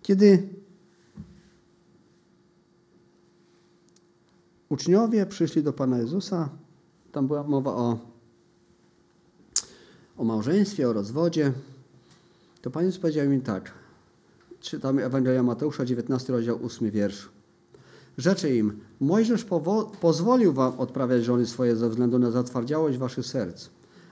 Kiedy 0.02 0.48
uczniowie 4.68 5.26
przyszli 5.26 5.62
do 5.62 5.72
Pana 5.72 5.98
Jezusa, 5.98 6.48
tam 7.12 7.26
była 7.26 7.42
mowa 7.42 7.70
o, 7.70 7.98
o 10.16 10.24
małżeństwie, 10.24 10.88
o 10.88 10.92
rozwodzie, 10.92 11.52
to 12.62 12.70
Pan 12.70 12.84
Jezus 12.84 13.00
powiedział 13.00 13.26
im 13.26 13.40
tak. 13.40 13.72
Czytamy 14.60 15.04
Ewangelia 15.04 15.42
Mateusza, 15.42 15.84
19 15.84 16.32
rozdział, 16.32 16.58
8 16.64 16.90
wiersz. 16.90 17.28
Rzeczy 18.18 18.56
im, 18.56 18.80
Mojżesz 19.00 19.46
pozwolił 20.00 20.52
wam 20.52 20.80
odprawiać 20.80 21.24
żony 21.24 21.46
swoje 21.46 21.76
ze 21.76 21.88
względu 21.88 22.18
na 22.18 22.30
zatwardziałość 22.30 22.98
waszych 22.98 23.26
serc, 23.26 23.68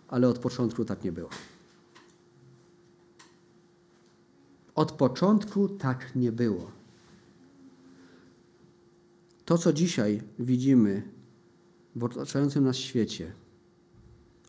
ale 0.09 0.28
od 0.28 0.38
początku 0.38 0.84
tak 0.84 1.05
nie 1.05 1.12
było. 1.12 1.28
Od 4.74 4.92
początku 4.92 5.68
tak 5.68 6.16
nie 6.16 6.32
było. 6.32 6.70
To, 9.44 9.59
co 9.59 9.72
dzisiaj 9.72 10.22
widzimy 10.38 11.03
w 11.97 12.05
otaczającym 12.05 12.64
nas 12.64 12.76
świecie, 12.76 13.32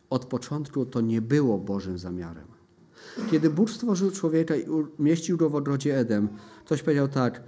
od 0.09 0.25
początku 0.25 0.85
to 0.85 1.01
nie 1.01 1.21
było 1.21 1.57
Bożym 1.57 1.97
zamiarem. 1.97 2.56
Kiedy 3.31 3.49
Bóg 3.49 3.69
stworzył 3.69 4.11
człowieka 4.11 4.55
i 4.55 4.69
umieścił 4.99 5.37
go 5.37 5.49
w 5.49 5.55
ogrodzie 5.55 5.97
Edem, 5.97 6.27
ktoś 6.65 6.83
powiedział 6.83 7.07
tak, 7.07 7.43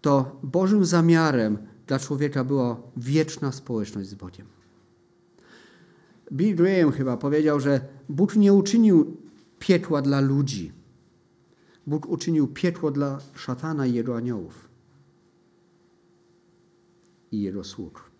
to 0.00 0.40
Bożym 0.42 0.84
zamiarem 0.84 1.58
dla 1.86 1.98
człowieka 1.98 2.44
była 2.44 2.82
wieczna 2.96 3.52
społeczność 3.52 4.08
z 4.08 4.14
Bogiem. 4.14 4.46
Bill 6.32 6.56
Graham 6.56 6.92
chyba 6.92 7.16
powiedział, 7.16 7.60
że 7.60 7.80
Bóg 8.08 8.36
nie 8.36 8.52
uczynił 8.52 9.16
piekła 9.58 10.02
dla 10.02 10.20
ludzi. 10.20 10.72
Bóg 11.86 12.08
uczynił 12.08 12.48
piekło 12.48 12.90
dla 12.90 13.18
szatana 13.34 13.86
i 13.86 13.94
jego 13.94 14.16
aniołów 14.16 14.68
i 17.32 17.42
jego 17.42 17.64
sług. 17.64 18.10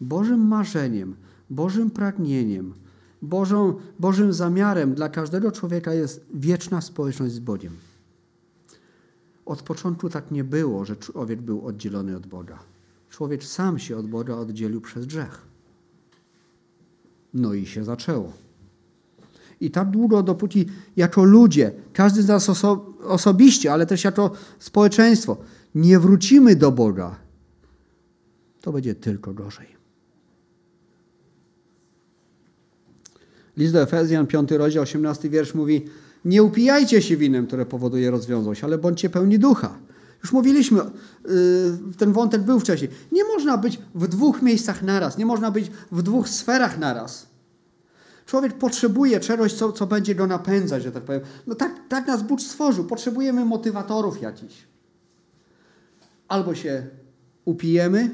Bożym 0.00 0.46
marzeniem, 0.46 1.16
Bożym 1.50 1.90
pragnieniem, 1.90 2.74
Bożą, 3.22 3.74
Bożym 3.98 4.32
zamiarem 4.32 4.94
dla 4.94 5.08
każdego 5.08 5.52
człowieka 5.52 5.94
jest 5.94 6.26
wieczna 6.34 6.80
społeczność 6.80 7.34
z 7.34 7.38
Bogiem. 7.38 7.72
Od 9.46 9.62
początku 9.62 10.10
tak 10.10 10.30
nie 10.30 10.44
było, 10.44 10.84
że 10.84 10.96
człowiek 10.96 11.42
był 11.42 11.66
oddzielony 11.66 12.16
od 12.16 12.26
Boga. 12.26 12.58
Człowiek 13.10 13.44
sam 13.44 13.78
się 13.78 13.96
od 13.96 14.06
Boga 14.06 14.34
oddzielił 14.34 14.80
przez 14.80 15.06
grzech. 15.06 15.42
No 17.34 17.54
i 17.54 17.66
się 17.66 17.84
zaczęło. 17.84 18.32
I 19.60 19.70
tak 19.70 19.90
długo, 19.90 20.22
dopóki 20.22 20.66
jako 20.96 21.24
ludzie, 21.24 21.72
każdy 21.92 22.22
z 22.22 22.28
nas 22.28 22.48
oso 22.48 22.94
osobiście, 23.02 23.72
ale 23.72 23.86
też 23.86 24.04
jako 24.04 24.30
społeczeństwo, 24.58 25.36
nie 25.74 25.98
wrócimy 25.98 26.56
do 26.56 26.72
Boga, 26.72 27.16
to 28.60 28.72
będzie 28.72 28.94
tylko 28.94 29.34
gorzej. 29.34 29.77
List 33.58 33.72
do 33.72 33.82
Efezjan, 33.82 34.26
5 34.26 34.50
rozdział, 34.50 34.82
18 34.82 35.30
wiersz 35.30 35.54
mówi 35.54 35.84
nie 36.24 36.42
upijajcie 36.42 37.02
się 37.02 37.16
winem, 37.16 37.46
które 37.46 37.66
powoduje 37.66 38.10
rozwiązaność, 38.10 38.64
ale 38.64 38.78
bądźcie 38.78 39.10
pełni 39.10 39.38
ducha. 39.38 39.78
Już 40.22 40.32
mówiliśmy, 40.32 40.78
yy, 40.78 41.94
ten 41.98 42.12
wątek 42.12 42.42
był 42.42 42.60
wcześniej. 42.60 42.90
Nie 43.12 43.24
można 43.24 43.58
być 43.58 43.80
w 43.94 44.08
dwóch 44.08 44.42
miejscach 44.42 44.82
naraz, 44.82 45.18
nie 45.18 45.26
można 45.26 45.50
być 45.50 45.70
w 45.92 46.02
dwóch 46.02 46.28
sferach 46.28 46.78
naraz. 46.78 47.26
Człowiek 48.26 48.54
potrzebuje 48.54 49.20
czegoś, 49.20 49.52
co, 49.52 49.72
co 49.72 49.86
będzie 49.86 50.14
go 50.14 50.26
napędzać, 50.26 50.82
że 50.82 50.92
tak 50.92 51.02
powiem. 51.02 51.20
No 51.46 51.54
tak, 51.54 51.72
tak 51.88 52.06
nas 52.06 52.22
Bóg 52.22 52.40
stworzył. 52.40 52.84
Potrzebujemy 52.84 53.44
motywatorów 53.44 54.22
jakichś. 54.22 54.54
Albo 56.28 56.54
się 56.54 56.86
upijemy, 57.44 58.10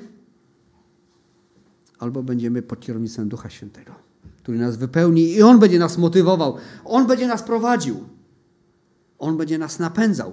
albo 1.99 2.23
będziemy 2.23 2.63
pod 2.63 2.81
kierownictwem 2.81 3.29
Ducha 3.29 3.51
Świętego, 3.51 3.93
który 4.45 4.59
nas 4.59 4.77
wypełni 4.77 5.33
i 5.33 5.43
On 5.43 5.59
będzie 5.59 5.79
nas 5.79 5.99
motywował. 5.99 6.57
On 6.85 7.07
będzie 7.07 7.27
nas 7.27 7.43
prowadził. 7.43 8.05
On 9.19 9.37
będzie 9.37 9.59
nas 9.59 9.79
napędzał. 9.79 10.33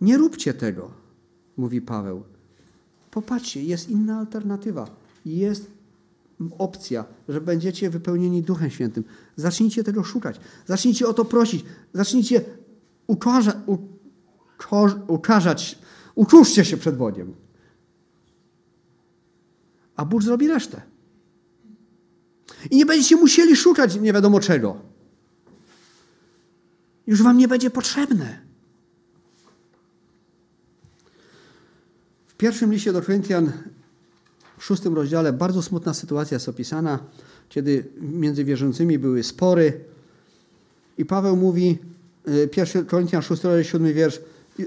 Nie 0.00 0.16
róbcie 0.16 0.54
tego, 0.54 0.90
mówi 1.56 1.80
Paweł. 1.80 2.22
Popatrzcie, 3.10 3.62
jest 3.62 3.88
inna 3.88 4.18
alternatywa. 4.18 4.86
Jest 5.26 5.70
opcja, 6.58 7.04
że 7.28 7.40
będziecie 7.40 7.90
wypełnieni 7.90 8.42
Duchem 8.42 8.70
Świętym. 8.70 9.04
Zacznijcie 9.36 9.84
tego 9.84 10.04
szukać. 10.04 10.40
Zacznijcie 10.66 11.08
o 11.08 11.14
to 11.14 11.24
prosić. 11.24 11.64
Zacznijcie 11.92 12.44
uczarza, 13.06 13.62
uczarzać, 15.08 15.78
uczuszcie 16.14 16.64
się 16.64 16.76
przed 16.76 16.96
Bogiem. 16.96 17.43
A 19.96 20.04
Bóg 20.04 20.22
zrobi 20.22 20.48
resztę. 20.48 20.82
I 22.70 22.76
nie 22.76 22.86
będziecie 22.86 23.16
musieli 23.16 23.56
szukać 23.56 24.00
nie 24.00 24.12
wiadomo 24.12 24.40
czego. 24.40 24.76
Już 27.06 27.22
wam 27.22 27.38
nie 27.38 27.48
będzie 27.48 27.70
potrzebne. 27.70 28.40
W 32.26 32.34
pierwszym 32.36 32.72
liście 32.72 32.92
do 32.92 33.02
Koryntian, 33.02 33.52
w 34.58 34.64
szóstym 34.64 34.94
rozdziale, 34.94 35.32
bardzo 35.32 35.62
smutna 35.62 35.94
sytuacja 35.94 36.34
jest 36.34 36.48
opisana, 36.48 36.98
kiedy 37.48 37.84
między 38.00 38.44
wierzącymi 38.44 38.98
były 38.98 39.22
spory. 39.22 39.84
I 40.98 41.04
Paweł 41.04 41.36
mówi, 41.36 41.78
y, 42.28 42.48
pierwszy 42.48 42.84
Koryntian, 42.84 43.22
szósty 43.22 43.48
rozdział, 43.48 43.64
siódmy 43.70 43.94
wiersz, 43.94 44.20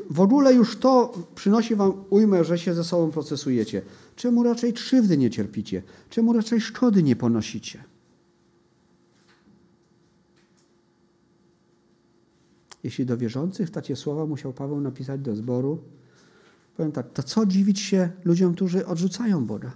w 0.10 0.20
ogóle 0.20 0.54
już 0.54 0.78
to 0.78 1.14
przynosi 1.36 1.76
wam 1.76 1.94
ujmę, 2.10 2.44
że 2.44 2.58
się 2.58 2.74
ze 2.74 2.84
sobą 2.84 3.12
procesujecie. 3.12 3.82
Czemu 4.16 4.44
raczej 4.44 4.74
krzywdy 4.74 5.18
nie 5.18 5.30
cierpicie? 5.30 5.84
Czemu 6.10 6.34
raczej 6.34 6.62
szkody 6.62 7.04
nie 7.04 7.16
ponosicie? 7.16 7.84
Jeśli 12.84 13.06
do 13.06 13.18
wierzących 13.18 13.70
takie 13.70 13.96
słowa 13.96 14.26
musiał 14.26 14.54
Paweł 14.54 14.82
napisać 14.82 15.22
do 15.22 15.36
zboru, 15.36 15.80
powiem 16.78 16.92
tak, 16.92 17.14
to 17.14 17.24
co 17.24 17.46
dziwić 17.46 17.80
się 17.80 18.10
ludziom, 18.26 18.54
którzy 18.54 18.86
odrzucają 18.86 19.46
Boga? 19.46 19.72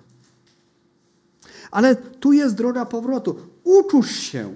Ale 1.71 1.95
tu 1.95 2.33
jest 2.33 2.55
droga 2.55 2.85
powrotu. 2.85 3.35
Uczusz 3.63 4.11
się. 4.11 4.53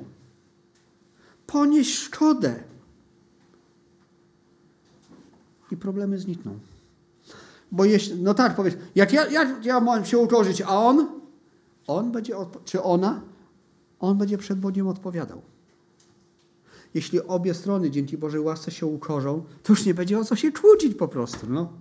Ponieś 1.47 1.97
szkodę. 1.97 2.63
I 5.75 5.77
problemy 5.77 6.19
znikną. 6.19 6.59
Bo 7.71 7.85
jeśli, 7.85 8.23
no 8.23 8.33
tak, 8.33 8.55
powiedz, 8.55 8.75
jak 8.95 9.13
ja, 9.13 9.27
ja, 9.27 9.59
ja 9.63 9.79
mam 9.79 10.05
się 10.05 10.17
uczorzyć, 10.17 10.61
a 10.61 10.69
on, 10.69 11.07
on 11.87 12.11
będzie, 12.11 12.35
czy 12.65 12.83
ona, 12.83 13.21
on 13.99 14.17
będzie 14.17 14.37
przed 14.37 14.59
Bogiem 14.59 14.87
odpowiadał. 14.87 15.41
Jeśli 16.93 17.21
obie 17.21 17.53
strony 17.53 17.91
dzięki 17.91 18.17
Bożej 18.17 18.41
łasce 18.41 18.71
się 18.71 18.85
ukorzą, 18.85 19.43
to 19.63 19.73
już 19.73 19.85
nie 19.85 19.93
będzie 19.93 20.19
o 20.19 20.25
co 20.25 20.35
się 20.35 20.51
kłócić 20.51 20.95
po 20.95 21.07
prostu. 21.07 21.47
No. 21.49 21.73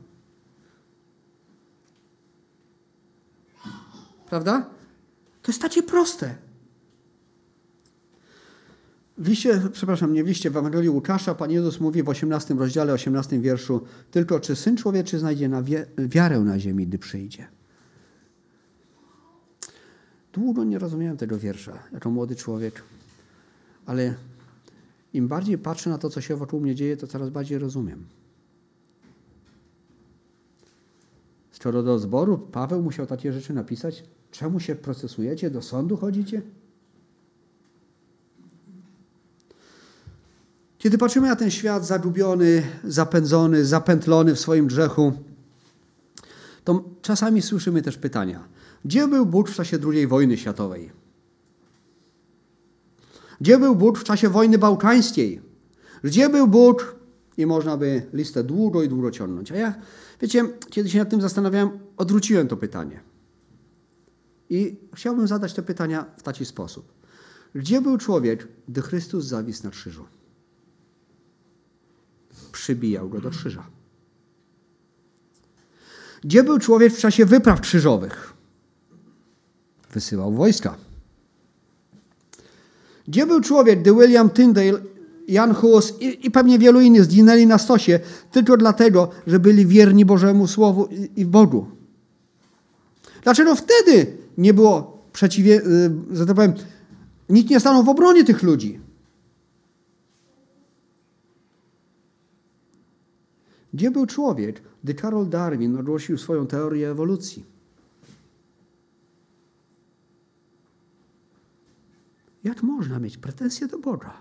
Prawda? 4.27 4.67
To 5.43 5.53
jest 5.53 5.63
takie 5.63 5.83
proste. 5.83 6.35
W 9.19 9.29
liście, 9.29 9.61
przepraszam, 9.73 10.13
nie 10.15 10.25
w 10.25 10.27
liście, 10.27 10.51
w 10.51 10.57
Ewangelii 10.57 10.91
Łukasza 10.91 11.35
Pan 11.35 11.51
Jezus 11.51 11.81
mówi 11.81 12.03
w 12.03 12.09
18 12.09 12.55
rozdziale, 12.55 12.93
18 12.93 13.41
wierszu 13.41 13.81
tylko 14.11 14.41
czy 14.41 14.57
Syn 14.57 14.77
Człowieczy 14.77 15.19
znajdzie 15.19 15.49
na 15.49 15.63
wiarę 15.99 16.41
na 16.41 16.59
ziemi, 16.59 16.87
gdy 16.87 16.99
przyjdzie. 16.99 17.49
Długo 20.33 20.65
nie 20.65 20.79
rozumiałem 20.79 21.17
tego 21.17 21.39
wiersza, 21.39 21.79
jako 21.93 22.11
młody 22.11 22.37
człowiek, 22.37 22.83
ale 23.87 24.15
im 25.13 25.29
bardziej 25.29 25.59
patrzę 25.59 25.91
na 25.91 25.99
to, 25.99 26.11
co 26.11 26.21
się 26.21 26.37
wokół 26.37 26.61
mnie 26.61 26.75
dzieje, 26.75 26.97
to 26.97 27.07
coraz 27.07 27.31
bardziej 27.31 27.59
rozumiem. 27.59 28.07
Skoro 31.51 31.83
do 31.83 31.99
zboru 31.99 32.39
Paweł 32.39 32.83
musiał 32.83 33.07
takie 33.07 33.33
rzeczy 33.33 33.53
napisać, 33.53 34.05
czemu 34.31 34.61
się 34.61 34.75
procesujecie, 34.75 35.51
do 35.51 35.63
sądu 35.63 35.97
chodzicie? 35.97 36.43
Kiedy 40.85 40.99
patrzymy 40.99 41.29
na 41.29 41.37
ten 41.37 41.51
świat 41.51 41.87
zagubiony, 41.87 42.63
zapędzony, 42.85 43.65
zapętlony 43.65 44.35
w 44.35 44.41
swoim 44.41 44.67
grzechu, 44.67 45.13
to 46.65 46.85
czasami 47.03 47.43
słyszymy 47.43 47.83
też 47.83 47.99
pytania. 47.99 48.49
Gdzie 48.85 49.09
był 49.09 49.27
Bóg 49.27 49.51
w 49.51 49.55
czasie 49.55 49.79
II 49.93 50.07
wojny 50.07 50.37
światowej? 50.37 50.93
Gdzie 53.41 53.59
był 53.59 53.77
Bóg 53.77 53.99
w 53.99 54.05
czasie 54.05 54.29
wojny 54.29 54.59
bałkańskiej? 54.59 55.43
Gdzie 56.03 56.29
był 56.29 56.49
Bóg? 56.49 56.97
I 57.37 57.47
można 57.47 57.77
by 57.77 58.07
listę 58.13 58.45
długo 58.45 58.83
i 58.83 58.89
długo 58.89 59.11
ciągnąć. 59.11 59.53
A 59.53 59.57
ja, 59.57 59.75
wiecie, 60.21 60.45
kiedy 60.71 60.91
się 60.91 60.99
nad 60.99 61.11
tym 61.11 61.21
zastanawiałem, 61.21 61.71
odwróciłem 61.97 62.49
to 62.49 62.57
pytanie. 62.57 63.01
I 64.51 64.77
chciałbym 64.95 65.29
zadać 65.29 65.55
te 65.55 65.63
pytania 65.63 66.07
w 66.17 66.23
taki 66.23 66.45
sposób. 66.45 66.93
Gdzie 67.55 67.81
był 67.81 67.99
człowiek, 67.99 68.49
gdy 68.69 68.83
Chrystus 68.83 69.25
zawisł 69.25 69.65
na 69.65 69.71
krzyżu? 69.71 70.05
Przybijał 72.55 73.09
go 73.09 73.21
do 73.21 73.31
krzyża. 73.31 73.67
Gdzie 76.25 76.45
był 76.45 76.59
człowiek 76.59 76.93
w 76.93 76.99
czasie 76.99 77.27
wypraw 77.27 77.61
krzyżowych? 77.61 78.33
Wysyłał 79.93 80.33
wojska. 80.33 80.77
Gdzie 83.09 83.27
był 83.27 83.41
człowiek, 83.41 83.81
gdy 83.81 83.93
William 83.93 84.31
Tyndale, 84.31 84.73
Jan 85.29 85.55
Hus 85.55 85.95
i, 86.01 86.27
i 86.27 86.31
pewnie 86.31 86.59
wielu 86.59 86.81
innych 86.81 87.05
zginęli 87.05 87.47
na 87.47 87.59
stosie 87.59 88.01
tylko 88.33 88.57
dlatego, 88.57 89.11
że 89.27 89.41
byli 89.41 89.67
wierni 89.67 90.05
Bożemu 90.05 90.47
Słowu 90.47 90.87
i, 90.87 91.21
i 91.21 91.27
Bogu? 91.27 91.67
Dlaczego 93.23 93.55
wtedy 93.55 94.17
nie 94.39 94.55
było 94.55 95.05
przeciwie, 95.13 95.63
y, 95.63 96.17
że 96.17 96.27
tak 96.27 96.37
powiem, 96.37 96.55
nikt 97.29 97.51
nie 97.51 97.61
stanął 97.61 97.85
w 97.85 97.89
obronie 97.89 98.25
tych 98.25 98.43
ludzi? 98.43 98.84
Gdzie 103.75 103.91
był 103.91 104.07
człowiek, 104.07 104.63
gdy 104.85 104.95
Karol 104.95 105.29
Darwin 105.29 105.77
ogłosił 105.77 106.19
swoją 106.19 106.47
teorię 106.47 106.91
ewolucji? 106.91 107.45
Jak 112.45 112.63
można 112.63 112.99
mieć 112.99 113.17
pretensje 113.17 113.67
do 113.67 113.79
Boga? 113.79 114.15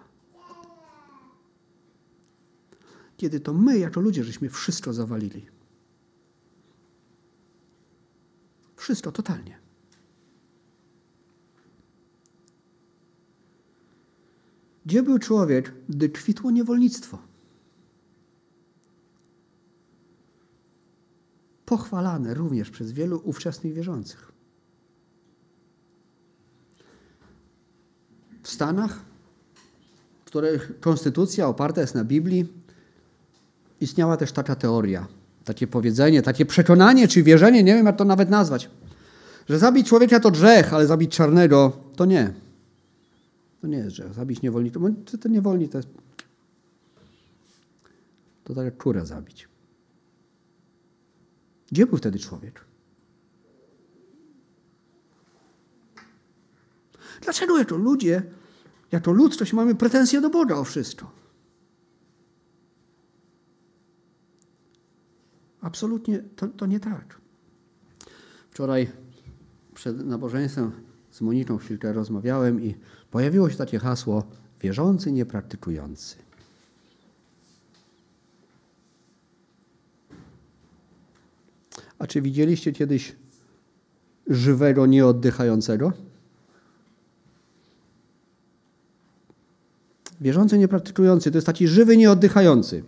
Kiedy 3.17 3.39
to 3.39 3.53
my, 3.53 3.77
jako 3.79 4.01
ludzie, 4.01 4.23
żeśmy 4.23 4.49
wszystko 4.49 4.93
zawalili. 4.93 5.45
Wszystko 8.75 9.11
totalnie. 9.11 9.59
Gdzie 14.85 15.03
był 15.03 15.19
człowiek, 15.19 15.73
gdy 15.89 16.09
kwitło 16.09 16.51
niewolnictwo? 16.51 17.32
Pochwalane 21.73 22.33
również 22.33 22.69
przez 22.69 22.91
wielu 22.91 23.21
ówczesnych 23.23 23.73
wierzących. 23.73 24.31
w 28.43 28.49
Stanach, 28.49 28.99
w 30.21 30.25
których 30.25 30.79
konstytucja 30.79 31.47
oparta 31.47 31.81
jest 31.81 31.95
na 31.95 32.03
Biblii, 32.03 32.53
istniała 33.81 34.17
też 34.17 34.31
taka 34.31 34.55
teoria, 34.55 35.07
takie 35.45 35.67
powiedzenie, 35.67 36.21
takie 36.21 36.45
przekonanie 36.45 37.07
czy 37.07 37.23
wierzenie, 37.23 37.63
nie 37.63 37.73
wiem 37.73 37.85
jak 37.85 37.97
to 37.97 38.05
nawet 38.05 38.29
nazwać, 38.29 38.69
że 39.49 39.59
zabić 39.59 39.87
człowieka 39.87 40.19
to 40.19 40.31
grzech, 40.31 40.73
ale 40.73 40.87
zabić 40.87 41.15
czarnego 41.15 41.71
to 41.95 42.05
nie. 42.05 42.33
To 43.61 43.67
nie 43.67 43.77
jest 43.77 43.89
grzech. 43.89 44.13
Zabić 44.13 44.41
niewolnika, 44.41 44.79
to, 45.11 45.17
to 45.17 45.29
niewolnik 45.29 45.71
to 45.71 45.77
jest... 45.77 45.89
To 48.43 48.53
tak 48.53 48.65
jak 48.65 48.77
kurę 48.77 49.05
zabić. 49.05 49.52
Gdzie 51.73 51.85
był 51.85 51.97
wtedy 51.97 52.19
człowiek? 52.19 52.65
Dlaczego 57.21 57.57
jako 57.57 57.75
ludzie, 57.75 58.23
jako 58.91 59.11
ludzkość 59.11 59.53
mamy 59.53 59.75
pretensje 59.75 60.21
do 60.21 60.29
Boga 60.29 60.55
o 60.55 60.63
wszystko? 60.63 61.11
Absolutnie 65.61 66.19
to, 66.35 66.47
to 66.47 66.65
nie 66.65 66.79
tak. 66.79 67.21
Wczoraj 68.51 68.91
przed 69.73 70.05
nabożeństwem 70.05 70.71
z 71.11 71.21
Moniką 71.21 71.57
chwilkę 71.57 71.93
rozmawiałem 71.93 72.63
i 72.63 72.75
pojawiło 73.11 73.49
się 73.49 73.57
takie 73.57 73.79
hasło 73.79 74.23
wierzący, 74.61 75.11
niepraktykujący. 75.11 76.22
A 81.99 82.07
czy 82.07 82.21
widzieliście 82.21 82.71
kiedyś 82.71 83.15
żywego, 84.27 84.85
nieoddychającego? 84.85 85.93
Wierzący, 90.21 90.57
niepraktykujący 90.57 91.31
to 91.31 91.37
jest 91.37 91.47
taki 91.47 91.67
żywy, 91.67 91.97
nieoddychający. 91.97 92.83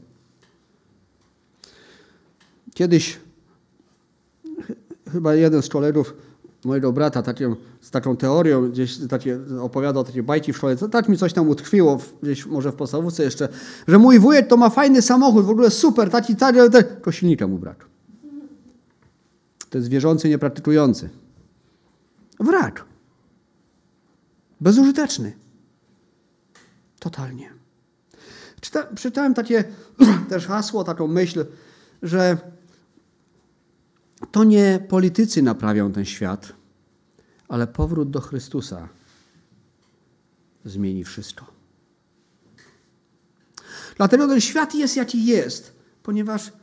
Kiedyś 2.74 3.20
chyba 5.12 5.36
jeden 5.36 5.62
z 5.62 5.70
kolegów 5.70 6.14
mojego 6.66 6.94
brata 6.94 7.22
taką, 7.22 7.56
z 7.82 7.92
taką 7.92 8.18
teorią 8.18 8.70
gdzieś 8.70 8.98
takie, 9.10 9.40
opowiadał 9.62 10.04
takie 10.04 10.24
bajki 10.24 10.54
w 10.54 10.58
szkole, 10.58 10.76
tak 10.76 11.10
mi 11.10 11.18
coś 11.18 11.34
tam 11.34 11.50
utkwiło, 11.50 12.00
gdzieś 12.24 12.46
może 12.46 12.72
w 12.72 12.76
podstawówce 12.76 13.24
jeszcze, 13.24 13.50
że 13.88 14.00
mój 14.00 14.20
wujek 14.20 14.48
to 14.48 14.58
ma 14.58 14.70
fajny 14.70 15.02
samochód, 15.02 15.46
w 15.46 15.50
ogóle 15.50 15.72
super, 15.72 16.10
taki, 16.10 16.36
taki, 16.36 16.60
tylko 16.72 17.12
silnika 17.12 17.48
mu 17.48 17.58
brak. 17.58 17.95
To 19.76 19.80
jest 19.80 19.90
wierzący, 19.90 20.30
niepraktykujący. 20.30 21.10
Wrak. 22.40 22.86
Bezużyteczny. 24.62 25.34
Totalnie. 27.00 27.54
Czyta, 28.62 28.88
czytałem 28.96 29.34
takie 29.34 29.64
też 30.30 30.48
hasło, 30.48 30.84
taką 30.84 31.08
myśl, 31.08 31.46
że 32.04 32.38
to 34.32 34.44
nie 34.44 34.86
politycy 34.90 35.42
naprawią 35.42 35.92
ten 35.92 36.06
świat, 36.06 36.54
ale 37.48 37.68
powrót 37.68 38.10
do 38.10 38.22
Chrystusa 38.22 38.90
zmieni 40.66 41.04
wszystko. 41.04 41.46
Dlatego 43.98 44.28
ten 44.28 44.42
świat 44.42 44.76
jest 44.76 44.98
jaki 44.98 45.26
jest, 45.26 45.76
ponieważ 46.04 46.54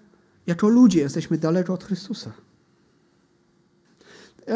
jako 0.47 0.69
ludzie 0.69 1.01
jesteśmy 1.01 1.39
daleko 1.39 1.75
od 1.75 1.85
Chrystusa. 1.85 2.33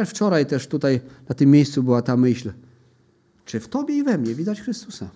Wczoraj 0.07 0.47
też 0.47 0.66
tutaj 0.66 1.01
na 1.28 1.34
tym 1.34 1.51
miejscu 1.51 1.82
była 1.82 2.03
ta 2.03 2.16
myśl, 2.16 2.53
czy 3.45 3.61
w 3.61 3.68
Tobie 3.68 3.95
i 3.95 4.03
we 4.03 4.18
mnie 4.18 4.34
widać 4.34 4.61
Chrystusa? 4.61 5.09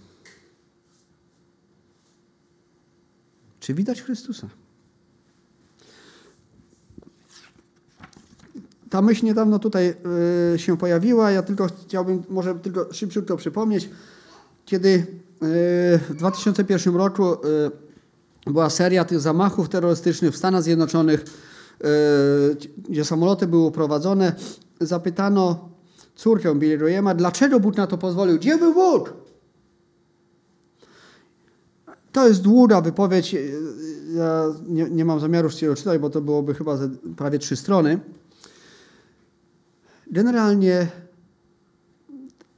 Czy 3.61 3.75
widać 3.75 4.03
Chrystusa? 4.03 4.49
Ta 8.91 9.03
myśl 9.03 9.27
niedawno 9.27 9.59
tutaj 9.59 9.95
y, 10.55 10.59
się 10.59 10.77
pojawiła. 10.77 11.31
Ja 11.31 11.43
tylko 11.43 11.67
chciałbym 11.87 12.23
może 12.29 12.55
tylko 12.55 12.93
szybciutko 12.93 13.37
przypomnieć, 13.37 13.91
kiedy 14.65 14.89
y, 14.89 15.05
w 16.09 16.15
2001 16.15 16.97
roku 16.97 17.35
y, 17.35 17.37
była 18.47 18.71
seria 18.71 19.05
tych 19.05 19.21
zamachów 19.21 19.69
terrorystycznych 19.69 20.33
w 20.33 20.37
Stanach 20.37 20.63
Zjednoczonych, 20.63 21.25
gdzie 22.89 23.05
samoloty 23.05 23.47
były 23.47 23.63
uprowadzone, 23.63 24.33
zapytano 24.81 25.69
córkę 26.15 26.55
Billy 26.55 26.79
Grahama, 26.79 27.15
dlaczego 27.15 27.61
Bóg 27.61 27.77
na 27.77 27.87
to 27.87 27.99
pozwolił? 27.99 28.37
Gdzie 28.37 28.59
był 28.59 28.75
Bóg? 28.75 29.13
To 32.13 32.29
jest 32.29 32.43
długa 32.43 32.81
wypowiedź. 32.81 33.37
Ja 34.15 34.45
nie, 34.69 34.91
nie 34.91 35.05
mam 35.05 35.21
zamiaru 35.21 35.51
się 35.51 35.75
czytać, 35.75 36.01
bo 36.01 36.11
to 36.11 36.21
byłoby 36.21 36.55
chyba 36.55 36.79
prawie 37.17 37.39
trzy 37.39 37.57
strony. 37.57 38.01
Generalnie 40.11 40.89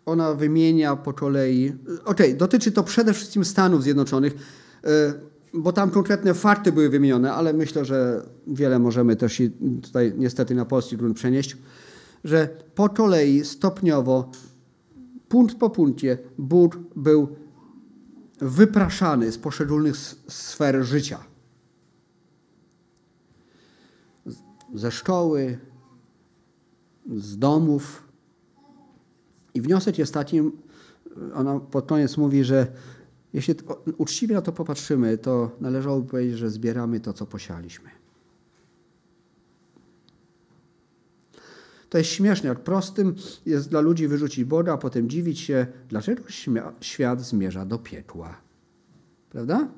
ona 0.06 0.34
wymienia 0.34 0.96
po 0.96 1.12
kolei. 1.12 1.72
Ok, 2.04 2.18
dotyczy 2.36 2.72
to 2.72 2.82
przede 2.82 3.12
wszystkim 3.12 3.44
Stanów 3.44 3.82
Zjednoczonych, 3.82 4.34
e, 4.84 4.88
bo 5.54 5.72
tam 5.72 5.90
konkretne 5.90 6.34
fakty 6.34 6.72
były 6.72 6.88
wymienione, 6.88 7.32
ale 7.32 7.52
myślę, 7.52 7.84
że 7.84 8.26
wiele 8.46 8.78
możemy 8.78 9.16
też 9.16 9.42
tutaj 9.82 10.12
niestety 10.16 10.54
na 10.54 10.64
polski 10.64 10.96
grunt 10.96 11.16
przenieść, 11.16 11.56
że 12.24 12.48
po 12.74 12.88
kolei 12.88 13.44
stopniowo, 13.44 14.30
punkt 15.28 15.56
po 15.56 15.70
punkcie, 15.70 16.18
Bóg 16.38 16.78
był 16.96 17.28
wypraszany 18.40 19.32
z 19.32 19.38
poszczególnych 19.38 19.96
sfer 20.28 20.84
życia. 20.84 21.18
Ze 24.74 24.90
szkoły, 24.90 25.58
z 27.16 27.38
domów. 27.38 28.08
I 29.54 29.60
wniosek 29.60 29.98
jest 29.98 30.14
taki, 30.14 30.40
ona 31.34 31.60
pod 31.60 31.86
koniec 31.86 32.16
mówi, 32.16 32.44
że 32.44 32.66
jeśli 33.32 33.54
uczciwie 33.96 34.34
na 34.34 34.42
to 34.42 34.52
popatrzymy, 34.52 35.18
to 35.18 35.50
należałoby 35.60 36.10
powiedzieć, 36.10 36.38
że 36.38 36.50
zbieramy 36.50 37.00
to, 37.00 37.12
co 37.12 37.26
posialiśmy. 37.26 37.90
To 41.88 41.98
jest 41.98 42.10
śmieszne, 42.10 42.48
jak 42.48 42.60
prostym 42.60 43.14
jest 43.46 43.68
dla 43.68 43.80
ludzi 43.80 44.08
wyrzucić 44.08 44.44
Boga, 44.44 44.72
a 44.72 44.78
potem 44.78 45.08
dziwić 45.08 45.40
się, 45.40 45.66
dlaczego 45.88 46.22
świat 46.80 47.20
zmierza 47.20 47.64
do 47.64 47.78
piekła. 47.78 48.40
Prawda? 49.30 49.68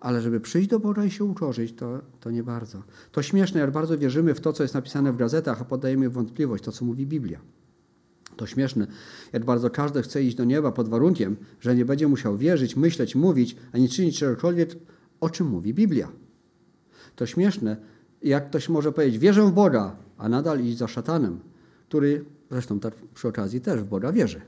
Ale 0.00 0.20
żeby 0.20 0.40
przyjść 0.40 0.68
do 0.68 0.80
Boga 0.80 1.04
i 1.04 1.10
się 1.10 1.24
ukorzyć, 1.24 1.72
to, 1.72 2.00
to 2.20 2.30
nie 2.30 2.42
bardzo. 2.42 2.82
To 3.12 3.22
śmieszne, 3.22 3.60
jak 3.60 3.70
bardzo 3.70 3.98
wierzymy 3.98 4.34
w 4.34 4.40
to, 4.40 4.52
co 4.52 4.62
jest 4.62 4.74
napisane 4.74 5.12
w 5.12 5.16
gazetach, 5.16 5.62
a 5.62 5.64
podajemy 5.64 6.10
wątpliwość 6.10 6.64
to, 6.64 6.72
co 6.72 6.84
mówi 6.84 7.06
Biblia. 7.06 7.40
To 8.36 8.46
śmieszne, 8.46 8.86
jak 9.32 9.44
bardzo 9.44 9.70
każdy 9.70 10.02
chce 10.02 10.22
iść 10.22 10.36
do 10.36 10.44
nieba 10.44 10.72
pod 10.72 10.88
warunkiem, 10.88 11.36
że 11.60 11.76
nie 11.76 11.84
będzie 11.84 12.08
musiał 12.08 12.36
wierzyć, 12.36 12.76
myśleć, 12.76 13.14
mówić, 13.14 13.56
ani 13.72 13.88
czynić 13.88 14.18
czegokolwiek, 14.18 14.70
o 15.20 15.30
czym 15.30 15.46
mówi 15.46 15.74
Biblia. 15.74 16.08
To 17.16 17.26
śmieszne, 17.26 17.76
jak 18.22 18.48
ktoś 18.48 18.68
może 18.68 18.92
powiedzieć, 18.92 19.18
wierzę 19.18 19.42
w 19.42 19.52
Boga, 19.52 19.96
a 20.18 20.28
nadal 20.28 20.60
iść 20.60 20.78
za 20.78 20.88
szatanem, 20.88 21.40
który 21.88 22.24
zresztą 22.50 22.80
tak 22.80 22.94
przy 23.14 23.28
okazji 23.28 23.60
też 23.60 23.80
w 23.80 23.84
Boga 23.84 24.12
wierzy. 24.12 24.40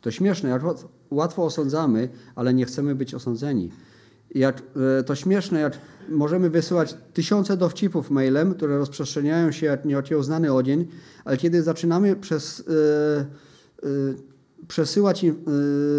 To 0.00 0.10
śmieszne, 0.10 0.48
jak 0.48 0.62
łatwo 1.10 1.44
osądzamy, 1.44 2.08
ale 2.34 2.54
nie 2.54 2.64
chcemy 2.64 2.94
być 2.94 3.14
osądzeni. 3.14 3.70
Jak, 4.34 4.62
e, 4.98 5.02
to 5.02 5.14
śmieszne, 5.14 5.60
jak 5.60 5.78
możemy 6.08 6.50
wysyłać 6.50 6.96
tysiące 7.14 7.56
dowcipów 7.56 8.10
mailem, 8.10 8.54
które 8.54 8.78
rozprzestrzeniają 8.78 9.52
się 9.52 9.66
jak 9.66 9.84
nieokiełznany 9.84 10.52
odzień, 10.52 10.86
ale 11.24 11.36
kiedy 11.36 11.62
zaczynamy 11.62 12.16
przez, 12.16 12.64
yy, 12.68 13.90
yy, 13.90 14.16
przesyłać 14.68 15.24
im, 15.24 15.44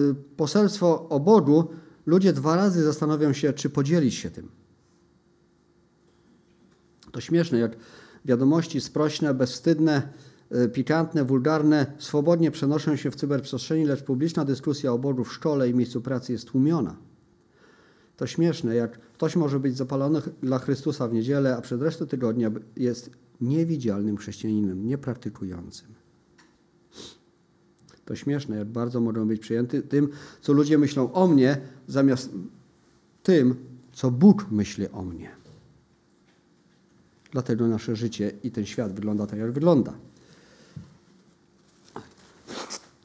yy, 0.08 0.16
poselstwo 0.38 1.10
o 1.10 1.20
Bogu, 1.20 1.68
ludzie 2.06 2.34
dwa 2.34 2.56
razy 2.56 2.84
zastanowią 2.84 3.34
się, 3.34 3.54
czy 3.54 3.70
podzielić 3.70 4.16
się 4.16 4.32
tym. 4.32 4.50
To 7.12 7.22
śmieszne, 7.22 7.60
jak 7.60 7.76
wiadomości 8.26 8.82
sprośne, 8.82 9.34
bezwstydne, 9.34 10.02
pikantne, 10.74 11.26
wulgarne 11.26 11.86
swobodnie 11.98 12.52
przenoszą 12.52 12.96
się 12.96 13.12
w 13.12 13.16
cyberprzestrzeni, 13.16 13.86
lecz 13.86 14.04
publiczna 14.04 14.46
dyskusja 14.46 14.94
o 14.94 14.98
Bogu 14.98 15.24
w 15.24 15.34
szkole 15.34 15.70
i 15.70 15.74
miejscu 15.74 16.02
pracy 16.02 16.32
jest 16.32 16.48
tłumiona. 16.48 16.96
To 18.22 18.28
śmieszne, 18.28 18.76
jak 18.76 18.92
ktoś 18.92 19.36
może 19.36 19.60
być 19.60 19.78
zapalony 19.78 20.22
dla 20.44 20.60
Chrystusa 20.60 21.08
w 21.08 21.14
niedzielę, 21.14 21.58
a 21.58 21.62
przed 21.62 21.82
resztą 21.82 22.08
tygodnia 22.08 22.52
jest 22.78 23.10
niewidzialnym 23.42 24.18
chrześcijaninem, 24.18 24.88
niepraktykującym. 24.88 25.88
To 28.06 28.16
śmieszne, 28.16 28.58
jak 28.58 28.68
bardzo 28.68 29.00
mogą 29.00 29.28
być 29.28 29.42
przyjęty 29.42 29.82
tym, 29.82 30.10
co 30.42 30.54
ludzie 30.54 30.78
myślą 30.78 31.14
o 31.14 31.28
mnie, 31.28 31.58
zamiast 31.88 32.30
tym, 33.24 33.56
co 33.94 34.12
Bóg 34.12 34.52
myśli 34.52 34.90
o 34.90 35.02
mnie. 35.04 35.32
Dlatego 37.32 37.68
nasze 37.68 37.96
życie 37.96 38.32
i 38.44 38.52
ten 38.52 38.66
świat 38.66 38.94
wygląda 38.94 39.28
tak, 39.28 39.40
jak 39.40 39.52
wygląda. 39.52 39.94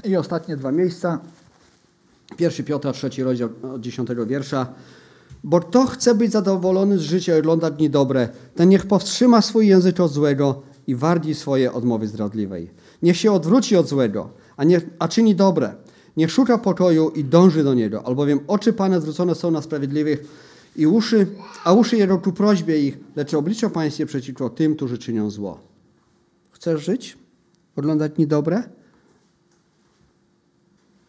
I 0.04 0.16
ostatnie 0.16 0.56
dwa 0.56 0.72
miejsca. 0.72 1.20
Pierwszy 2.36 2.64
Piotra, 2.64 2.92
trzeci 2.92 3.22
rozdział 3.22 3.50
od 3.62 3.80
dziesiątego 3.80 4.26
wiersza. 4.26 4.74
Bo 5.46 5.60
kto 5.60 5.86
chce 5.86 6.14
być 6.14 6.32
zadowolony 6.32 6.98
z 6.98 7.00
życia 7.00 7.36
i 7.36 7.38
oglądać 7.38 7.74
dni 7.74 7.90
dobre, 7.90 8.28
ten 8.54 8.68
niech 8.68 8.86
powstrzyma 8.86 9.42
swój 9.42 9.68
język 9.68 10.00
od 10.00 10.12
złego 10.12 10.62
i 10.86 10.94
wardzi 10.94 11.34
swoje 11.34 11.72
odmowy 11.72 12.08
zdradliwej. 12.08 12.70
Niech 13.02 13.16
się 13.16 13.32
odwróci 13.32 13.76
od 13.76 13.88
złego, 13.88 14.30
a, 14.56 14.64
nie, 14.64 14.80
a 14.98 15.08
czyni 15.08 15.34
dobre. 15.34 15.74
Niech 16.16 16.30
szuka 16.30 16.58
pokoju 16.58 17.10
i 17.10 17.24
dąży 17.24 17.64
do 17.64 17.74
niego, 17.74 18.06
albowiem 18.06 18.40
oczy 18.46 18.72
Pana 18.72 19.00
zwrócone 19.00 19.34
są 19.34 19.50
na 19.50 19.62
sprawiedliwych, 19.62 20.24
i 20.76 20.86
uszy, 20.86 21.26
a 21.64 21.72
uszy 21.72 21.96
jego 21.96 22.18
ku 22.18 22.32
prośbie 22.32 22.80
ich, 22.80 22.98
lecz 23.16 23.34
oblicza 23.34 23.70
pańskie 23.70 24.06
przeciwko 24.06 24.50
tym, 24.50 24.76
którzy 24.76 24.98
czynią 24.98 25.30
zło. 25.30 25.60
Chcesz 26.50 26.84
żyć? 26.84 27.18
Oglądać 27.76 28.12
niedobre? 28.18 28.62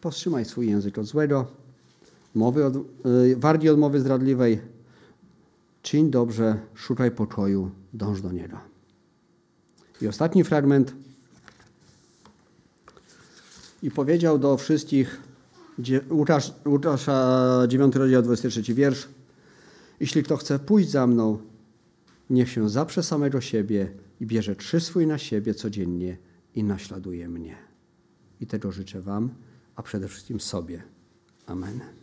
Powstrzymaj 0.00 0.44
swój 0.44 0.68
język 0.68 0.98
od 0.98 1.06
złego, 1.06 1.46
mowy 2.38 2.64
od, 2.64 2.74
yy, 2.74 3.36
wargi 3.36 3.68
od 3.68 3.78
mowy 3.78 4.00
zdradliwej, 4.00 4.60
czyń 5.82 6.10
dobrze, 6.10 6.58
szukaj 6.74 7.10
pokoju, 7.10 7.70
dąż 7.92 8.20
do 8.20 8.32
niego. 8.32 8.58
I 10.02 10.08
ostatni 10.08 10.44
fragment. 10.44 10.94
I 13.82 13.90
powiedział 13.90 14.38
do 14.38 14.56
wszystkich, 14.56 15.20
Łukasz, 16.10 16.52
Łukasza 16.66 17.48
9 17.68 17.96
rozdział 17.96 18.22
23 18.22 18.74
wiersz, 18.74 19.08
jeśli 20.00 20.22
kto 20.22 20.36
chce 20.36 20.58
pójść 20.58 20.90
za 20.90 21.06
mną, 21.06 21.38
niech 22.30 22.50
się 22.50 22.68
zaprze 22.68 23.02
samego 23.02 23.40
siebie 23.40 23.92
i 24.20 24.26
bierze 24.26 24.56
trzy 24.56 24.80
swój 24.80 25.06
na 25.06 25.18
siebie 25.18 25.54
codziennie 25.54 26.18
i 26.54 26.64
naśladuje 26.64 27.28
mnie. 27.28 27.56
I 28.40 28.46
tego 28.46 28.72
życzę 28.72 29.00
Wam, 29.00 29.30
a 29.76 29.82
przede 29.82 30.08
wszystkim 30.08 30.40
sobie. 30.40 30.82
Amen. 31.46 31.97